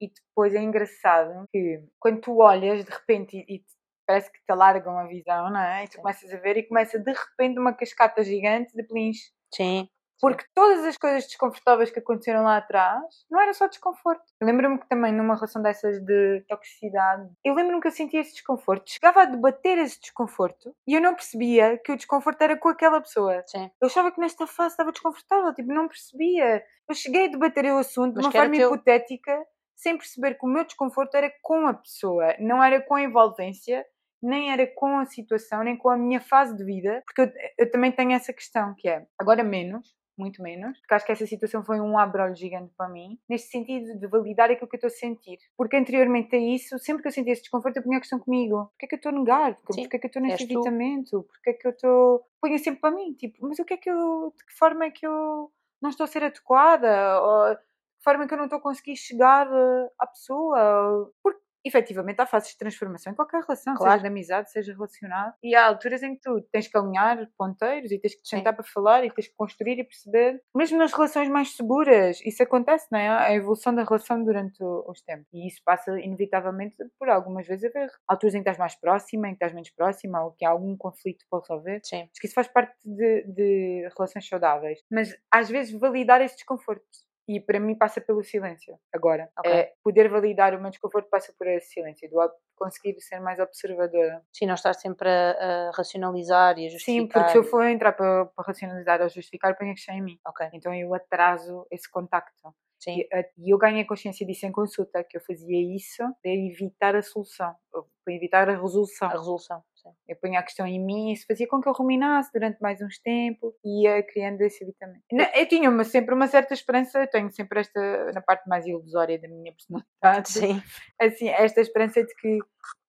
E 0.00 0.08
depois 0.12 0.54
é 0.54 0.60
engraçado 0.60 1.48
que 1.52 1.82
quando 1.98 2.20
tu 2.20 2.38
olhas 2.40 2.84
de 2.84 2.90
repente 2.90 3.36
e, 3.36 3.56
e 3.56 3.64
parece 4.06 4.30
que 4.30 4.38
te 4.38 4.52
alargam 4.52 4.96
a 4.98 5.06
visão, 5.06 5.50
não 5.50 5.60
é? 5.60 5.84
E 5.84 5.88
tu 5.88 5.94
Sim. 5.94 5.98
começas 6.02 6.32
a 6.32 6.36
ver 6.36 6.56
e 6.58 6.62
começa 6.62 6.98
de 6.98 7.12
repente 7.12 7.58
uma 7.58 7.72
cascata 7.74 8.22
gigante 8.22 8.72
de 8.76 8.82
pelins. 8.84 9.16
Sim. 9.52 9.88
Porque 10.20 10.44
todas 10.54 10.84
as 10.84 10.96
coisas 10.96 11.24
desconfortáveis 11.26 11.90
que 11.90 11.98
aconteceram 12.00 12.42
lá 12.42 12.56
atrás 12.56 13.04
não 13.30 13.40
era 13.40 13.52
só 13.54 13.68
desconforto. 13.68 14.22
Eu 14.40 14.46
lembro-me 14.46 14.78
que 14.78 14.88
também 14.88 15.12
numa 15.12 15.34
relação 15.34 15.62
dessas 15.62 16.00
de 16.04 16.44
toxicidade, 16.48 17.30
eu 17.44 17.54
lembro-me 17.54 17.80
que 17.80 17.88
eu 17.88 17.92
sentia 17.92 18.20
esse 18.20 18.32
desconforto. 18.32 18.90
Chegava 18.90 19.22
a 19.22 19.24
debater 19.26 19.78
esse 19.78 20.00
desconforto 20.00 20.74
e 20.86 20.94
eu 20.94 21.00
não 21.00 21.14
percebia 21.14 21.78
que 21.78 21.92
o 21.92 21.96
desconforto 21.96 22.42
era 22.42 22.56
com 22.56 22.68
aquela 22.68 23.00
pessoa. 23.00 23.42
Sim. 23.46 23.70
Eu 23.80 23.86
achava 23.86 24.10
que 24.10 24.20
nesta 24.20 24.46
fase 24.46 24.72
estava 24.72 24.92
desconfortável, 24.92 25.54
tipo, 25.54 25.72
não 25.72 25.88
percebia. 25.88 26.64
Eu 26.88 26.94
cheguei 26.94 27.26
a 27.26 27.30
debater 27.30 27.64
o 27.66 27.78
assunto 27.78 28.14
de 28.14 28.16
Mas 28.16 28.26
uma 28.26 28.32
que 28.32 28.38
era 28.38 28.46
forma 28.46 28.58
teu. 28.58 28.74
hipotética, 28.74 29.46
sem 29.76 29.96
perceber 29.96 30.34
que 30.34 30.44
o 30.44 30.48
meu 30.48 30.64
desconforto 30.64 31.14
era 31.16 31.32
com 31.42 31.66
a 31.66 31.74
pessoa, 31.74 32.34
não 32.40 32.62
era 32.62 32.80
com 32.80 32.96
a 32.96 33.02
envolvência, 33.02 33.86
nem 34.20 34.50
era 34.52 34.66
com 34.66 34.98
a 34.98 35.06
situação, 35.06 35.62
nem 35.62 35.76
com 35.76 35.88
a 35.88 35.96
minha 35.96 36.20
fase 36.20 36.56
de 36.56 36.64
vida, 36.64 37.02
porque 37.06 37.22
eu, 37.22 37.32
eu 37.58 37.70
também 37.70 37.92
tenho 37.92 38.12
essa 38.12 38.32
questão, 38.32 38.74
que 38.76 38.88
é, 38.88 39.06
agora 39.16 39.44
menos, 39.44 39.94
muito 40.18 40.42
menos, 40.42 40.78
porque 40.80 40.94
acho 40.94 41.06
que 41.06 41.12
essa 41.12 41.26
situação 41.26 41.64
foi 41.64 41.80
um 41.80 41.98
abrolho 41.98 42.34
gigante 42.34 42.72
para 42.76 42.88
mim, 42.88 43.18
neste 43.28 43.50
sentido 43.50 43.98
de 43.98 44.06
validar 44.06 44.50
aquilo 44.50 44.68
que 44.68 44.76
eu 44.76 44.78
estou 44.78 44.88
a 44.88 44.90
sentir. 44.90 45.38
Porque 45.56 45.76
anteriormente 45.76 46.34
a 46.34 46.38
isso, 46.38 46.78
sempre 46.78 47.02
que 47.02 47.08
eu 47.08 47.12
sentia 47.12 47.32
esse 47.32 47.42
desconforto, 47.42 47.76
eu 47.76 47.82
punha 47.82 47.98
a 47.98 48.00
questão 48.00 48.18
comigo. 48.18 48.66
Porquê 48.70 48.86
é 48.86 48.88
que 48.88 48.94
eu 48.94 48.98
estou 48.98 49.10
a 49.10 49.18
negar? 49.18 49.54
Porquê, 49.56 49.82
é 49.82 49.98
que 49.98 50.06
eu 50.06 50.08
estou 50.08 50.22
neste 50.22 50.44
evitamento? 50.44 51.22
Porquê 51.22 51.50
é 51.50 51.52
que 51.52 51.66
eu 51.66 51.70
estou... 51.70 52.26
Punha 52.40 52.58
sempre 52.58 52.80
para 52.80 52.94
mim, 52.94 53.12
tipo, 53.14 53.46
mas 53.46 53.58
o 53.58 53.64
que 53.64 53.74
é 53.74 53.76
que 53.76 53.90
eu... 53.90 54.32
De 54.36 54.44
que 54.44 54.52
forma 54.58 54.84
é 54.84 54.90
que 54.90 55.06
eu 55.06 55.50
não 55.80 55.90
estou 55.90 56.04
a 56.04 56.06
ser 56.06 56.24
adequada? 56.24 57.20
Ou 57.20 57.54
de 57.54 57.60
que 57.60 58.04
forma 58.04 58.24
é 58.24 58.26
que 58.28 58.34
eu 58.34 58.38
não 58.38 58.44
estou 58.44 58.58
a 58.58 58.62
conseguir 58.62 58.96
chegar 58.96 59.46
eh, 59.46 59.90
à 59.98 60.06
pessoa? 60.06 61.12
Porque 61.22 61.40
efetivamente 61.68 62.20
há 62.20 62.26
fases 62.26 62.50
de 62.50 62.58
transformação 62.58 63.12
em 63.12 63.16
qualquer 63.16 63.42
relação, 63.42 63.74
Claro. 63.74 63.92
seja 63.92 64.02
de 64.02 64.08
amizade, 64.08 64.50
seja 64.50 64.72
relacionado. 64.72 65.34
E 65.42 65.54
há 65.54 65.66
alturas 65.66 66.02
em 66.02 66.14
que 66.14 66.20
tu 66.22 66.40
tens 66.52 66.66
que 66.68 66.76
alinhar 66.76 67.28
ponteiros 67.38 67.92
e 67.92 67.98
tens 67.98 68.14
que 68.14 68.22
te 68.22 68.28
Sim. 68.28 68.36
sentar 68.38 68.54
para 68.54 68.64
falar 68.64 69.04
e 69.04 69.10
tens 69.12 69.28
que 69.28 69.34
construir 69.36 69.78
e 69.78 69.84
perceber. 69.84 70.42
Mesmo 70.54 70.78
nas 70.78 70.92
relações 70.92 71.28
mais 71.28 71.54
seguras, 71.54 72.20
isso 72.24 72.42
acontece, 72.42 72.86
não 72.90 72.98
é? 72.98 73.08
A 73.08 73.32
evolução 73.34 73.74
da 73.74 73.84
relação 73.84 74.22
durante 74.24 74.62
o- 74.62 74.84
os 74.88 75.00
tempos. 75.02 75.26
E 75.32 75.46
isso 75.46 75.60
passa, 75.64 75.98
inevitavelmente, 76.00 76.76
por 76.98 77.08
algumas 77.08 77.46
vezes 77.46 77.64
haver 77.70 77.90
alturas 78.08 78.34
em 78.34 78.38
que 78.38 78.42
estás 78.42 78.58
mais 78.58 78.74
próxima, 78.74 79.28
em 79.28 79.30
que 79.32 79.36
estás 79.36 79.52
menos 79.52 79.70
próxima, 79.70 80.24
ou 80.24 80.32
que 80.32 80.44
há 80.44 80.50
algum 80.50 80.76
conflito 80.76 81.24
para 81.30 81.40
resolver. 81.40 81.80
Sim. 81.84 82.02
Acho 82.02 82.20
que 82.20 82.26
isso 82.26 82.34
faz 82.34 82.48
parte 82.48 82.74
de, 82.84 83.22
de 83.24 83.88
relações 83.96 84.26
saudáveis. 84.26 84.80
Mas 84.90 85.14
às 85.30 85.48
vezes 85.48 85.78
validar 85.78 86.20
esse 86.22 86.36
desconforto. 86.36 86.84
E 87.28 87.38
para 87.40 87.60
mim 87.60 87.74
passa 87.76 88.00
pelo 88.00 88.22
silêncio. 88.24 88.78
Agora, 88.92 89.30
Ok. 89.38 89.52
é 89.52 89.72
poder 89.84 90.08
validar 90.08 90.54
o 90.54 90.60
meu 90.60 90.70
desconforto 90.70 91.10
passa 91.10 91.32
por 91.38 91.46
esse 91.46 91.72
silêncio. 91.74 92.08
Do 92.08 92.18
conseguir 92.56 92.98
ser 93.00 93.20
mais 93.20 93.38
observadora. 93.38 94.22
Sim, 94.32 94.46
não 94.46 94.54
estás 94.54 94.80
sempre 94.80 95.08
a, 95.08 95.68
a 95.68 95.70
racionalizar 95.76 96.58
e 96.58 96.66
a 96.66 96.70
justificar. 96.70 97.02
Sim, 97.02 97.06
porque 97.06 97.28
se 97.30 97.38
eu 97.38 97.44
for 97.44 97.64
entrar 97.66 97.92
para, 97.92 98.26
para 98.26 98.44
racionalizar 98.46 99.00
ou 99.02 99.08
justificar, 99.08 99.56
ponho 99.56 99.70
a 99.70 99.74
questão 99.74 99.94
em 99.94 100.02
mim. 100.02 100.18
Ok, 100.26 100.48
Então 100.54 100.74
eu 100.74 100.92
atraso 100.94 101.66
esse 101.70 101.88
contacto. 101.88 102.32
sim. 102.80 102.98
E, 103.00 103.08
a- 103.14 103.24
e 103.36 103.52
eu 103.52 103.58
ganhei 103.58 103.84
consciência 103.84 104.26
disso 104.26 104.46
em 104.46 104.50
consulta, 104.52 105.04
que 105.04 105.16
eu 105.16 105.20
fazia 105.20 105.76
isso 105.76 106.02
para 106.22 106.32
evitar 106.32 106.96
a 106.96 107.02
solução, 107.02 107.54
para 107.70 108.14
evitar 108.14 108.48
a 108.48 108.56
resolução. 108.60 109.08
A 109.08 109.12
resolução. 109.12 109.62
Eu 110.08 110.16
punha 110.16 110.40
a 110.40 110.42
questão 110.42 110.66
em 110.66 110.78
mim 110.84 111.10
e 111.10 111.12
isso 111.14 111.24
fazia 111.26 111.46
com 111.48 111.60
que 111.60 111.68
eu 111.68 111.72
ruminasse 111.72 112.30
durante 112.32 112.60
mais 112.60 112.80
uns 112.82 112.98
tempos 112.98 113.54
e 113.64 113.84
ia 113.84 114.02
criando 114.02 114.40
esse 114.42 114.62
evitamento. 114.64 115.02
Na- 115.12 115.30
Eu 115.36 115.46
tinha 115.46 115.68
uma, 115.70 115.84
sempre 115.84 116.14
uma 116.14 116.26
certa 116.26 116.54
esperança, 116.54 117.00
eu 117.00 117.06
tenho 117.10 117.30
sempre 117.30 117.60
esta, 117.60 118.12
na 118.12 118.20
parte 118.20 118.48
mais 118.48 118.66
ilusória 118.66 119.18
da 119.20 119.28
minha 119.28 119.52
personalidade, 119.52 120.28
Sim. 120.30 120.62
assim, 121.00 121.28
esta 121.28 121.60
esperança 121.60 122.02
de 122.04 122.14
que 122.16 122.38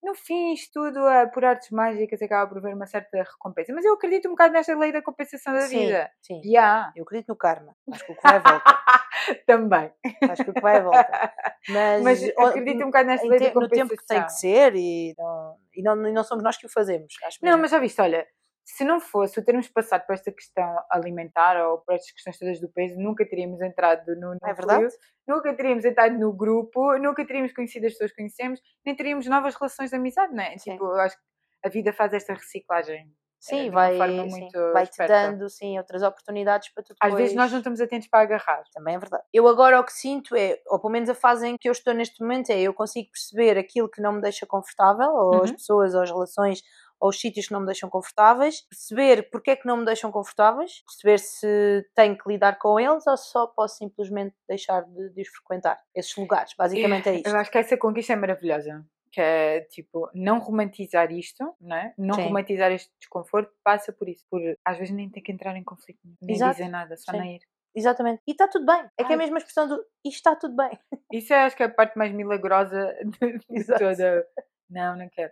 no 0.01 0.15
fim 0.15 0.53
isto 0.53 0.71
tudo 0.81 1.05
ah, 1.05 1.27
por 1.27 1.43
artes 1.43 1.69
mágicas 1.71 2.21
acaba 2.21 2.47
por 2.47 2.57
haver 2.59 2.73
uma 2.73 2.85
certa 2.85 3.17
recompensa. 3.17 3.73
Mas 3.73 3.83
eu 3.85 3.93
acredito 3.93 4.27
um 4.27 4.31
bocado 4.31 4.53
nesta 4.53 4.77
lei 4.77 4.91
da 4.91 5.01
compensação 5.01 5.53
da 5.53 5.61
Sim, 5.61 5.87
vida. 5.87 6.09
sim. 6.21 6.57
Há. 6.57 6.91
Eu 6.95 7.03
acredito 7.03 7.29
no 7.29 7.35
karma. 7.35 7.75
Acho 7.91 8.05
que 8.05 8.11
o 8.11 8.15
que 8.15 8.21
vai 8.23 8.39
volta. 8.39 8.63
Também. 9.45 9.91
Acho 10.29 10.43
que 10.45 10.51
o 10.51 10.53
que 10.53 10.61
vai 10.61 10.81
volta. 10.81 11.33
Mas, 11.69 12.03
Mas 12.03 12.23
acredito 12.37 12.81
um 12.83 12.85
bocado 12.85 13.07
nesta 13.07 13.27
lei 13.27 13.39
da 13.39 13.45
no 13.47 13.53
compensação. 13.53 13.87
tempo 13.87 14.01
que 14.01 14.05
tem 14.07 14.23
que 14.25 14.31
ser 14.33 14.75
e 14.75 15.13
não, 15.17 15.55
e 15.75 15.81
não, 15.83 16.07
e 16.07 16.13
não 16.13 16.23
somos 16.23 16.43
nós 16.43 16.57
que 16.57 16.65
o 16.65 16.69
fazemos. 16.71 17.13
Não, 17.41 17.57
mas 17.57 17.71
já 17.71 17.79
viste, 17.79 18.01
olha, 18.01 18.25
se 18.75 18.83
não 18.83 18.99
fosse 18.99 19.39
o 19.39 19.43
termos 19.45 19.67
passado 19.67 20.05
por 20.05 20.13
esta 20.13 20.31
questão 20.31 20.77
alimentar 20.91 21.57
ou 21.67 21.79
por 21.79 21.93
estas 21.95 22.11
questões 22.11 22.37
todas 22.39 22.59
do 22.61 22.69
peso, 22.69 22.95
nunca 22.97 23.25
teríamos 23.27 23.61
entrado 23.61 24.05
no 24.15 24.33
núcleo, 24.33 24.39
É 24.51 24.53
verdade? 24.53 24.87
nunca 25.27 25.53
teríamos 25.55 25.85
entrado 25.85 26.17
no 26.19 26.31
grupo, 26.33 26.97
nunca 26.97 27.25
teríamos 27.25 27.53
conhecido 27.53 27.85
as 27.87 27.93
pessoas 27.93 28.11
que 28.11 28.17
conhecemos, 28.17 28.59
nem 28.85 28.95
teríamos 28.95 29.25
novas 29.27 29.55
relações 29.55 29.89
de 29.89 29.95
amizade, 29.95 30.33
não 30.33 30.43
é? 30.43 30.57
Sim. 30.57 30.71
Tipo, 30.73 30.85
eu 30.85 30.99
acho 30.99 31.15
que 31.17 31.23
a 31.65 31.69
vida 31.69 31.91
faz 31.93 32.13
esta 32.13 32.33
reciclagem. 32.33 33.05
eh, 33.05 33.11
Sim, 33.41 33.63
de 33.63 33.69
uma 33.69 33.75
vai, 33.75 33.93
sim, 34.29 34.49
vai-te 34.73 34.91
esperta. 34.91 35.13
dando 35.13 35.49
sim, 35.49 35.77
outras 35.77 36.03
oportunidades 36.03 36.69
para 36.73 36.83
tu 36.83 36.91
Às 36.91 36.97
depois... 37.11 37.15
vezes 37.21 37.35
nós 37.37 37.49
não 37.51 37.59
estamos 37.59 37.79
atentos 37.81 38.07
para 38.09 38.21
agarrar. 38.21 38.63
Também 38.73 38.95
é 38.95 38.99
verdade. 38.99 39.23
Eu 39.33 39.47
agora 39.47 39.79
o 39.79 39.83
que 39.85 39.93
sinto 39.93 40.35
é, 40.35 40.61
ou 40.67 40.77
pelo 40.79 40.91
menos 40.91 41.09
a 41.09 41.15
fase 41.15 41.47
em 41.47 41.57
que 41.57 41.69
eu 41.69 41.71
estou 41.71 41.93
neste 41.93 42.21
momento, 42.21 42.49
é 42.51 42.59
eu 42.59 42.73
consigo 42.73 43.09
perceber 43.11 43.57
aquilo 43.57 43.89
que 43.89 44.01
não 44.01 44.11
me 44.13 44.21
deixa 44.21 44.45
confortável, 44.45 45.09
ou 45.13 45.41
as 45.43 45.49
Uhum. 45.51 45.55
pessoas, 45.55 45.95
ou 45.95 46.01
as 46.01 46.11
relações, 46.11 46.61
ou 46.99 47.09
os 47.09 47.19
sítios 47.19 47.47
que 47.47 47.53
não 47.53 47.61
me 47.61 47.65
deixam 47.65 47.89
confortáveis, 47.89 48.61
perceber 48.69 49.29
porque 49.29 49.51
é 49.51 49.55
que 49.55 49.67
não 49.67 49.77
me 49.77 49.85
deixam 49.85 50.11
confortáveis, 50.11 50.83
perceber 50.85 51.19
se 51.19 51.89
tenho 51.95 52.17
que 52.17 52.29
lidar 52.29 52.57
com 52.57 52.79
eles 52.79 53.05
ou 53.07 53.17
só 53.17 53.47
posso 53.47 53.77
simplesmente 53.77 54.35
deixar 54.47 54.81
de, 54.81 55.09
de 55.09 55.21
os 55.21 55.27
frequentar. 55.29 55.79
Esses 55.95 56.15
lugares, 56.15 56.53
basicamente 56.57 57.09
é 57.09 57.15
isto. 57.15 57.27
Eu 57.27 57.37
acho 57.37 57.51
que 57.51 57.57
essa 57.57 57.77
conquista 57.77 58.13
é 58.13 58.15
maravilhosa. 58.15 58.85
Que 59.11 59.21
é, 59.21 59.61
tipo, 59.61 60.07
não 60.13 60.37
romantizar 60.37 61.11
isto, 61.11 61.55
não 61.59 61.75
é? 61.75 61.93
Não 61.97 62.13
Sim. 62.13 62.25
romantizar 62.25 62.71
este 62.71 62.91
desconforto 62.99 63.51
passa 63.63 63.91
por 63.91 64.07
isso. 64.07 64.23
Por, 64.29 64.39
às 64.63 64.77
vezes 64.77 64.93
nem 64.93 65.09
ter 65.09 65.21
que 65.21 65.31
entrar 65.31 65.55
em 65.55 65.63
conflito, 65.63 65.99
nem 66.21 66.35
Exato. 66.35 66.51
dizer 66.51 66.69
nada, 66.69 66.95
só 66.95 67.11
Sim. 67.11 67.19
nem 67.19 67.35
ir. 67.37 67.41
Exatamente. 67.75 68.21
E 68.27 68.31
está 68.31 68.47
tudo 68.47 68.65
bem. 68.65 68.87
É 68.97 69.03
que 69.03 69.13
é 69.13 69.15
Ai. 69.15 69.21
a 69.21 69.37
expressão 69.37 69.67
do 69.67 69.75
isto 70.05 70.17
está 70.17 70.35
tudo 70.35 70.55
bem. 70.55 70.77
Isso 71.11 71.33
eu 71.33 71.39
acho 71.39 71.55
que 71.55 71.63
é 71.63 71.67
a 71.67 71.69
parte 71.69 71.97
mais 71.97 72.11
milagrosa 72.11 72.95
de, 73.03 73.37
de 73.37 73.65
toda. 73.77 74.27
Não, 74.69 74.95
não 74.95 75.09
quero. 75.09 75.31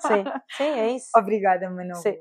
Sim, 0.00 0.24
sim, 0.56 0.64
é 0.64 0.90
isso. 0.96 1.10
Obrigada, 1.16 1.68
vou. 1.68 2.18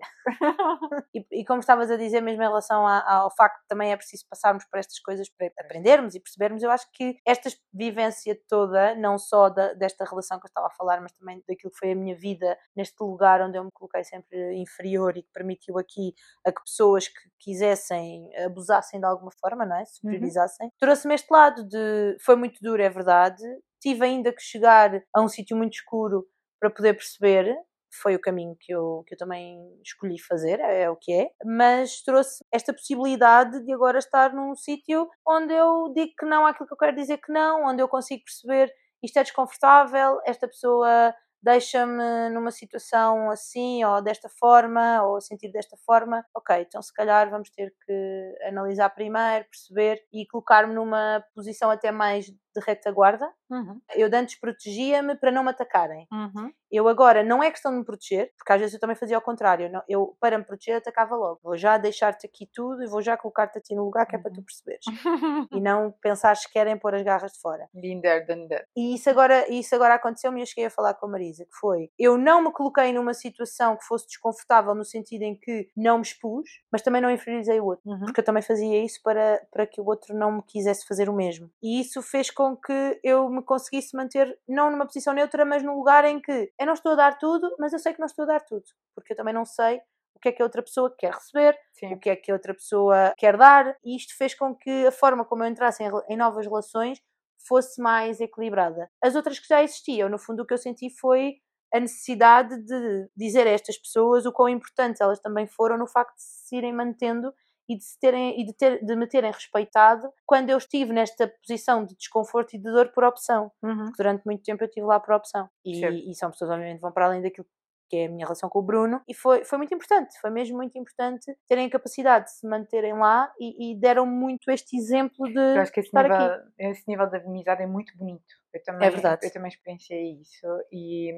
E, 1.13 1.25
e 1.41 1.45
como 1.45 1.59
estavas 1.59 1.89
a 1.91 1.97
dizer, 1.97 2.21
mesmo 2.21 2.41
em 2.41 2.47
relação 2.47 2.85
a- 2.85 3.03
ao 3.21 3.35
facto 3.35 3.61
que 3.61 3.67
também 3.67 3.91
é 3.91 3.97
preciso 3.97 4.25
passarmos 4.29 4.65
por 4.65 4.79
estas 4.79 4.99
coisas 4.99 5.29
para 5.29 5.51
aprendermos 5.59 6.15
e 6.15 6.19
percebermos, 6.19 6.63
eu 6.63 6.71
acho 6.71 6.87
que 6.91 7.17
esta 7.25 7.49
vivência 7.73 8.39
toda, 8.47 8.95
não 8.95 9.17
só 9.17 9.49
da- 9.49 9.73
desta 9.73 10.05
relação 10.05 10.39
que 10.39 10.45
eu 10.45 10.49
estava 10.49 10.67
a 10.67 10.71
falar, 10.71 11.01
mas 11.01 11.11
também 11.13 11.43
daquilo 11.47 11.71
que 11.71 11.77
foi 11.77 11.91
a 11.91 11.95
minha 11.95 12.15
vida 12.15 12.57
neste 12.75 12.95
lugar 13.01 13.41
onde 13.41 13.57
eu 13.57 13.63
me 13.63 13.71
coloquei 13.71 14.03
sempre 14.03 14.55
inferior 14.55 15.15
e 15.17 15.23
que 15.23 15.29
permitiu 15.33 15.77
aqui 15.77 16.13
a 16.45 16.51
que 16.51 16.61
pessoas 16.63 17.07
que 17.07 17.19
quisessem 17.39 18.29
abusassem 18.45 18.99
de 18.99 19.05
alguma 19.05 19.31
forma, 19.39 19.65
não 19.65 19.75
é? 19.77 19.85
Superiorizassem, 19.85 20.71
trouxe-me 20.79 21.13
este 21.15 21.29
lado 21.31 21.63
de 21.67 22.17
foi 22.21 22.35
muito 22.35 22.59
duro, 22.61 22.81
é 22.81 22.89
verdade. 22.89 23.43
Tive 23.79 24.05
ainda 24.05 24.33
que 24.33 24.41
chegar 24.41 24.91
a 25.13 25.21
um 25.21 25.27
sítio 25.27 25.55
muito 25.55 25.73
escuro 25.73 26.25
para 26.59 26.69
poder 26.69 26.93
perceber 26.93 27.55
foi 28.01 28.15
o 28.15 28.21
caminho 28.21 28.55
que 28.59 28.71
eu, 28.71 29.03
que 29.07 29.15
eu 29.15 29.17
também 29.17 29.57
escolhi 29.83 30.19
fazer, 30.21 30.59
é, 30.59 30.83
é 30.83 30.89
o 30.89 30.95
que 30.95 31.11
é, 31.11 31.29
mas 31.43 32.01
trouxe 32.01 32.43
esta 32.51 32.73
possibilidade 32.73 33.63
de 33.63 33.73
agora 33.73 33.97
estar 33.97 34.33
num 34.33 34.55
sítio 34.55 35.09
onde 35.27 35.53
eu 35.53 35.91
digo 35.93 36.11
que 36.17 36.25
não 36.25 36.45
àquilo 36.45 36.67
que 36.67 36.73
eu 36.73 36.77
quero 36.77 36.95
dizer 36.95 37.17
que 37.17 37.31
não, 37.31 37.65
onde 37.65 37.81
eu 37.81 37.87
consigo 37.87 38.23
perceber 38.23 38.71
isto 39.03 39.17
é 39.17 39.23
desconfortável, 39.23 40.19
esta 40.25 40.47
pessoa 40.47 41.13
deixa-me 41.41 42.29
numa 42.31 42.51
situação 42.51 43.29
assim 43.29 43.83
ou 43.83 44.01
desta 44.01 44.27
forma 44.27 45.03
ou 45.03 45.21
sentir 45.21 45.51
desta 45.51 45.77
forma, 45.85 46.25
ok, 46.35 46.61
então 46.61 46.81
se 46.81 46.93
calhar 46.93 47.29
vamos 47.29 47.49
ter 47.51 47.73
que 47.85 48.35
analisar 48.47 48.89
primeiro, 48.89 49.45
perceber 49.45 50.03
e 50.11 50.25
colocar-me 50.27 50.73
numa 50.73 51.23
posição 51.35 51.69
até 51.69 51.91
mais 51.91 52.25
de 52.59 52.65
retaguarda 52.65 53.31
Uhum. 53.49 53.79
Eu 53.95 54.09
de 54.09 54.15
antes 54.17 54.37
protegia-me 54.37 55.15
para 55.15 55.31
não 55.31 55.41
me 55.43 55.51
atacarem. 55.51 56.05
Uhum. 56.11 56.51
Eu 56.69 56.89
agora, 56.89 57.23
não 57.23 57.41
é 57.41 57.49
questão 57.49 57.71
de 57.71 57.77
me 57.77 57.85
proteger, 57.85 58.29
porque 58.37 58.51
às 58.51 58.59
vezes 58.59 58.73
eu 58.73 58.79
também 58.79 58.95
fazia 58.95 59.15
ao 59.15 59.21
contrário. 59.21 59.71
não- 59.71 59.81
Eu, 59.87 60.17
para 60.19 60.37
me 60.37 60.43
proteger, 60.43 60.75
atacava 60.75 61.15
logo. 61.15 61.39
Vou 61.41 61.55
já 61.55 61.77
deixar-te 61.77 62.27
aqui 62.27 62.45
tudo 62.53 62.83
e 62.83 62.87
vou 62.87 63.01
já 63.01 63.15
colocar-te 63.15 63.57
a 63.57 63.61
ti 63.61 63.73
no 63.73 63.85
lugar 63.85 64.05
que 64.05 64.17
é 64.17 64.19
para 64.19 64.31
tu 64.31 64.39
Uhum. 64.39 64.43
perceberes. 64.43 64.83
E 65.59 65.61
não 65.61 65.93
pensares 66.01 66.45
que 66.45 66.51
querem 66.53 66.77
pôr 66.77 66.93
as 66.93 67.03
garras 67.03 67.31
de 67.31 67.39
fora. 67.39 67.69
Been 67.73 68.01
there, 68.01 68.25
done 68.27 68.49
that. 68.49 68.65
E 68.75 68.95
isso 68.95 69.09
agora, 69.09 69.49
isso 69.49 69.73
agora 69.75 69.93
aconteceu-me 69.95 70.39
e 70.41 70.43
eu 70.43 70.45
cheguei 70.47 70.65
a 70.65 70.69
falar 70.69 70.93
com 70.95 71.05
a 71.05 71.09
Marisa, 71.09 71.45
que 71.45 71.55
foi, 71.57 71.89
eu 71.97 72.17
não 72.17 72.43
me 72.43 72.51
coloquei 72.51 72.91
numa 72.91 73.13
situação 73.13 73.77
que 73.77 73.85
fosse 73.85 74.07
desconfortável 74.07 74.75
no 74.75 74.83
sentido 74.83 75.21
em 75.23 75.35
que 75.39 75.69
não 75.75 75.97
me 75.97 76.03
expus, 76.03 76.49
mas 76.71 76.81
também 76.81 77.01
não 77.01 77.09
inferiorizei 77.09 77.61
o 77.61 77.65
outro, 77.65 77.89
Uhum. 77.89 78.05
porque 78.05 78.19
eu 78.19 78.25
também 78.25 78.43
fazia 78.43 78.83
isso 78.83 78.99
para, 79.01 79.41
para 79.51 79.65
que 79.65 79.79
o 79.79 79.85
outro 79.85 80.13
não 80.15 80.33
me 80.33 80.43
quisesse 80.43 80.85
fazer 80.85 81.07
o 81.09 81.13
mesmo. 81.13 81.49
E 81.63 81.79
isso 81.79 82.01
fez 82.01 82.29
com 82.29 82.46
que 82.55 82.99
eu 83.03 83.29
me 83.29 83.43
conseguisse 83.43 83.95
manter, 83.95 84.37
não 84.47 84.71
numa 84.71 84.85
posição 84.85 85.13
neutra, 85.13 85.45
mas 85.45 85.63
num 85.63 85.75
lugar 85.75 86.05
em 86.05 86.19
que 86.19 86.51
eu 86.59 86.65
não 86.65 86.73
estou 86.73 86.93
a 86.93 86.95
dar 86.95 87.17
tudo, 87.17 87.55
mas 87.59 87.73
eu 87.73 87.79
sei 87.79 87.93
que 87.93 87.99
não 87.99 88.07
estou 88.07 88.23
a 88.23 88.27
dar 88.27 88.41
tudo, 88.41 88.63
porque 88.95 89.13
eu 89.13 89.17
também 89.17 89.33
não 89.33 89.45
sei 89.45 89.81
o 90.15 90.19
que 90.19 90.29
é 90.29 90.31
que 90.31 90.41
a 90.41 90.45
outra 90.45 90.63
pessoa 90.63 90.93
quer 90.97 91.13
receber, 91.13 91.53
o 91.53 91.79
Sim. 91.79 91.99
que 91.99 92.09
é 92.09 92.15
que 92.15 92.31
a 92.31 92.33
outra 92.33 92.53
pessoa 92.53 93.13
quer 93.17 93.37
dar, 93.37 93.77
e 93.83 93.95
isto 93.95 94.17
fez 94.17 94.33
com 94.33 94.55
que 94.55 94.87
a 94.87 94.91
forma 94.91 95.23
como 95.23 95.43
eu 95.43 95.47
entrasse 95.47 95.83
em, 95.83 95.89
em 96.09 96.17
novas 96.17 96.45
relações 96.45 96.99
fosse 97.47 97.81
mais 97.81 98.19
equilibrada. 98.19 98.89
As 99.01 99.15
outras 99.15 99.39
que 99.39 99.47
já 99.47 99.63
existiam, 99.63 100.09
no 100.09 100.17
fundo, 100.17 100.41
o 100.41 100.45
que 100.45 100.53
eu 100.53 100.57
senti 100.57 100.89
foi 100.89 101.35
a 101.73 101.79
necessidade 101.79 102.63
de 102.63 103.09
dizer 103.15 103.45
a 103.45 103.51
estas 103.51 103.77
pessoas 103.77 104.25
o 104.25 104.31
quão 104.31 104.49
importantes 104.49 105.01
elas 105.01 105.19
também 105.19 105.45
foram 105.47 105.77
no 105.77 105.87
facto 105.87 106.15
de 106.15 106.23
se 106.23 106.55
irem 106.55 106.73
mantendo 106.73 107.33
e 107.67 107.77
de, 107.77 107.83
se 107.83 107.99
terem, 107.99 108.39
e 108.39 108.45
de, 108.45 108.53
ter, 108.53 108.83
de 108.83 108.95
me 108.95 109.07
terem 109.07 109.31
respeitado 109.31 110.09
quando 110.25 110.49
eu 110.49 110.57
estive 110.57 110.93
nesta 110.93 111.27
posição 111.27 111.85
de 111.85 111.95
desconforto 111.95 112.55
e 112.55 112.57
de 112.57 112.71
dor 112.71 112.91
por 112.93 113.03
opção. 113.03 113.51
Uhum. 113.61 113.91
Durante 113.97 114.23
muito 114.25 114.43
tempo 114.43 114.63
eu 114.63 114.67
estive 114.67 114.85
lá 114.85 114.99
por 114.99 115.13
opção. 115.13 115.49
E, 115.65 116.11
e 116.11 116.15
são 116.15 116.31
pessoas, 116.31 116.51
obviamente, 116.51 116.79
vão 116.79 116.91
para 116.91 117.05
além 117.05 117.21
daquilo 117.21 117.47
que 117.89 117.97
é 117.97 118.05
a 118.05 118.09
minha 118.09 118.25
relação 118.25 118.49
com 118.49 118.59
o 118.59 118.61
Bruno, 118.61 119.01
e 119.07 119.13
foi, 119.13 119.45
foi 119.45 119.57
muito 119.57 119.73
importante, 119.73 120.19
foi 120.19 120.29
mesmo 120.29 120.57
muito 120.57 120.77
importante 120.77 121.33
terem 121.47 121.67
a 121.67 121.69
capacidade 121.69 122.25
de 122.25 122.31
se 122.31 122.47
manterem 122.47 122.93
lá 122.93 123.31
e, 123.39 123.71
e 123.71 123.79
deram 123.79 124.05
muito 124.05 124.51
este 124.51 124.77
exemplo 124.77 125.25
de 125.27 125.39
Eu 125.39 125.61
acho 125.61 125.71
que 125.71 125.79
esse 125.79 125.89
estar 125.89 126.03
nível, 126.03 126.17
aqui. 126.17 126.49
esse 126.59 126.83
nível 126.87 127.07
de 127.07 127.17
amizade 127.17 127.63
é 127.63 127.67
muito 127.67 127.97
bonito. 127.97 128.25
Eu 128.57 128.63
também, 128.63 128.87
É 128.87 128.91
verdade. 128.91 129.25
Eu 129.25 129.31
também 129.31 129.49
experienciei 129.49 130.19
isso. 130.21 130.45
E 130.71 131.11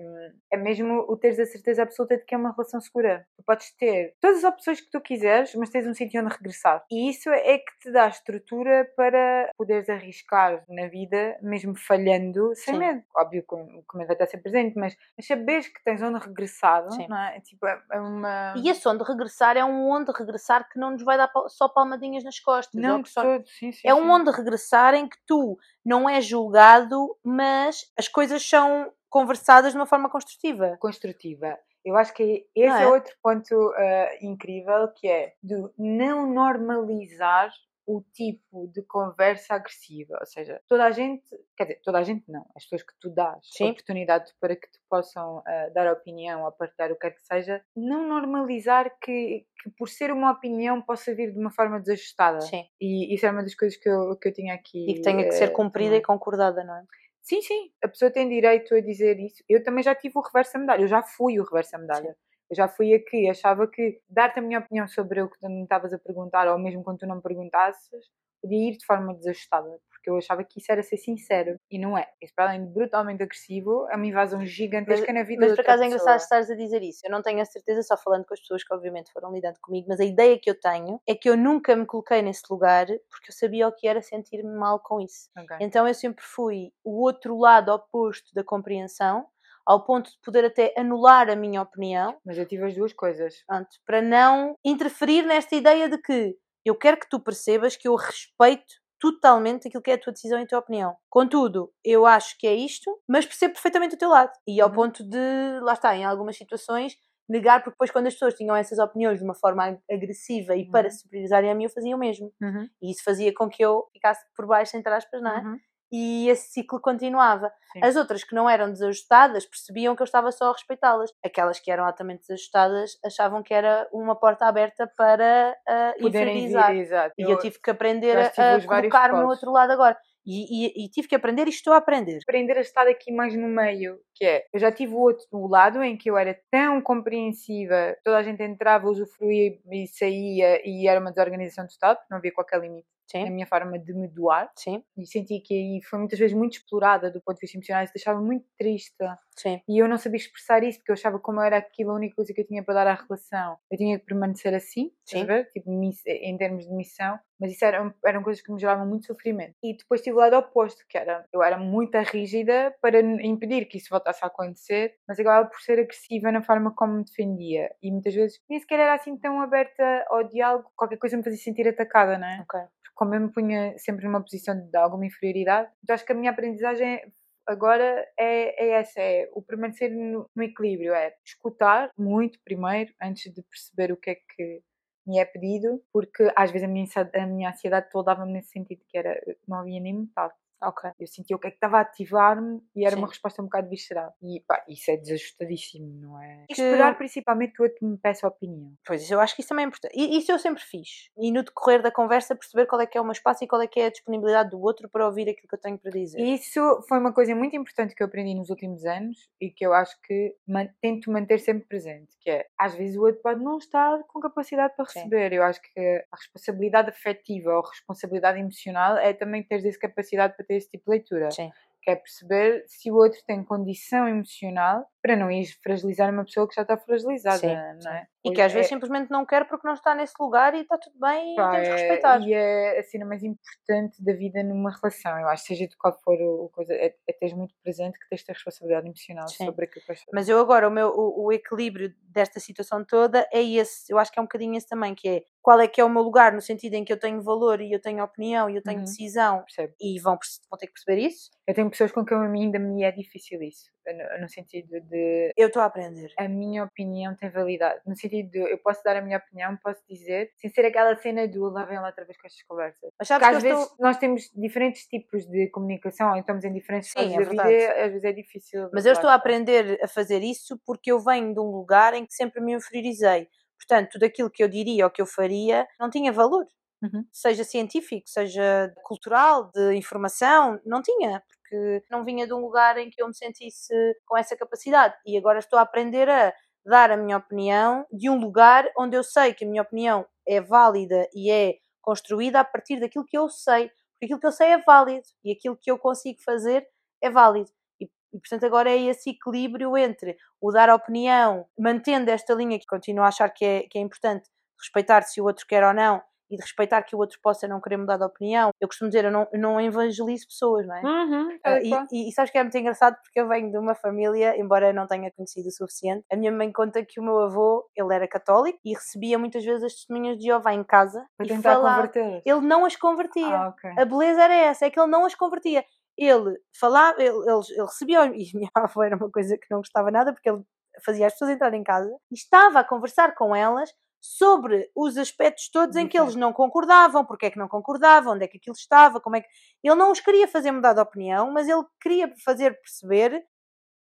é 0.52 0.58
mesmo 0.58 1.06
o 1.08 1.16
teres 1.18 1.40
a 1.40 1.46
certeza 1.46 1.84
absoluta 1.84 2.18
de 2.18 2.26
que 2.26 2.36
é 2.36 2.38
uma 2.38 2.52
relação 2.52 2.80
segura. 2.82 3.26
Tu 3.38 3.44
podes 3.44 3.72
ter 3.76 4.16
todas 4.22 4.38
as 4.40 4.44
opções 4.44 4.82
que 4.82 4.90
tu 4.90 5.00
quiseres, 5.02 5.54
mas 5.56 5.70
tens 5.70 5.88
um 5.88 5.94
sítio 5.94 6.22
onde 6.22 6.34
regressar. 6.34 6.84
E 6.92 7.10
isso 7.10 7.30
é 7.30 7.58
que 7.58 7.80
te 7.82 7.92
dá 7.92 8.08
estrutura 8.08 8.86
para 8.96 9.50
poderes 9.58 9.90
arriscar 9.90 10.64
na 10.68 10.88
vida, 10.88 11.38
mesmo 11.42 11.76
falhando, 11.76 12.54
sem 12.56 12.74
Sim. 12.76 12.80
medo. 12.80 13.04
Óbvio 13.16 13.44
que 13.48 13.56
o 13.56 13.58
medo 13.98 14.08
vai 14.08 14.16
estar 14.16 14.26
sempre 14.28 14.52
presente, 14.52 14.78
mas, 14.78 14.96
mas 15.18 15.26
saberes 15.28 15.68
que 15.68 15.84
tens 15.84 16.02
onde 16.02 16.20
regressar, 16.20 16.90
Sim. 16.92 17.08
não 17.08 17.18
é? 17.18 17.40
Tipo, 17.42 17.66
é 17.66 17.82
é 17.92 18.00
uma. 18.00 18.54
E 18.58 18.70
esse 18.70 18.88
onde 18.88 19.04
regressar 19.04 19.56
é 19.58 19.64
um 19.64 19.90
onde 19.90 20.12
regressar 20.12 20.68
que 20.70 20.80
não 20.80 20.92
nos 20.92 21.04
vai 21.04 21.18
dar 21.18 21.32
só 21.48 21.70
palmadinhas 21.70 22.24
nas 22.24 22.40
costas. 22.40 22.80
Não, 22.82 23.02
que 23.02 23.10
só- 23.10 23.22
sim, 23.46 23.72
sim. 23.72 23.88
É 23.88 23.94
um 23.94 24.10
onde 24.10 24.30
regressar 24.32 24.94
em 24.94 25.08
que 25.08 25.18
tu 25.26 25.58
não 25.86 26.10
és 26.10 26.26
julgado, 26.26 27.16
mas 27.24 27.92
as 27.98 28.08
coisas 28.08 28.48
são 28.48 28.92
conversadas 29.10 29.72
de 29.72 29.78
uma 29.78 29.86
forma 29.86 30.10
construtiva. 30.10 30.78
construtiva. 30.80 31.58
Eu 31.84 31.96
acho 31.96 32.14
que 32.14 32.46
esse 32.56 32.78
é? 32.78 32.84
é? 32.84 32.88
outro 32.88 33.14
ponto 33.24 33.74
ah, 33.76 34.10
incrível 34.22 34.88
que 34.90 35.08
é 35.08 35.34
de 35.42 35.56
não 35.78 36.32
normalizar 36.32 37.52
o 37.90 38.04
tipo 38.14 38.68
de 38.68 38.84
conversa 38.84 39.56
agressiva. 39.56 40.16
Ou 40.20 40.26
seja, 40.28 40.62
toda 40.68 40.86
a 40.86 40.92
gente, 40.92 41.26
quer 41.58 41.64
dizer, 41.64 41.82
toda 41.84 41.98
a 41.98 42.04
gente 42.04 42.24
não, 42.30 42.46
as 42.56 42.64
pessoas 42.64 42.84
que 42.84 42.94
tu 43.02 43.10
dás 43.10 43.40
Sim. 43.52 43.72
oportunidade 43.72 44.32
para 44.40 44.56
que 44.56 44.70
te 44.70 44.80
possam 44.88 45.42
ah, 45.44 45.70
dar 45.74 45.92
opinião 45.92 46.44
ou 46.44 46.52
partilhar 46.52 46.92
o 46.92 46.94
que 46.94 47.02
quer 47.02 47.16
que 47.16 47.26
seja, 47.26 47.64
não 47.76 48.08
normalizar 48.08 48.96
que, 49.02 49.44
que 49.64 49.72
por 49.76 49.90
ser 49.90 50.12
uma 50.12 50.32
opinião 50.32 50.80
possa 50.84 51.16
vir 51.16 51.34
de 51.34 51.40
uma 51.40 51.50
forma 51.50 51.80
desajustada. 51.80 52.42
Sim. 52.42 52.64
E 52.80 53.12
isso 53.16 53.26
é 53.26 53.32
uma 53.32 53.42
das 53.42 53.56
coisas 53.56 53.76
que 53.76 53.90
eu, 53.90 54.16
que 54.18 54.28
eu 54.28 54.34
tinha 54.34 54.54
aqui. 54.54 54.86
E 54.88 54.94
que 54.94 55.02
tenha 55.02 55.24
que 55.24 55.32
ser 55.32 55.46
eh, 55.46 55.52
cumprida 55.52 55.90
também. 55.90 56.02
e 56.02 56.06
concordada, 56.06 56.64
não 56.64 56.76
é? 56.76 56.84
Sim, 57.24 57.42
sim, 57.42 57.72
a 57.84 57.88
pessoa 57.88 58.12
tem 58.12 58.30
direito 58.30 58.76
a 58.76 58.82
dizer 58.82 59.20
isso. 59.20 59.44
Eu 59.50 59.64
também 59.64 59.84
já 59.84 59.96
tive 59.96 60.16
o 60.16 60.22
reverso 60.22 60.54
da 60.54 60.60
medalha, 60.60 60.82
eu 60.84 60.88
já 60.88 61.02
fui 61.02 61.40
o 61.40 61.44
reverso 61.44 61.72
da 61.72 61.80
medalha. 61.80 62.16
Eu 62.50 62.56
já 62.56 62.68
fui 62.68 62.94
a 62.94 63.00
que 63.04 63.30
achava 63.30 63.68
que 63.68 64.02
dar-te 64.10 64.40
a 64.40 64.42
minha 64.42 64.60
opinião 64.60 64.88
sobre 64.88 65.22
o 65.22 65.30
que 65.30 65.40
tu 65.40 65.48
me 65.50 65.64
estavas 65.64 65.94
a 65.94 66.00
perguntar, 66.00 66.48
ou 66.48 66.58
mesmo 66.58 66.84
quando 66.84 67.00
tu 67.00 67.08
não 67.08 67.18
me 67.18 67.22
perguntasses, 67.22 68.10
podia 68.42 68.70
ir 68.70 68.78
de 68.78 68.86
forma 68.86 69.14
desajustada, 69.14 69.70
porque 69.90 70.10
eu 70.10 70.18
achava 70.18 70.44
que 70.44 70.60
isso 70.60 70.72
era 70.72 70.82
ser 70.82 70.98
sincero. 70.98 71.60
E 71.70 71.78
não 71.78 71.98
é. 71.98 72.08
Isso, 72.22 72.34
para 72.36 72.50
além 72.50 72.66
de 72.66 72.72
brutalmente 72.72 73.22
agressivo, 73.22 73.88
é 73.90 73.96
uma 73.96 74.06
invasão 74.06 74.46
gigantesca 74.46 75.12
na 75.14 75.24
vida 75.24 75.46
Mas 75.46 75.56
por 75.56 75.62
acaso 75.62 75.84
é 75.84 75.88
engraçado 75.88 76.20
estares 76.20 76.50
a 76.50 76.56
dizer 76.56 76.82
isso. 76.82 77.02
Eu 77.06 77.12
não 77.12 77.22
tenho 77.22 77.42
a 77.42 77.46
certeza, 77.46 77.84
só 77.84 77.98
falando 77.98 78.26
com 78.26 78.34
as 78.34 78.40
pessoas 78.40 78.64
que 78.64 78.74
obviamente 78.74 79.12
foram 79.12 79.32
lidando 79.32 79.60
comigo, 79.62 79.88
mas 79.90 80.00
a 80.00 80.06
ideia 80.06 80.40
que 80.40 80.50
eu 80.50 80.60
tenho 80.60 81.00
é 81.08 81.16
que 81.16 81.30
eu 81.30 81.38
nunca 81.38 81.76
me 81.76 81.86
coloquei 81.86 82.22
nesse 82.22 82.44
lugar 82.50 82.88
porque 82.88 83.30
eu 83.30 83.36
sabia 83.36 83.68
o 83.68 83.72
que 83.72 83.88
era 83.88 84.02
sentir-me 84.02 84.56
mal 84.58 84.80
com 84.80 85.00
isso. 85.02 85.30
Ok. 85.38 85.58
Então 85.60 85.88
eu 85.88 85.94
sempre 85.94 86.24
fui 86.24 86.72
o 86.84 87.02
outro 87.02 87.38
lado 87.38 87.70
oposto 87.70 88.34
da 88.34 88.44
compreensão, 88.44 89.26
ao 89.66 89.84
ponto 89.84 90.10
de 90.12 90.18
poder 90.24 90.46
até 90.46 90.74
anular 90.78 91.30
a 91.30 91.36
minha 91.36 91.62
opinião, 91.62 92.18
Mas 92.26 92.38
eu 92.38 92.46
tive 92.46 92.66
as 92.66 92.76
duas 92.76 92.94
coisas. 92.94 93.44
pronto, 93.48 93.70
para 93.86 94.02
não 94.02 94.56
interferir 94.66 95.24
nesta 95.26 95.56
ideia 95.56 95.90
de 95.90 95.98
que 95.98 96.36
eu 96.66 96.76
quero 96.76 96.98
que 97.00 97.10
tu 97.10 97.20
percebas 97.20 97.76
que 97.76 97.88
eu 97.88 97.96
respeito 97.96 98.74
totalmente 99.00 99.68
aquilo 99.68 99.82
que 99.82 99.92
é 99.92 99.94
a 99.94 99.98
tua 100.00 100.12
decisão 100.12 100.40
e 100.40 100.44
a 100.44 100.48
tua 100.48 100.60
opinião. 100.60 100.96
Contudo, 101.10 101.72
eu 101.86 102.06
acho 102.06 102.38
que 102.38 102.46
é 102.46 102.54
isto, 102.54 103.00
mas 103.08 103.26
percebo 103.26 103.54
perfeitamente 103.54 103.96
o 103.96 103.98
teu 103.98 104.10
lado. 104.10 104.32
E 104.46 104.60
ao 104.60 104.68
Uhum. 104.70 104.76
ponto 104.76 105.04
de, 105.04 105.18
lá 105.62 105.74
está, 105.74 105.96
em 105.96 106.04
algumas 106.04 106.36
situações, 106.38 106.98
negar, 107.30 107.60
porque 107.64 107.76
depois 107.76 107.92
quando 107.92 108.08
as 108.08 108.14
pessoas 108.14 108.34
tinham 108.34 108.56
essas 108.56 108.78
opiniões 108.80 109.20
de 109.20 109.24
uma 109.24 109.36
forma 109.36 109.64
ag- 109.64 109.80
agressiva 109.90 110.56
e 110.58 110.70
para 110.70 110.88
Uhum. 110.88 110.92
se 110.92 111.00
superiorizarem 111.04 111.50
a 111.50 111.56
mim, 111.56 111.64
eu 111.66 111.70
fazia 111.70 111.96
o 111.96 112.00
mesmo. 112.00 112.34
Uhum. 112.42 112.68
E 112.82 112.92
isso 112.92 113.04
fazia 113.04 113.34
com 113.34 113.48
que 113.48 113.64
eu 113.64 113.88
ficasse 113.94 114.26
por 114.36 114.46
baixo, 114.48 114.76
entre 114.76 114.92
aspas, 114.94 115.22
não 115.22 115.32
é? 115.32 115.40
Uhum. 115.42 115.60
E 115.92 116.30
esse 116.30 116.52
ciclo 116.52 116.80
continuava. 116.80 117.52
Sim. 117.74 117.80
As 117.84 117.96
outras 117.96 118.24
que 118.24 118.36
não 118.36 118.50
eram 118.50 118.72
desajustadas 118.72 119.46
percebiam 119.46 119.96
que 119.96 120.02
eu 120.02 120.06
estava 120.06 120.32
só 120.32 120.50
a 120.50 120.54
respeitá-las. 120.54 121.12
Aquelas 121.26 121.60
que 121.60 121.72
eram 121.72 121.86
altamente 121.86 122.22
desajustadas 122.22 122.92
achavam 123.04 123.42
que 123.42 123.54
era 123.54 123.88
uma 123.92 124.16
porta 124.16 124.46
aberta 124.46 124.92
para 124.96 125.56
uh, 125.68 126.02
Poderem 126.02 126.38
inferiorizar. 126.46 126.72
vir, 126.74 126.80
exato. 126.82 127.14
E 127.18 127.24
eu, 127.24 127.38
tive 127.40 127.60
que 127.60 127.72
aprender 127.72 128.18
a, 128.18 128.32
colocar-me 128.66 129.20
no 129.20 129.28
outro 129.28 129.52
lado 129.52 129.72
agora. 129.72 129.98
E, 130.26 130.68
e- 130.68 130.86
e 130.86 130.90
tive 130.90 131.08
que 131.08 131.16
aprender 131.16 131.48
e 131.48 131.50
estou 131.50 131.74
a 131.74 131.78
aprender. 131.78 132.20
aprender 132.22 132.58
a 132.58 132.62
estar 132.62 132.88
aqui 132.88 133.12
mais 133.12 133.34
no 133.36 133.48
meio, 133.48 133.98
que 134.14 134.24
é, 134.26 134.46
eu 134.54 134.60
já 134.60 134.72
tive 134.72 134.94
o 134.94 135.00
outro 135.00 135.26
o 135.32 135.48
lado 135.48 135.82
em 135.82 135.98
que 135.98 136.10
eu 136.12 136.18
era 136.18 136.38
tão 136.52 136.82
compreensiva, 136.82 137.96
toda 138.04 138.18
a 138.18 138.22
gente 138.24 138.44
entrava, 138.44 138.88
usufruía 138.88 139.58
e 139.72 139.88
saía 139.88 140.62
e 140.64 140.88
era 140.88 141.00
uma 141.00 141.12
desorganização 141.12 141.66
total, 141.68 141.96
porque 141.96 142.08
não 142.12 142.18
havia 142.20 142.34
qualquer 142.34 142.60
limite 142.60 142.88
na 143.24 143.30
Sim, 143.30 143.32
minha 143.32 143.48
forma 143.48 143.78
de 143.80 143.94
me 143.94 144.08
doar 144.08 144.52
sim, 144.56 144.84
e 144.98 145.06
senti 145.06 145.40
que 145.42 145.54
aí 145.54 145.82
foi 145.84 146.00
muitas 146.00 146.20
vezes 146.20 146.36
muito 146.36 146.54
explorada 146.58 147.12
do 147.12 147.22
ponto 147.22 147.36
de 147.38 147.42
vista 147.42 147.58
emocional, 147.58 147.84
isso 147.84 147.94
deixava 147.94 148.22
muito 148.22 148.46
triste 148.58 148.96
sim. 149.36 149.62
e 149.68 149.78
eu 149.80 149.88
não 149.88 149.98
sabia 149.98 150.18
expressar 150.18 150.64
isso 150.64 150.80
porque 150.80 150.92
eu 150.92 150.96
achava 150.96 151.20
como 151.20 151.40
era 151.42 151.58
aquilo 151.58 151.92
a 151.92 151.96
única 151.96 152.16
coisa 152.16 152.34
que 152.34 152.42
eu 152.42 152.48
tinha 152.48 152.64
para 152.64 152.74
dar 152.74 152.88
à 152.88 152.94
relação. 152.96 153.58
Eu 153.72 153.78
tinha 153.78 154.00
que 154.00 154.06
permanecer 154.06 154.54
assim, 154.54 154.92
Sim. 155.06 155.26
ver? 155.26 155.50
Tipo, 155.52 155.72
miss- 155.72 156.06
em 156.06 156.36
termos 156.38 156.66
de 156.66 156.72
missão, 156.74 157.20
mas 157.40 157.52
isso 157.52 157.64
eram, 157.64 157.94
eram 158.06 158.24
coisas 158.24 158.42
que 158.42 158.52
me 158.52 158.60
geravam 158.60 158.86
muito 158.88 159.06
sofrimento. 159.06 159.54
E 159.64 159.78
depois 159.78 160.02
tive 160.02 160.16
o 160.16 160.20
lado 160.20 160.36
oposto, 160.38 160.84
que 160.90 160.98
era 160.98 161.24
eu 161.32 161.44
era 161.44 161.58
muito 161.58 161.96
rígida 162.00 162.76
para 162.82 163.00
impedir 163.00 163.66
que 163.66 163.78
isso 163.78 163.90
voltasse 163.90 164.24
a 164.24 164.28
acontecer, 164.28 164.96
mas 165.08 165.20
acabava 165.20 165.48
por 165.48 165.60
ser 165.62 165.80
agressiva 165.80 166.32
na 166.32 166.42
forma 166.42 166.74
como 166.76 166.94
me 166.98 167.04
defendia. 167.04 167.72
E 167.82 167.92
muitas 167.92 168.14
vezes 168.16 168.40
nem 168.50 168.60
sequer 168.60 168.80
era 168.80 168.96
assim 168.96 169.16
tão 169.18 169.40
aberta 169.40 170.06
ao 170.10 170.24
diálogo, 170.24 170.72
qualquer 170.76 170.98
coisa 170.98 171.16
me 171.16 171.24
fazia 171.24 171.40
sentir 171.40 171.68
atacada, 171.68 172.18
não 172.18 172.28
é? 172.28 172.44
Ok. 172.44 172.60
Como 173.00 173.16
eu 173.16 173.22
me 173.22 173.32
punha 173.32 173.78
sempre 173.78 174.06
numa 174.06 174.22
posição 174.22 174.54
de 174.60 174.78
alguma 174.78 175.06
inferioridade, 175.06 175.72
então 175.82 175.94
acho 175.94 176.06
que 176.06 176.12
a 176.12 176.16
minha 176.16 176.32
aprendizagem 176.32 177.02
agora 177.48 178.06
é, 178.20 178.66
é 178.66 178.70
essa, 178.82 179.00
é 179.00 179.30
o 179.32 179.42
permanecer 179.42 179.90
no, 179.90 180.30
no 180.36 180.44
equilíbrio, 180.44 180.94
é 180.94 181.14
escutar 181.26 181.90
muito 181.98 182.38
primeiro, 182.44 182.94
antes 183.02 183.34
de 183.34 183.42
perceber 183.42 183.94
o 183.94 183.98
que 183.98 184.10
é 184.10 184.16
que 184.16 184.62
me 185.08 185.18
é 185.18 185.24
pedido, 185.24 185.82
porque 185.94 186.30
às 186.36 186.52
vezes 186.52 186.68
a 186.68 186.72
minha, 186.72 186.86
a 187.16 187.26
minha 187.26 187.50
ansiedade 187.52 187.90
toda 187.90 188.14
dava-me 188.14 188.34
nesse 188.34 188.50
sentido, 188.50 188.82
que 188.90 188.98
era, 188.98 189.18
não 189.48 189.60
havia 189.60 189.80
nem 189.80 190.02
metade. 190.02 190.34
Ok. 190.62 190.90
Eu 191.00 191.08
sentia 191.08 191.36
o 191.36 191.40
que 191.40 191.48
é 191.48 191.52
que 191.52 191.58
estava 191.58 191.78
a 191.78 191.82
ativar-me 191.82 192.60
e 192.76 192.86
era 192.86 192.96
uma 192.96 193.08
Sim. 193.08 193.12
resposta 193.14 193.42
um 193.42 193.46
bocado 193.46 193.70
visceral. 193.70 194.14
E 194.22 194.42
pá, 194.48 194.64
isso 194.68 194.92
é 194.92 194.98
desajustadíssimo, 194.98 195.88
não 196.02 196.22
é? 196.22 196.46
Que- 196.48 196.54
esperar 196.62 196.98
principalmente 196.98 197.54
que 197.54 197.62
o 197.62 197.66
outro 197.66 197.88
me 197.88 197.98
peça 197.98 198.28
opinião. 198.28 198.74
Pois, 198.86 199.10
eu 199.10 199.20
acho 199.20 199.36
que 199.36 199.42
isso 199.42 199.50
também 199.50 199.66
é 199.66 199.68
importante. 199.68 199.94
E 199.98 200.18
isso 200.18 200.32
eu 200.32 200.40
sempre 200.40 200.62
fiz. 200.64 201.10
E 201.18 201.32
no 201.32 201.44
decorrer 201.44 201.82
da 201.82 201.92
conversa 201.92 202.36
perceber 202.36 202.66
qual 202.66 202.82
é 202.82 202.86
que 202.86 202.98
é 202.98 203.02
o 203.02 203.04
meu 203.04 203.12
espaço 203.14 203.44
e 203.44 203.48
qual 203.48 203.62
é 203.62 203.68
que 203.68 203.80
é 203.80 203.86
a 203.86 203.90
disponibilidade 203.92 204.50
do 204.50 204.62
outro 204.62 204.90
para 204.90 205.06
ouvir 205.06 205.30
aquilo 205.30 205.48
que 205.48 205.56
eu 205.56 205.60
tenho 205.60 205.78
para 205.78 205.92
dizer. 205.92 206.20
E 206.20 206.34
isso 206.36 206.60
foi 206.88 207.00
uma 207.00 207.14
coisa 207.14 207.34
muito 207.36 207.56
importante 207.56 207.96
que 207.96 208.04
eu 208.04 208.08
aprendi 208.08 208.34
nos 208.36 208.50
últimos 208.50 208.84
anos 208.86 209.30
e 209.40 209.50
que 209.50 209.66
eu 209.66 209.74
acho 209.74 210.00
que 210.02 210.36
man- 210.48 210.70
tento 210.82 211.12
manter 211.12 211.40
sempre 211.40 211.66
presente, 211.68 212.16
que 212.20 212.30
é, 212.30 212.46
às 212.58 212.74
vezes 212.76 212.98
o 212.98 213.02
outro 213.04 213.22
pode 213.22 213.44
não 213.44 213.58
estar 213.58 214.00
com 214.08 214.20
capacidade 214.20 214.76
para 214.76 214.86
Sim. 214.86 215.00
receber. 215.00 215.34
Eu 215.34 215.44
acho 215.44 215.62
que 215.62 215.80
a 216.12 216.16
responsabilidade 216.16 216.90
afetiva 216.90 217.54
ou 217.54 217.62
responsabilidade 217.62 218.40
emocional 218.40 218.98
é 218.98 219.14
também 219.14 219.44
teres 219.44 219.66
essa 219.66 219.80
capacidade 219.80 220.36
para 220.36 220.46
ter 220.50 220.56
esse 220.56 220.70
tipo 220.70 220.86
de 220.86 220.98
leitura. 220.98 221.32
Sim. 221.32 221.52
que 221.82 221.92
é 221.92 221.96
perceber 221.96 222.66
se 222.68 222.92
o 222.92 222.96
outro 222.96 223.20
tem 223.26 223.42
condição 223.42 224.06
emocional 224.06 224.86
para 225.02 225.16
não 225.16 225.32
ir 225.32 225.46
fragilizar 225.64 226.12
uma 226.14 226.26
pessoa 226.26 226.48
que 226.48 226.56
já 226.56 226.64
está 226.64 226.78
fragilizada, 226.78 227.38
sim, 227.38 227.84
não 227.84 227.92
é? 227.92 228.08
E 228.26 228.32
que 228.32 228.42
às 228.42 228.52
vezes 228.52 228.68
é... 228.68 228.74
simplesmente 228.74 229.10
não 229.10 229.26
quer 229.26 229.48
porque 229.48 229.66
não 229.66 229.74
está 229.74 229.96
nesse 229.96 230.14
lugar 230.20 230.54
e 230.54 230.62
está 230.62 230.78
tudo 230.78 231.00
bem 231.00 231.36
Pá, 231.36 231.52
e 231.52 231.52
temos 231.52 231.68
que 231.68 231.76
respeitar. 231.76 232.22
E 232.22 232.34
é 232.34 232.80
a 232.80 232.84
cena 232.84 233.06
mais 233.06 233.24
importante 233.24 234.04
da 234.04 234.14
vida 234.14 234.44
numa 234.44 234.72
relação, 234.72 235.18
eu 235.20 235.28
acho, 235.30 235.46
seja 235.46 235.68
de 235.68 235.78
qual 235.78 235.98
for 236.04 236.20
o 236.22 236.50
coisa, 236.50 236.74
é, 236.74 236.96
é 237.08 237.14
teres 237.14 237.34
muito 237.34 237.56
presente 237.64 237.98
que 237.98 238.10
tens 238.10 238.24
ter 238.24 238.34
responsabilidade 238.34 238.88
emocional 238.88 239.28
sim. 239.28 239.46
sobre 239.46 239.66
aquilo 239.66 239.86
que 239.86 239.94
Mas 240.14 240.28
eu 240.28 240.40
agora, 240.40 240.68
o, 240.68 240.72
meu, 240.72 240.90
o, 240.90 241.28
o 241.28 241.32
equilíbrio 241.32 241.94
desta 242.04 242.40
situação 242.40 242.84
toda 242.84 243.28
é 243.32 243.42
esse, 243.42 243.92
eu 243.92 243.98
acho 243.98 244.12
que 244.12 244.20
é 244.20 244.22
um 244.22 244.26
bocadinho 244.26 244.56
esse 244.56 244.68
também, 244.68 244.94
que 244.94 245.08
é 245.08 245.24
qual 245.42 245.60
é 245.62 245.68
que 245.68 245.80
é 245.80 245.84
o 245.84 245.90
meu 245.90 246.02
lugar, 246.02 246.34
no 246.34 246.42
sentido 246.42 246.74
em 246.74 246.84
que 246.84 246.92
eu 246.92 247.00
tenho 247.00 247.22
valor 247.22 247.62
e 247.62 247.72
eu 247.72 247.80
tenho 247.80 248.04
opinião 248.04 248.50
e 248.50 248.56
eu 248.56 248.62
tenho 248.62 248.80
uhum. 248.80 248.84
decisão 248.84 249.44
Percebo. 249.44 249.74
e 249.80 250.00
vão, 250.00 250.18
vão 250.50 250.60
ter 250.60 250.68
que 250.68 250.74
perceber 250.74 251.02
isso. 251.02 251.32
Eu 251.48 251.54
tenho 251.54 251.70
pessoas 251.70 251.92
com 251.92 252.04
quem 252.06 252.18
a 252.18 252.22
ainda 252.22 252.60
me 252.60 252.84
é 252.84 252.92
difícil 252.92 253.42
isso, 253.42 253.72
no, 253.88 254.22
no 254.22 254.30
sentido 254.30 254.82
de... 254.90 255.34
Eu 255.38 255.48
estou 255.48 255.62
a 255.62 255.66
aprender. 255.66 256.12
A 256.18 256.28
minha 256.28 256.64
opinião 256.64 257.16
tem 257.16 257.30
validade, 257.30 257.82
no 257.86 257.96
sentido 257.96 258.30
de 258.32 258.40
eu 258.40 258.58
posso 258.58 258.84
dar 258.84 258.96
a 258.96 259.02
minha 259.02 259.18
opinião, 259.18 259.58
posso 259.64 259.82
dizer, 259.88 260.32
sem 260.38 260.50
ser 260.50 260.66
aquela 260.66 260.96
cena 260.96 261.28
do 261.28 261.50
lá 261.50 261.66
vem 261.66 261.80
lá 261.80 261.88
outra 261.88 262.06
vez 262.06 262.18
com 262.18 262.28
estas 262.28 262.44
conversas. 262.44 262.92
Mas 262.98 263.08
sabes 263.08 263.28
Porque 263.28 263.38
às 263.38 263.44
vezes 263.44 263.72
estou... 263.72 263.86
nós 263.86 263.98
temos 263.98 264.32
diferentes 264.36 264.88
tipos 264.88 265.26
de 265.26 265.48
comunicação, 265.50 266.12
ou 266.12 266.18
estamos 266.18 266.44
em 266.44 266.54
diferentes 266.54 266.92
fases 266.92 267.14
é 267.14 267.18
da 267.18 267.30
vida, 267.30 267.44
às 267.44 267.92
vezes 267.92 268.04
é 268.04 268.12
difícil. 268.12 268.70
Mas 268.74 268.86
eu 268.86 268.94
estou 268.94 269.10
a 269.10 269.14
aprender 269.14 269.80
a 269.84 269.88
fazer 269.88 270.22
isso 270.22 270.60
porque 270.66 270.92
eu 270.92 271.00
venho 271.00 271.34
de 271.34 271.40
um 271.40 271.52
lugar 271.52 271.94
em 271.94 272.06
que 272.06 272.14
sempre 272.14 272.42
me 272.42 272.54
inferiorizei. 272.54 273.28
Portanto, 273.58 273.92
tudo 273.92 274.04
aquilo 274.04 274.30
que 274.30 274.44
eu 274.44 274.48
diria 274.48 274.86
ou 274.86 274.92
que 274.92 275.02
eu 275.02 275.06
faria 275.06 275.68
não 275.80 275.90
tinha 275.90 276.12
valor. 276.12 276.46
Uhum. 276.82 277.06
Seja 277.12 277.44
científico, 277.44 278.08
seja 278.08 278.74
cultural, 278.84 279.52
de 279.54 279.74
informação, 279.76 280.60
não 280.66 280.82
tinha, 280.82 281.22
porque 281.28 281.84
não 281.92 282.06
vinha 282.06 282.26
de 282.26 282.34
um 282.34 282.40
lugar 282.40 282.78
em 282.78 282.90
que 282.90 283.02
eu 283.02 283.08
me 283.08 283.14
sentisse 283.14 283.74
com 284.06 284.18
essa 284.18 284.36
capacidade. 284.38 284.96
E 285.06 285.18
agora 285.18 285.40
estou 285.40 285.60
a 285.60 285.64
aprender 285.64 286.10
a 286.10 286.34
dar 286.66 286.92
a 286.92 286.98
minha 286.98 287.18
opinião 287.18 287.86
de 287.92 288.10
um 288.10 288.18
lugar 288.20 288.70
onde 288.78 288.96
eu 288.96 289.04
sei 289.04 289.34
que 289.34 289.44
a 289.44 289.48
minha 289.48 289.62
opinião 289.62 290.06
é 290.26 290.40
válida 290.40 291.08
e 291.14 291.30
é 291.30 291.58
construída 291.82 292.40
a 292.40 292.44
partir 292.46 292.80
daquilo 292.80 293.06
que 293.06 293.18
eu 293.18 293.28
sei. 293.30 293.68
Porque 293.70 294.06
aquilo 294.06 294.20
que 294.20 294.28
eu 294.28 294.32
sei 294.32 294.48
é 294.52 294.58
válido 294.60 295.08
e 295.24 295.32
aquilo 295.34 295.58
que 295.58 295.70
eu 295.70 295.78
consigo 295.78 296.22
fazer 296.24 296.66
é 297.02 297.10
válido. 297.10 297.52
E, 297.82 297.90
portanto, 298.20 298.46
agora 298.46 298.70
é 298.70 298.78
esse 298.78 299.10
equilíbrio 299.10 299.76
entre 299.78 300.18
o 300.40 300.52
dar 300.52 300.70
opinião, 300.70 301.46
mantendo 301.58 302.10
esta 302.10 302.34
linha 302.34 302.58
que 302.58 302.66
continuo 302.66 303.04
a 303.04 303.08
achar 303.10 303.30
que 303.30 303.44
é, 303.44 303.64
que 303.64 303.78
é 303.78 303.82
importante, 303.82 304.30
respeitar 304.58 305.02
se 305.04 305.20
o 305.20 305.26
outro 305.26 305.46
quer 305.46 305.64
ou 305.64 305.74
não 305.74 306.02
e 306.30 306.36
de 306.36 306.42
respeitar 306.42 306.82
que 306.84 306.96
o 306.96 307.00
outro 307.00 307.18
possa 307.22 307.48
não 307.48 307.60
querer 307.60 307.78
mudar 307.78 307.98
de 307.98 308.04
opinião. 308.04 308.52
Eu 308.60 308.68
costumo 308.68 308.90
dizer, 308.90 309.06
eu 309.06 309.12
não, 309.12 309.28
eu 309.32 309.40
não 309.40 309.60
evangelizo 309.60 310.28
pessoas, 310.28 310.66
não 310.68 310.76
é? 310.76 310.82
Uhum, 310.82 311.28
uh, 311.28 311.40
e, 311.64 311.72
e, 311.92 312.10
e, 312.10 312.12
sabes 312.12 312.32
que 312.32 312.38
é 312.38 312.44
muito 312.44 312.58
engraçado 312.58 312.96
porque 313.02 313.20
eu 313.20 313.28
venho 313.28 313.52
de 313.52 313.58
uma 313.58 313.76
família, 313.76 314.38
embora 314.40 314.70
eu 314.70 314.74
não 314.74 314.88
tenha 314.88 315.12
conhecido 315.12 315.48
o 315.48 315.52
suficiente, 315.52 316.06
a 316.12 316.16
minha 316.16 316.32
mãe 316.32 316.52
conta 316.52 316.84
que 316.86 317.00
o 317.00 317.04
meu 317.04 317.20
avô, 317.20 317.68
ele 317.76 317.94
era 317.94 318.08
católico 318.08 318.60
e 318.64 318.74
recebia 318.74 319.18
muitas 319.18 319.44
vezes 319.44 319.64
as 319.64 319.74
testemunhas 319.74 320.18
de 320.18 320.26
Jeová 320.26 320.54
em 320.54 320.64
casa. 320.64 321.06
Para 321.18 321.28
tentar 321.28 321.56
converter. 321.56 322.22
Ele 322.26 322.42
não 322.42 322.66
as 322.66 322.76
convertia. 322.76 323.36
Ah, 323.36 323.50
okay. 323.50 323.72
A 323.78 323.86
beleza 323.86 324.24
era 324.24 324.36
essa, 324.36 324.66
é 324.66 324.70
que 324.70 324.80
ele 324.80 324.90
não 324.90 325.06
as 325.06 325.16
convertia 325.16 325.64
ele 326.00 326.40
falava, 326.58 327.02
ele, 327.02 327.10
ele, 327.10 327.42
ele 327.50 327.66
recebia, 327.66 328.06
e 328.06 328.32
minha 328.34 328.50
avó 328.56 328.84
era 328.84 328.96
uma 328.96 329.12
coisa 329.12 329.38
que 329.38 329.48
não 329.52 329.58
gostava 329.58 329.92
nada, 329.92 330.14
porque 330.14 330.30
ele 330.30 330.42
fazia 330.86 331.08
as 331.08 331.14
pessoas 331.14 331.32
entrarem 331.32 331.60
em 331.60 331.64
casa 331.64 331.90
e 332.10 332.16
estava 332.16 332.60
a 332.60 332.64
conversar 332.64 333.14
com 333.16 333.36
elas 333.36 333.70
sobre 334.02 334.70
os 334.76 334.98
aspectos 334.98 335.50
todos 335.50 335.76
em 335.76 335.88
que 335.88 336.00
eles 336.00 336.16
não 336.16 336.32
concordavam, 336.32 337.06
porque 337.06 337.26
é 337.26 337.32
que 337.32 337.38
não 337.38 337.48
concordavam, 337.48 338.14
onde 338.14 338.26
é 338.26 338.28
que 338.28 338.38
aquilo 338.38 338.56
estava, 338.56 339.00
como 339.02 339.16
é 339.16 339.22
que. 339.22 339.28
Ele 339.64 339.76
não 339.76 339.92
os 339.92 340.00
queria 340.00 340.28
fazer 340.28 340.52
mudar 340.52 340.74
de 340.74 340.82
opinião, 340.82 341.32
mas 341.32 341.48
ele 341.48 341.64
queria 341.82 342.14
fazer 342.24 342.60
perceber 342.62 343.24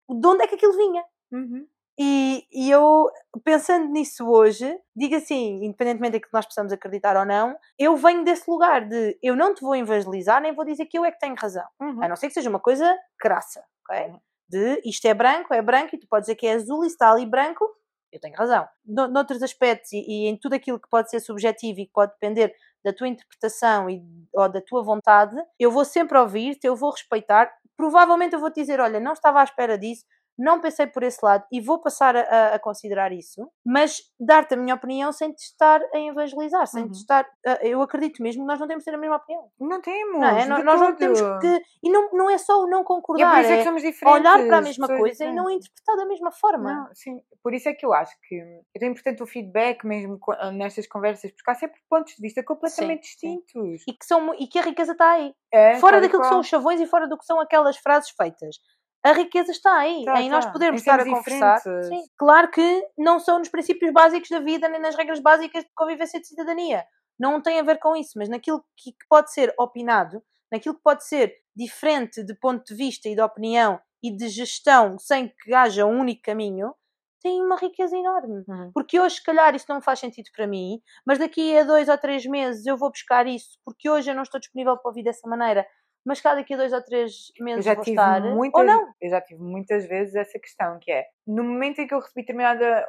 de 0.10 0.28
onde 0.28 0.44
é 0.44 0.48
que 0.48 0.56
aquilo 0.56 0.76
vinha. 0.76 1.04
Uhum. 1.32 1.68
E, 2.02 2.46
e, 2.50 2.72
eu, 2.72 3.10
pensando 3.44 3.90
nisso 3.90 4.26
hoje, 4.26 4.74
digo 4.96 5.16
assim, 5.16 5.66
independentemente 5.66 6.14
daquilo 6.14 6.30
que 6.30 6.38
nós 6.38 6.46
possamos 6.46 6.72
acreditar 6.72 7.18
ou 7.18 7.26
não, 7.26 7.58
eu 7.78 7.94
venho 7.98 8.24
desse 8.24 8.50
lugar 8.50 8.88
de 8.88 9.20
eu 9.22 9.36
não 9.36 9.54
te 9.54 9.60
vou 9.60 9.76
evangelizar, 9.76 10.42
nem 10.42 10.56
vou 10.56 10.64
dizer 10.64 10.86
que 10.86 10.98
eu 10.98 11.04
é 11.04 11.12
que 11.12 11.20
tenho 11.20 11.36
razão. 11.38 11.66
Uhum. 11.82 12.02
A 12.02 12.08
não 12.08 12.16
ser 12.16 12.28
que 12.28 12.34
seja 12.34 12.50
uma 12.50 12.60
coisa 12.60 12.98
crassa, 13.20 13.62
ok? 13.84 14.08
Uhum. 14.08 14.20
De 14.48 14.82
isto 14.86 15.06
é 15.06 15.14
branco, 15.14 15.54
é 15.54 15.62
branco, 15.62 15.94
e 15.94 16.00
tu 16.00 16.08
podes 16.08 16.28
dizer 16.28 16.36
que 16.36 16.48
é 16.48 16.54
azul 16.54 16.86
e 16.86 16.88
está 16.88 17.12
ali 17.12 17.26
branco, 17.26 17.70
eu 18.12 18.20
tenho 18.20 18.36
razão. 18.36 18.68
No, 18.86 19.08
noutros 19.08 19.42
aspectos 19.44 19.92
e, 19.94 19.98
e, 19.98 20.28
em 20.28 20.38
tudo 20.38 20.54
aquilo 20.54 20.80
que 20.80 20.90
pode 20.90 21.10
ser 21.10 21.20
subjetivo 21.20 21.80
e 21.80 21.86
que 21.86 21.94
pode 21.94 22.14
depender 22.14 22.54
da 22.84 22.94
tua 22.94 23.08
interpretação 23.08 23.90
e, 23.90 24.04
ou 24.34 24.50
da 24.50 24.62
tua 24.62 24.84
vontade, 24.84 25.36
eu 25.60 25.72
vou 25.72 25.86
sempre 25.86 26.18
ouvir-te, 26.18 26.66
eu 26.66 26.76
vou 26.76 26.92
respeitar. 26.92 27.52
Provavelmente 27.76 28.34
eu 28.34 28.40
vou 28.40 28.52
te 28.52 28.62
dizer: 28.62 28.80
olha, 28.80 29.00
não 29.00 29.14
estava 29.14 29.42
à 29.42 29.44
espera 29.44 29.78
disso, 29.78 30.06
não 30.40 30.62
pensei 30.62 30.88
por 30.88 31.04
esse 31.04 31.24
lado 31.24 31.44
e 31.52 31.60
vou 31.60 31.80
passar 31.80 32.16
a, 32.16 32.56
a 32.56 32.60
considerar 32.60 33.12
isso, 33.12 33.52
mas 33.66 34.02
dar-te 34.18 34.54
a 34.54 34.58
minha 34.58 34.74
opinião 34.74 35.12
sem 35.12 35.34
te 35.34 35.42
estar 35.42 35.82
a 35.94 36.00
evangelizar, 36.00 36.66
sem 36.66 36.84
uhum. 36.84 36.92
te 36.92 36.96
estar. 36.96 37.28
eu 37.62 37.82
acredito 37.82 38.24
mesmo 38.24 38.44
que 38.44 38.48
nós 38.48 38.60
não 38.60 38.68
temos 38.68 38.86
ter 38.86 38.94
a 38.94 38.98
mesma 38.98 39.18
opinião. 39.18 39.50
Não 39.60 39.82
temos. 39.82 40.20
Não 40.20 40.28
é? 40.28 40.46
Nós, 40.46 40.64
nós 40.64 40.80
não 40.80 40.96
temos 40.96 41.20
que. 41.42 41.62
E 41.84 41.92
não, 41.92 42.10
não 42.14 42.30
é 42.30 42.38
só 42.38 42.64
o 42.64 42.68
não 42.68 42.86
concordar, 42.86 43.44
é, 43.44 43.64
é 43.64 44.10
olhar 44.10 44.46
para 44.48 44.58
a 44.58 44.62
mesma 44.62 44.88
coisa 44.88 45.12
diferentes. 45.12 45.20
e 45.20 45.32
não 45.34 45.50
interpretar 45.50 45.98
da 45.98 46.06
mesma 46.06 46.32
forma. 46.32 46.74
Não, 46.74 46.96
sim, 46.96 47.22
por 47.44 47.54
isso 47.54 47.68
é 47.68 47.74
que 47.74 47.86
eu 47.86 47.94
acho 47.94 48.16
que 48.28 48.36
é 48.82 48.86
importante 48.86 49.22
o 49.22 49.28
feedback 49.28 49.86
mesmo 49.86 50.20
nestas 50.54 50.88
conversas, 50.88 51.32
porque 51.32 51.52
há 51.52 51.56
sempre 51.56 51.80
pontos 51.90 52.16
de 52.16 52.22
vista 52.22 52.42
completamente 52.44 53.08
sim, 53.08 53.42
distintos. 53.42 53.84
Sim. 53.84 53.92
E, 53.92 53.94
que 53.94 54.06
são, 54.06 54.34
e 54.36 54.48
que 54.48 54.58
a 54.58 54.62
riqueza 54.62 54.94
está 54.94 55.12
aí. 55.12 55.34
É, 55.52 55.76
fora 55.80 56.00
daquilo 56.00 56.22
que 56.22 56.28
são 56.28 56.40
os 56.40 56.48
chavões 56.48 56.80
e 56.80 56.86
fora 56.86 57.08
do 57.08 57.18
que 57.18 57.26
são 57.26 57.40
aquelas 57.42 57.76
frases 57.78 58.12
feitas 58.12 58.58
a 59.04 59.14
riqueza 59.14 59.52
está 59.52 59.78
aí, 59.78 60.04
tá, 60.04 60.22
em 60.22 60.30
nós 60.30 60.46
tá. 60.46 60.52
podermos 60.52 60.82
estar 60.82 61.00
a 61.00 61.06
conversar. 61.06 61.60
Sim. 61.60 62.04
Claro 62.18 62.52
que 62.52 62.88
não 62.98 63.20
são 63.20 63.40
nos 63.40 63.50
princípios 63.50 63.94
básicos 63.94 64.30
da 64.30 64.40
vida, 64.40 64.68
nem 64.68 64.82
nas 64.82 64.96
regras 64.96 65.20
básicas 65.20 65.64
de 65.64 65.70
convivência 65.76 66.20
de 66.20 66.28
cidadania. 66.28 66.86
Não 67.20 67.42
tem 67.42 67.60
a 67.60 67.64
ver 67.64 67.80
com 67.80 67.96
isso, 67.96 68.14
mas 68.16 68.30
naquilo 68.30 68.64
que 68.78 68.94
pode 69.10 69.32
ser 69.34 69.54
opinado, 69.58 70.22
naquilo 70.52 70.76
que 70.76 70.84
pode 70.84 71.06
ser 71.06 71.34
diferente 71.56 72.24
de 72.24 72.34
ponto 72.36 72.64
de 72.66 72.76
vista 72.76 73.08
e 73.10 73.16
de 73.16 73.22
opinião 73.22 73.80
e 74.02 74.16
de 74.16 74.30
gestão 74.30 74.98
sem 74.98 75.34
que 75.44 75.54
haja 75.54 75.86
um 75.86 76.00
único 76.00 76.22
caminho, 76.24 76.74
tem 77.22 77.42
uma 77.42 77.58
riqueza 77.58 77.98
enorme. 77.98 78.44
Uhum. 78.48 78.72
Porque 78.74 79.00
hoje, 79.00 79.16
se 79.16 79.24
calhar, 79.24 79.54
isso 79.54 79.66
não 79.68 79.82
faz 79.82 80.00
sentido 80.00 80.30
para 80.36 80.48
mim, 80.48 80.82
mas 81.06 81.20
daqui 81.20 81.58
a 81.58 81.64
dois 81.64 81.90
ou 81.90 81.98
três 81.98 82.26
meses 82.26 82.66
eu 82.66 82.78
vou 82.78 82.90
buscar 82.90 83.28
isso, 83.28 83.60
porque 83.66 83.90
hoje 83.90 84.10
eu 84.10 84.16
não 84.16 84.24
estou 84.24 84.40
disponível 84.40 84.78
para 84.78 84.90
ouvir 84.90 85.04
dessa 85.04 85.28
maneira 85.28 85.68
mas 86.06 86.22
cá 86.22 86.36
daqui 86.36 86.54
a 86.54 86.58
dois 86.58 86.74
ou 86.74 86.84
três 86.84 87.12
meses 87.40 87.66
eu 87.66 87.74
já 87.74 87.76
tive 87.76 87.92
estar, 87.92 88.22
muitas, 88.22 88.54
ou 88.54 88.64
não. 88.66 88.94
Eu 89.02 89.10
já 89.10 89.22
tive 89.22 89.42
muitas 89.42 89.86
vezes 89.88 90.16
essa 90.16 90.40
questão, 90.40 90.78
que 90.80 90.92
é, 90.92 91.06
no 91.28 91.44
momento 91.44 91.80
em 91.80 91.88
que 91.88 91.94
eu 91.94 92.00
recebi 92.00 92.22
determinada 92.22 92.86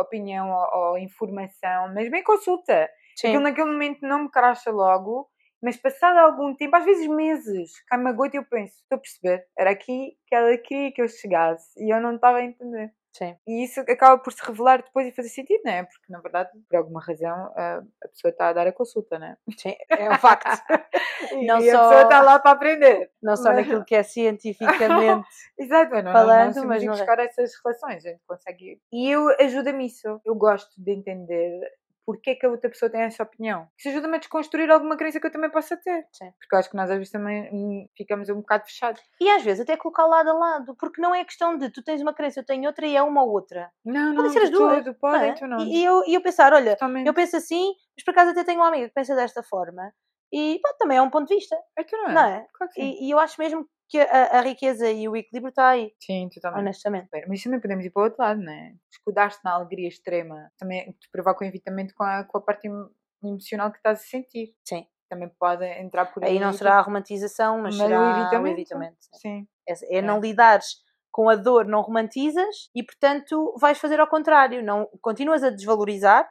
opinião 0.00 0.50
ou, 0.50 0.90
ou 0.90 0.98
informação, 0.98 1.92
mesmo 1.92 2.16
em 2.16 2.22
consulta, 2.22 2.88
que 3.28 3.38
naquele 3.38 3.70
momento 3.70 4.00
não 4.02 4.24
me 4.24 4.30
cracha 4.30 4.70
logo, 4.70 5.28
mas 5.62 5.76
passado 5.76 6.18
algum 6.18 6.54
tempo, 6.56 6.74
às 6.76 6.84
vezes 6.84 7.06
meses, 7.06 7.70
cai-me 7.88 8.08
a 8.10 8.12
gota 8.12 8.36
e 8.36 8.40
eu 8.40 8.44
penso, 8.44 8.74
estou 8.82 8.96
a 8.96 9.00
perceber, 9.00 9.46
era 9.58 9.70
aqui 9.70 10.16
que 10.26 10.34
ela 10.34 10.56
queria 10.58 10.92
que 10.92 11.02
eu 11.02 11.08
chegasse 11.08 11.72
e 11.78 11.94
eu 11.94 12.00
não 12.00 12.16
estava 12.16 12.38
a 12.38 12.44
entender. 12.44 12.92
Sim. 13.12 13.36
E 13.46 13.64
isso 13.64 13.80
acaba 13.80 14.18
por 14.18 14.32
se 14.32 14.42
revelar 14.42 14.82
depois 14.82 15.06
e 15.06 15.12
fazer 15.12 15.28
sentido, 15.28 15.60
não 15.64 15.72
é? 15.72 15.82
Porque, 15.82 16.10
na 16.10 16.20
verdade, 16.20 16.50
por 16.68 16.76
alguma 16.76 17.00
razão, 17.00 17.52
a, 17.54 17.82
pessoa 18.08 18.30
está 18.30 18.48
a 18.48 18.52
dar 18.54 18.66
a 18.66 18.72
consulta, 18.72 19.18
não 19.18 19.26
é? 19.26 19.36
Sim, 19.56 19.74
é 19.90 20.10
um 20.10 20.18
facto. 20.18 20.48
e, 21.32 21.46
não 21.46 21.58
e 21.58 21.70
só... 21.70 21.76
a 21.76 21.88
pessoa 21.88 22.02
está 22.04 22.22
lá 22.22 22.38
para 22.38 22.50
aprender. 22.52 23.10
Não 23.22 23.36
só 23.36 23.50
mas... 23.50 23.58
naquilo 23.58 23.84
que 23.84 23.94
é 23.94 24.02
cientificamente 24.02 25.28
Exato, 25.58 26.02
não, 26.02 26.12
falando, 26.12 26.56
não, 26.56 26.66
mas 26.66 26.82
não 26.82 26.92
buscar 26.92 27.18
essas 27.18 27.52
relações, 27.62 28.06
a 28.06 28.10
gente 28.10 28.22
consegue... 28.26 28.80
E 28.90 29.10
eu 29.10 29.28
ajuda-me 29.38 29.86
isso. 29.86 30.20
Eu 30.24 30.34
gosto 30.34 30.72
de 30.78 30.92
entender 30.92 31.60
porque 32.04 32.30
é 32.30 32.34
que 32.34 32.46
a 32.46 32.48
outra 32.50 32.68
pessoa 32.68 32.90
tem 32.90 33.02
essa 33.02 33.22
opinião. 33.22 33.68
Isso 33.78 33.88
ajuda-me 33.88 34.16
a 34.16 34.18
desconstruir 34.18 34.70
alguma 34.70 34.96
crença 34.96 35.20
que 35.20 35.26
eu 35.26 35.30
também 35.30 35.50
possa 35.50 35.76
ter. 35.76 36.06
Sim. 36.12 36.30
Porque 36.38 36.54
eu 36.54 36.58
acho 36.58 36.70
que 36.70 36.76
nós 36.76 36.90
às 36.90 36.96
vezes 36.96 37.12
também 37.12 37.48
hum, 37.52 37.86
ficamos 37.96 38.28
um 38.28 38.36
bocado 38.36 38.64
fechados. 38.64 39.00
E 39.20 39.30
às 39.30 39.42
vezes 39.42 39.60
até 39.60 39.76
colocar 39.76 40.06
lado 40.06 40.30
a 40.30 40.32
lado, 40.32 40.76
porque 40.78 41.00
não 41.00 41.14
é 41.14 41.24
questão 41.24 41.56
de 41.56 41.70
tu 41.70 41.82
tens 41.82 42.02
uma 42.02 42.14
crença, 42.14 42.40
eu 42.40 42.44
tenho 42.44 42.66
outra 42.66 42.86
e 42.86 42.96
é 42.96 43.02
uma 43.02 43.22
ou 43.22 43.30
outra. 43.30 43.70
Não, 43.84 44.14
Podem 44.14 44.30
ser 44.30 44.42
as 44.42 44.50
duas. 44.50 44.84
Tudo, 44.84 44.94
podem, 44.98 45.30
é? 45.30 45.46
não. 45.46 45.58
E, 45.60 45.84
eu, 45.84 46.02
e 46.06 46.14
eu 46.14 46.22
pensar, 46.22 46.52
olha, 46.52 46.72
Totalmente. 46.72 47.06
eu 47.06 47.14
penso 47.14 47.36
assim, 47.36 47.72
mas 47.96 48.04
por 48.04 48.10
acaso 48.12 48.30
até 48.30 48.44
tenho 48.44 48.60
uma 48.60 48.68
amiga 48.68 48.88
que 48.88 48.94
pensa 48.94 49.14
desta 49.14 49.42
forma. 49.42 49.92
E 50.32 50.58
pá, 50.62 50.72
também 50.78 50.96
é 50.96 51.02
um 51.02 51.10
ponto 51.10 51.28
de 51.28 51.34
vista. 51.34 51.56
É 51.76 51.84
que 51.84 51.94
não 51.94 52.08
é? 52.08 52.12
Não 52.14 52.22
é? 52.22 52.46
Claro 52.54 52.72
e, 52.78 53.06
e, 53.06 53.10
eu 53.10 53.18
acho 53.18 53.38
mesmo 53.38 53.68
que 53.92 54.00
a, 54.00 54.38
a, 54.38 54.40
riqueza 54.40 54.90
e 54.90 55.06
o 55.06 55.14
equilíbrio 55.14 55.50
está 55.50 55.68
aí. 55.68 55.92
Sim, 56.00 56.30
totalmente. 56.32 56.62
Honestamente. 56.62 57.08
Mas 57.28 57.42
também 57.42 57.60
podemos 57.60 57.84
ir 57.84 57.90
para 57.90 58.00
o 58.00 58.04
outro 58.04 58.22
lado, 58.22 58.40
não 58.40 58.50
é? 58.50 58.72
Escudar-se 58.90 59.38
na 59.44 59.52
alegria 59.52 59.86
extrema 59.86 60.50
também 60.58 60.90
te 60.92 61.10
provoca 61.12 61.44
um 61.44 61.48
evitamento 61.48 61.92
com 61.94 62.02
a, 62.02 62.24
com 62.24 62.38
a 62.38 62.40
parte 62.40 62.70
emocional 63.22 63.70
que 63.70 63.76
estás 63.76 64.00
a 64.00 64.02
sentir. 64.02 64.54
Sim. 64.66 64.86
Também 65.10 65.30
pode 65.38 65.66
entrar 65.78 66.06
por 66.06 66.24
aí. 66.24 66.32
Aí 66.32 66.40
não 66.40 66.54
será 66.54 66.78
a 66.78 66.80
romantização, 66.80 67.60
mas, 67.60 67.76
mas 67.76 67.86
será 67.86 68.00
o 68.00 68.20
evitamento. 68.22 68.56
O 68.56 68.60
evitamento 68.60 68.96
sim. 69.20 69.46
É, 69.68 69.72
é, 69.72 69.98
é, 69.98 70.02
não 70.02 70.18
lidares 70.20 70.68
com 71.10 71.28
a 71.28 71.36
dor, 71.36 71.66
não 71.66 71.82
romantizas 71.82 72.70
e, 72.74 72.82
portanto, 72.82 73.54
vais 73.60 73.76
fazer 73.76 74.00
ao 74.00 74.08
contrário. 74.08 74.64
Não, 74.64 74.88
continuas 75.02 75.42
a 75.42 75.50
desvalorizar. 75.50 76.26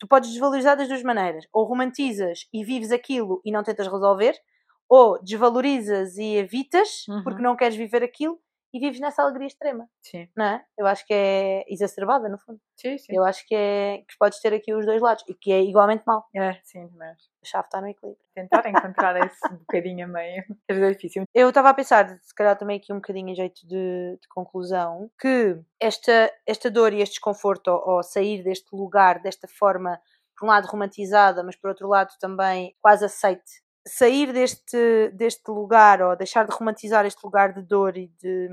Tu 0.00 0.08
podes 0.08 0.30
desvalorizar 0.30 0.76
das 0.76 0.88
duas 0.88 1.04
maneiras. 1.04 1.46
Ou 1.52 1.64
romantizas 1.64 2.40
e 2.52 2.64
vives 2.64 2.90
aquilo 2.90 3.40
e 3.44 3.52
não 3.52 3.62
tentas 3.62 3.86
resolver, 3.86 4.34
ou 4.88 5.18
desvalorizas 5.22 6.16
e 6.16 6.36
evitas 6.36 7.06
Uhum. 7.08 7.22
porque 7.24 7.42
não 7.42 7.56
queres 7.56 7.76
viver 7.76 8.02
aquilo 8.02 8.38
e 8.72 8.80
vives 8.80 8.98
nessa 8.98 9.22
alegria 9.22 9.46
extrema, 9.46 9.88
Sim, 10.02 10.28
não 10.36 10.44
é? 10.46 10.64
Eu 10.76 10.84
acho 10.88 11.06
que 11.06 11.14
é 11.14 11.64
exacerbada, 11.72 12.28
no 12.28 12.36
fundo. 12.38 12.58
sim, 12.76 12.98
sim. 12.98 13.14
Eu 13.16 13.22
acho 13.22 13.46
que 13.46 13.54
é 13.54 13.98
que 13.98 14.18
podes 14.18 14.40
ter 14.40 14.52
aqui 14.52 14.74
os 14.74 14.84
dois 14.84 15.00
lados 15.00 15.22
e 15.28 15.34
que 15.34 15.52
é 15.52 15.62
igualmente 15.62 16.02
mau. 16.04 16.24
É, 16.34 16.58
sim, 16.64 16.90
mas 16.96 17.16
A 17.40 17.46
chave 17.46 17.66
está 17.66 17.80
no 17.80 17.86
equilíbrio. 17.86 18.18
tentar 18.34 18.64
encontrar 18.68 19.16
esse 19.24 19.48
bocadinho 19.48 20.06
a 20.06 20.08
meio 20.08 20.44
é 20.68 20.90
difícil. 20.90 21.22
Eu 21.32 21.50
estava 21.50 21.70
a 21.70 21.74
pensar, 21.74 22.18
se 22.20 22.34
calhar 22.34 22.58
também 22.58 22.78
aqui 22.78 22.92
um 22.92 22.96
bocadinho 22.96 23.28
em 23.28 23.34
jeito 23.36 23.64
de, 23.64 24.18
de 24.20 24.28
conclusão, 24.28 25.08
que 25.20 25.56
esta, 25.78 26.32
esta 26.44 26.68
dor 26.68 26.92
e 26.92 27.00
este 27.00 27.12
desconforto 27.14 27.70
ao, 27.70 27.88
ao 27.90 28.02
sair 28.02 28.42
deste 28.42 28.74
lugar 28.74 29.20
desta 29.22 29.46
forma, 29.46 30.00
por 30.36 30.46
um 30.46 30.48
lado 30.48 30.66
romantizada, 30.66 31.44
mas 31.44 31.54
por 31.54 31.68
outro 31.68 31.86
lado 31.86 32.12
também 32.18 32.74
quase 32.82 33.04
aceite, 33.04 33.62
sair 33.86 34.32
deste, 34.32 35.10
deste 35.12 35.50
lugar 35.50 36.02
ou 36.02 36.16
deixar 36.16 36.46
de 36.46 36.54
romantizar 36.54 37.04
este 37.06 37.22
lugar 37.24 37.52
de 37.52 37.62
dor 37.62 37.96
e 37.96 38.08
de, 38.20 38.48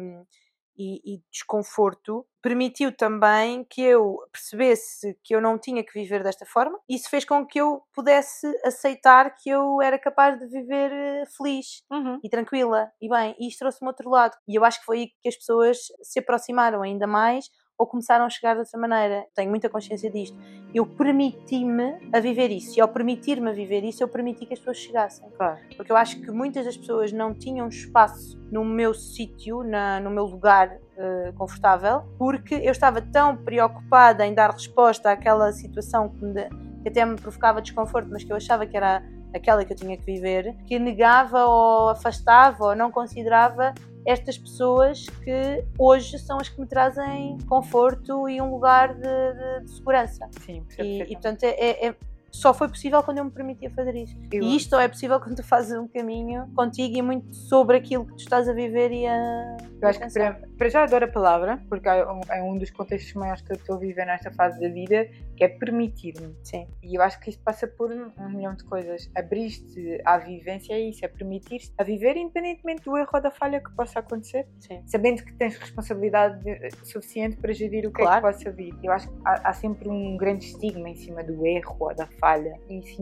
e, 0.78 1.16
e 1.16 1.22
desconforto 1.32 2.26
permitiu 2.42 2.92
também 2.96 3.64
que 3.70 3.82
eu 3.82 4.18
percebesse 4.32 5.16
que 5.24 5.36
eu 5.36 5.42
não 5.42 5.58
tinha 5.60 5.84
que 5.84 5.94
viver 5.94 6.24
desta 6.24 6.46
forma. 6.46 6.80
Isso 6.90 7.10
fez 7.10 7.24
com 7.24 7.46
que 7.46 7.60
eu 7.62 7.84
pudesse 7.94 8.48
aceitar 8.66 9.36
que 9.36 9.50
eu 9.50 9.82
era 9.82 10.00
capaz 10.00 10.40
de 10.40 10.48
viver 10.48 10.92
eh, 10.92 11.24
feliz 11.38 11.84
Uhum. 11.92 12.20
e 12.24 12.30
tranquila 12.30 12.92
e 13.02 13.08
bem, 13.10 13.36
e 13.40 13.48
isto 13.48 13.60
trouxe-me 13.60 13.88
outro 13.90 14.10
lado. 14.10 14.36
E 14.48 14.56
eu 14.56 14.66
acho 14.66 14.80
que 14.80 14.86
foi 14.86 14.98
aí 15.00 15.08
que 15.22 15.30
as 15.30 15.36
pessoas 15.36 15.78
se 16.02 16.20
aproximaram 16.20 16.82
ainda 16.82 17.06
mais 17.06 17.46
ou 17.82 17.88
começaram 17.88 18.26
a 18.26 18.30
chegar 18.30 18.54
de 18.54 18.60
outra 18.60 18.80
maneira. 18.80 19.26
Tenho 19.34 19.50
muita 19.50 19.68
consciência 19.68 20.08
disto. 20.12 20.38
Eu 20.72 20.86
permiti-me 20.86 21.98
a 22.14 22.20
viver 22.20 22.52
isso. 22.52 22.78
E 22.78 22.82
ao 22.82 22.88
permitir-me 22.88 23.50
a 23.50 23.54
viver 23.54 23.84
isso, 23.84 24.04
eu 24.04 24.08
permiti 24.08 24.46
que 24.46 24.54
as 24.54 24.60
pessoas 24.60 24.78
chegassem. 24.78 25.28
Claro. 25.32 25.58
Porque 25.76 25.92
eu 25.92 25.98
acho 25.98 26.22
que 26.22 26.30
muitas 26.30 26.66
das 26.66 26.78
pessoas 26.78 27.12
não 27.12 27.34
tinham 27.34 27.68
espaço 27.68 28.40
no 28.52 28.64
meu 28.64 28.94
sítio, 28.94 29.64
no 29.64 30.12
meu 30.12 30.26
lugar 30.26 30.78
eh, 30.96 31.34
confortável, 31.36 32.04
porque 32.20 32.54
eu 32.54 32.72
estava 32.72 33.02
tão 33.02 33.36
preocupada 33.36 34.28
em 34.28 34.36
dar 34.36 34.52
resposta 34.52 35.10
àquela 35.10 35.52
situação 35.52 36.10
que, 36.10 36.24
me, 36.24 36.50
que 36.84 36.90
até 36.90 37.04
me 37.04 37.16
provocava 37.16 37.64
desconforto, 37.64 38.10
mas 38.12 38.24
que 38.24 38.32
eu 38.32 38.36
achava 38.36 38.68
que 38.68 38.78
era 38.78 39.02
aquela 39.34 39.66
que 39.66 39.74
eu 39.74 39.78
tinha 39.78 39.98
que 39.98 40.06
viver, 40.06 40.56
que 40.68 40.78
negava 40.78 41.46
ou 41.46 41.90
afastava 41.90 42.66
ou 42.66 42.76
não 42.76 42.92
considerava 42.92 43.74
estas 44.06 44.38
pessoas 44.38 45.06
que 45.24 45.64
hoje 45.78 46.18
são 46.20 46.38
as 46.40 46.50
que 46.50 46.60
me 46.60 46.68
trazem 46.68 47.38
conforto 47.48 48.28
e 48.30 48.42
um 48.42 48.52
lugar 48.52 48.94
de, 48.94 49.02
de- 49.02 49.66
de 49.66 49.72
segurança. 49.72 50.28
Sim, 50.46 50.64
E, 50.80 51.04
e, 51.04 51.08
portanto, 51.14 51.44
é, 51.44 51.50
é- 51.50 51.88
é- 51.90 51.96
só 52.34 52.54
foi 52.54 52.70
possível 52.70 53.04
quando 53.04 53.18
eu 53.18 53.26
me 53.26 53.32
permitia 53.32 53.70
fazer 53.72 53.94
isto. 53.96 54.18
Eu- 54.32 54.44
E 54.44 54.56
isto 54.56 54.70
só 54.70 54.80
é 54.80 54.88
possível 54.88 55.20
quando 55.20 55.36
tu 55.36 55.44
fazes 55.44 55.78
um 55.78 55.86
caminho 55.88 56.48
contigo 56.56 56.98
e 56.98 57.02
muito 57.02 57.36
sobre 57.36 57.76
aquilo 57.78 58.06
que 58.06 58.14
tu 58.14 58.20
estás 58.20 58.48
a 58.48 58.54
viver 58.54 58.90
e 58.92 59.06
a. 59.06 59.58
Eu 59.82 59.88
acho 59.90 60.00
que 60.00 60.14
para, 60.14 60.42
para 60.62 60.70
já 60.70 60.84
adoro 60.84 61.06
a 61.06 61.08
palavra, 61.08 61.60
porque 61.68 61.90
é 61.90 62.06
um, 62.06 62.22
é 62.30 62.44
um 62.44 62.56
dos 62.56 62.70
contextos 62.70 63.16
maiores 63.16 63.42
que 63.42 63.52
eu 63.52 63.56
estou 63.56 63.78
a 63.78 63.80
viver 63.80 64.06
nesta 64.06 64.30
fase 64.30 64.62
da 64.62 64.70
vida, 64.70 65.10
que 65.36 65.44
é 65.44 65.48
permitir-me. 65.48 66.36
Sim. 66.44 66.68
E 66.84 66.94
eu 66.96 67.02
acho 67.02 67.20
que 67.20 67.32
isto 67.32 67.42
passa 67.44 67.68
por 67.68 67.92
um, 67.92 68.30
milhão 68.30 68.54
de 68.54 68.64
coisas. 68.66 69.10
Abrir-te 69.16 70.00
à 70.06 70.20
vivência 70.20 70.76
é 70.76 70.80
isso, 70.80 71.04
é 71.04 71.08
permitir-te 71.08 71.74
a 71.80 71.84
viver 71.84 72.16
independentemente 72.16 72.84
do 72.84 72.96
erro 72.96 73.10
ou 73.12 73.20
da 73.20 73.32
falha 73.32 73.60
que 73.60 73.72
possa 73.76 74.02
acontecer, 74.02 74.48
Sim. 74.60 74.84
sabendo 74.86 75.24
que 75.24 75.34
tens 75.34 75.58
responsabilidade 75.58 76.44
de- 76.44 76.70
suficiente 76.86 77.38
para 77.38 77.52
gerir 77.54 77.88
o 77.88 77.92
que 77.92 78.04
Claro. 78.04 78.28
é 78.28 78.32
que 78.32 78.38
possa 78.38 78.52
vir. 78.52 78.76
Eu 78.84 78.92
acho 78.92 79.10
que 79.10 79.18
há, 79.26 79.50
há 79.50 79.54
sempre 79.54 79.90
um 79.90 80.16
grande 80.16 80.46
estigma 80.46 80.88
em 80.88 80.96
cima 80.96 81.24
do 81.24 81.44
erro 81.44 81.76
ou 81.80 81.96
da 81.96 82.06
falha 82.20 82.56
e 82.70 82.78
isso 82.82 83.02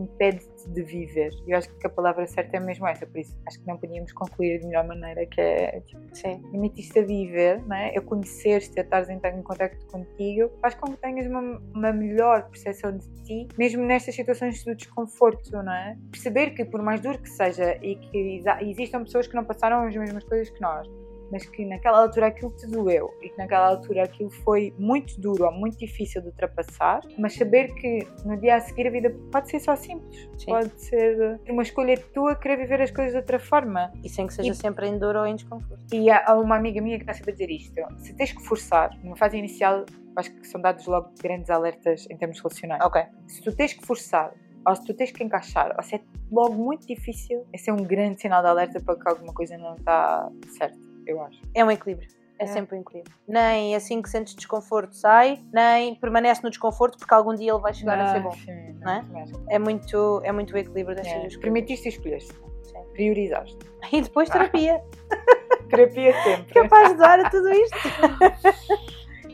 impede-te 0.60 0.70
de 0.70 0.82
viver. 0.82 1.30
Eu 1.46 1.58
acho 1.58 1.68
que 1.74 1.86
a 1.86 1.90
palavra 1.90 2.26
certa 2.26 2.56
é 2.56 2.60
mesmo 2.60 2.86
essa, 2.86 3.06
por 3.06 3.18
isso 3.18 3.36
acho 3.46 3.60
que 3.60 3.66
não 3.66 3.78
podíamos 3.78 4.12
concluir 4.12 4.60
de 4.60 4.66
melhor 4.66 4.86
maneira, 4.86 5.24
que 5.26 5.40
é 5.40 5.80
tipo, 5.80 6.00
Sim. 6.12 6.42
permitiste 6.50 6.98
a 6.98 7.02
viver, 7.02 7.62
não 7.66 7.76
é? 7.76 7.96
a 7.96 8.00
conhecer-te, 8.00 8.78
a 8.78 8.82
estares 8.82 9.08
em, 9.08 9.16
em 9.16 9.42
contacto 9.42 9.86
contigo, 9.86 10.50
faz 10.60 10.74
com 10.74 10.92
que 10.92 10.98
tenhas 10.98 11.26
uma, 11.26 11.40
uma 11.74 11.92
melhor 11.92 12.48
percepção 12.48 12.96
de 12.96 13.08
ti, 13.24 13.48
mesmo 13.56 13.84
nestas 13.84 14.14
situações 14.14 14.62
do 14.64 14.74
desconforto, 14.74 15.50
não 15.52 15.72
é? 15.72 15.96
Perceber 16.10 16.50
que, 16.50 16.64
por 16.64 16.82
mais 16.82 17.00
duro 17.00 17.18
que 17.18 17.28
seja, 17.28 17.76
e 17.82 17.96
que 17.96 18.42
existam 18.60 19.04
pessoas 19.04 19.26
que 19.26 19.34
não 19.34 19.44
passaram 19.44 19.86
as 19.86 19.96
mesmas 19.96 20.24
coisas 20.24 20.50
que 20.50 20.60
nós, 20.60 20.86
mas 21.30 21.44
que 21.46 21.64
naquela 21.64 22.00
altura 22.02 22.26
aquilo 22.26 22.50
te 22.52 22.66
doeu 22.66 23.12
e 23.22 23.28
que 23.30 23.38
naquela 23.38 23.68
altura 23.68 24.04
aquilo 24.04 24.30
foi 24.30 24.74
muito 24.78 25.20
duro 25.20 25.44
ou 25.44 25.52
muito 25.52 25.78
difícil 25.78 26.20
de 26.22 26.28
ultrapassar, 26.28 27.00
mas 27.18 27.34
saber 27.34 27.72
que 27.74 28.06
no 28.24 28.36
dia 28.36 28.56
a 28.56 28.60
seguir 28.60 28.86
a 28.86 28.90
vida 28.90 29.14
pode 29.30 29.50
ser 29.50 29.60
só 29.60 29.76
simples, 29.76 30.28
Sim. 30.38 30.46
pode 30.46 30.80
ser 30.82 31.40
uma 31.48 31.62
escolha 31.62 31.98
tua 32.12 32.34
querer 32.34 32.56
viver 32.56 32.80
as 32.82 32.90
coisas 32.90 33.12
de 33.12 33.18
outra 33.18 33.38
forma. 33.38 33.92
E 34.02 34.08
sem 34.08 34.26
que 34.26 34.34
seja 34.34 34.50
E- 34.50 34.54
sempre 34.54 34.86
em 34.88 34.98
dor 34.98 35.16
ou 35.16 35.26
em 35.26 35.36
desconforto. 35.36 35.84
E 35.92 36.10
há 36.10 36.34
uma 36.34 36.56
amiga 36.56 36.80
minha 36.80 36.96
que 36.96 37.02
está 37.04 37.14
sempre 37.14 37.30
a 37.30 37.32
dizer 37.34 37.50
isto: 37.50 37.74
se 37.98 38.12
tens 38.14 38.32
que 38.32 38.42
forçar, 38.42 38.90
numa 39.02 39.16
fase 39.16 39.36
inicial, 39.36 39.84
acho 40.16 40.32
que 40.34 40.46
são 40.46 40.60
dados 40.60 40.86
logo 40.86 41.10
grandes 41.22 41.50
alertas 41.50 42.06
em 42.10 42.16
termos 42.16 42.38
relacionais. 42.40 42.82
Ok. 42.84 43.02
Se 43.28 43.40
tu 43.42 43.54
tens 43.54 43.72
que 43.72 43.84
forçar, 43.86 44.32
ou 44.66 44.74
se 44.76 44.84
tu 44.84 44.92
tens 44.94 45.10
que 45.10 45.22
encaixar, 45.24 45.74
ou 45.76 45.82
se 45.82 45.96
é 45.96 46.00
logo 46.30 46.54
muito 46.54 46.86
difícil, 46.86 47.46
esse 47.52 47.70
é 47.70 47.72
um 47.72 47.76
grande 47.82 48.20
sinal 48.20 48.42
de 48.42 48.48
alerta 48.48 48.80
para 48.80 48.96
que 48.96 49.08
alguma 49.08 49.32
coisa 49.32 49.56
não 49.56 49.74
está 49.76 50.30
certa, 50.58 50.78
eu 51.06 51.22
acho. 51.22 51.40
É 51.54 51.64
um 51.64 51.70
equilíbrio. 51.70 52.08
É, 52.38 52.44
É. 52.44 52.46
sempre 52.46 52.76
um 52.76 52.80
equilíbrio. 52.80 53.14
Nem 53.28 53.74
assim 53.76 54.00
que 54.00 54.08
sentes 54.08 54.34
desconforto 54.34 54.94
sai, 54.96 55.42
nem 55.52 55.94
permanece 55.94 56.42
no 56.42 56.48
desconforto 56.50 56.96
porque 56.98 57.12
algum 57.12 57.34
dia 57.34 57.52
ele 57.52 57.60
vai 57.60 57.74
chegar 57.74 57.98
a 58.00 58.12
ser 58.12 58.20
bom. 58.20 58.32
Sim, 58.32 58.78
não 58.80 58.92
é? 58.92 59.04
É 59.50 59.58
muito, 59.58 60.20
é 60.24 60.32
muito 60.32 60.54
o 60.54 60.58
equilíbrio 60.58 60.96
destas 60.96 61.12
É, 61.12 61.18
duas 61.20 61.22
coisas. 61.34 61.40
Permitiste 61.42 61.86
e 61.88 61.90
escolheste. 61.90 62.32
Sim. 62.62 62.82
Priorizaste. 62.94 63.58
E 63.92 64.00
depois 64.00 64.28
terapia. 64.30 64.82
Terapia 65.70 66.12
sempre. 66.24 66.52
Capaz 66.54 66.88
de 66.92 66.96
dar 66.98 67.20
a 67.20 67.30
tudo 67.30 67.48
isto. 67.50 67.76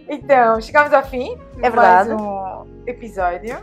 Então, 0.08 0.60
chegamos 0.60 0.92
ao 0.92 1.02
fim. 1.04 1.36
É 1.58 1.62
verdade. 1.70 2.10
Mais 2.10 2.22
um 2.22 2.82
episódio. 2.86 3.56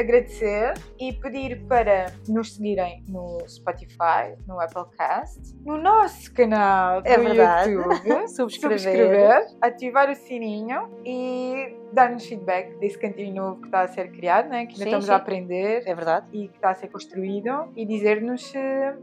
Agradecer 0.00 0.72
e 0.98 1.12
pedir 1.12 1.60
para 1.66 2.06
nos 2.26 2.54
seguirem 2.54 3.04
no 3.06 3.38
Spotify, 3.46 4.34
no 4.48 4.58
Applecast, 4.58 5.54
no 5.62 5.76
nosso 5.76 6.32
canal 6.32 7.02
do 7.02 7.06
É 7.06 7.18
verdade. 7.18 7.70
YouTube. 7.72 8.00
Subscrever. 8.34 8.78
subscrever, 8.78 9.46
ativar 9.60 10.08
o 10.10 10.14
sininho 10.14 10.88
e 11.04 11.76
dar-nos 11.92 12.24
feedback 12.24 12.74
desse 12.78 12.98
cantinho 12.98 13.34
novo 13.34 13.60
que 13.60 13.66
está 13.66 13.82
a 13.82 13.88
ser 13.88 14.10
criado, 14.10 14.48
né? 14.48 14.64
que 14.64 14.72
ainda 14.72 14.76
Sim, 14.76 14.84
estamos 14.84 15.04
sim. 15.06 15.12
a 15.12 15.16
aprender 15.16 15.82
É 15.86 15.94
verdade. 15.94 16.26
e 16.32 16.48
que 16.48 16.56
está 16.56 16.70
a 16.70 16.74
ser 16.74 16.88
construído 16.88 17.70
e 17.76 17.84
dizer-nos 17.84 18.46
se, 18.50 18.58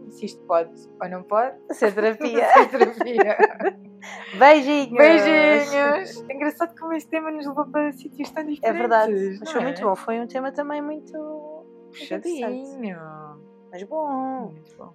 se 0.10 0.26
isto 0.26 0.42
pode 0.48 0.72
ou 1.00 1.08
não 1.10 1.22
pode 1.22 1.56
Ser 1.74 1.94
terapia. 1.94 2.48
ser 2.54 2.70
terapia. 2.70 3.38
Beijinhos. 4.38 4.98
Beijinhos! 4.98 6.26
É 6.30 6.34
engraçado 6.34 6.78
como 6.78 6.94
este 6.94 7.10
tema 7.10 7.32
nos 7.32 7.48
levou 7.48 7.66
para 7.66 7.92
sítios 7.94 8.30
tão 8.32 8.46
diferentes. 8.46 8.64
É 8.64 8.74
verdade. 8.74 9.38
Mas 9.40 9.52
foi 9.52 9.62
é? 9.62 9.64
muito 9.64 9.82
bom. 9.82 9.96
Foi 9.96 10.20
um 10.20 10.28
tema 10.28 10.52
também 10.52 10.82
muito. 10.82 11.66
Puxadinho. 11.92 12.98
Mas 13.72 13.84
bom. 13.84 14.52
Muito 14.54 14.76
bom. 14.78 14.94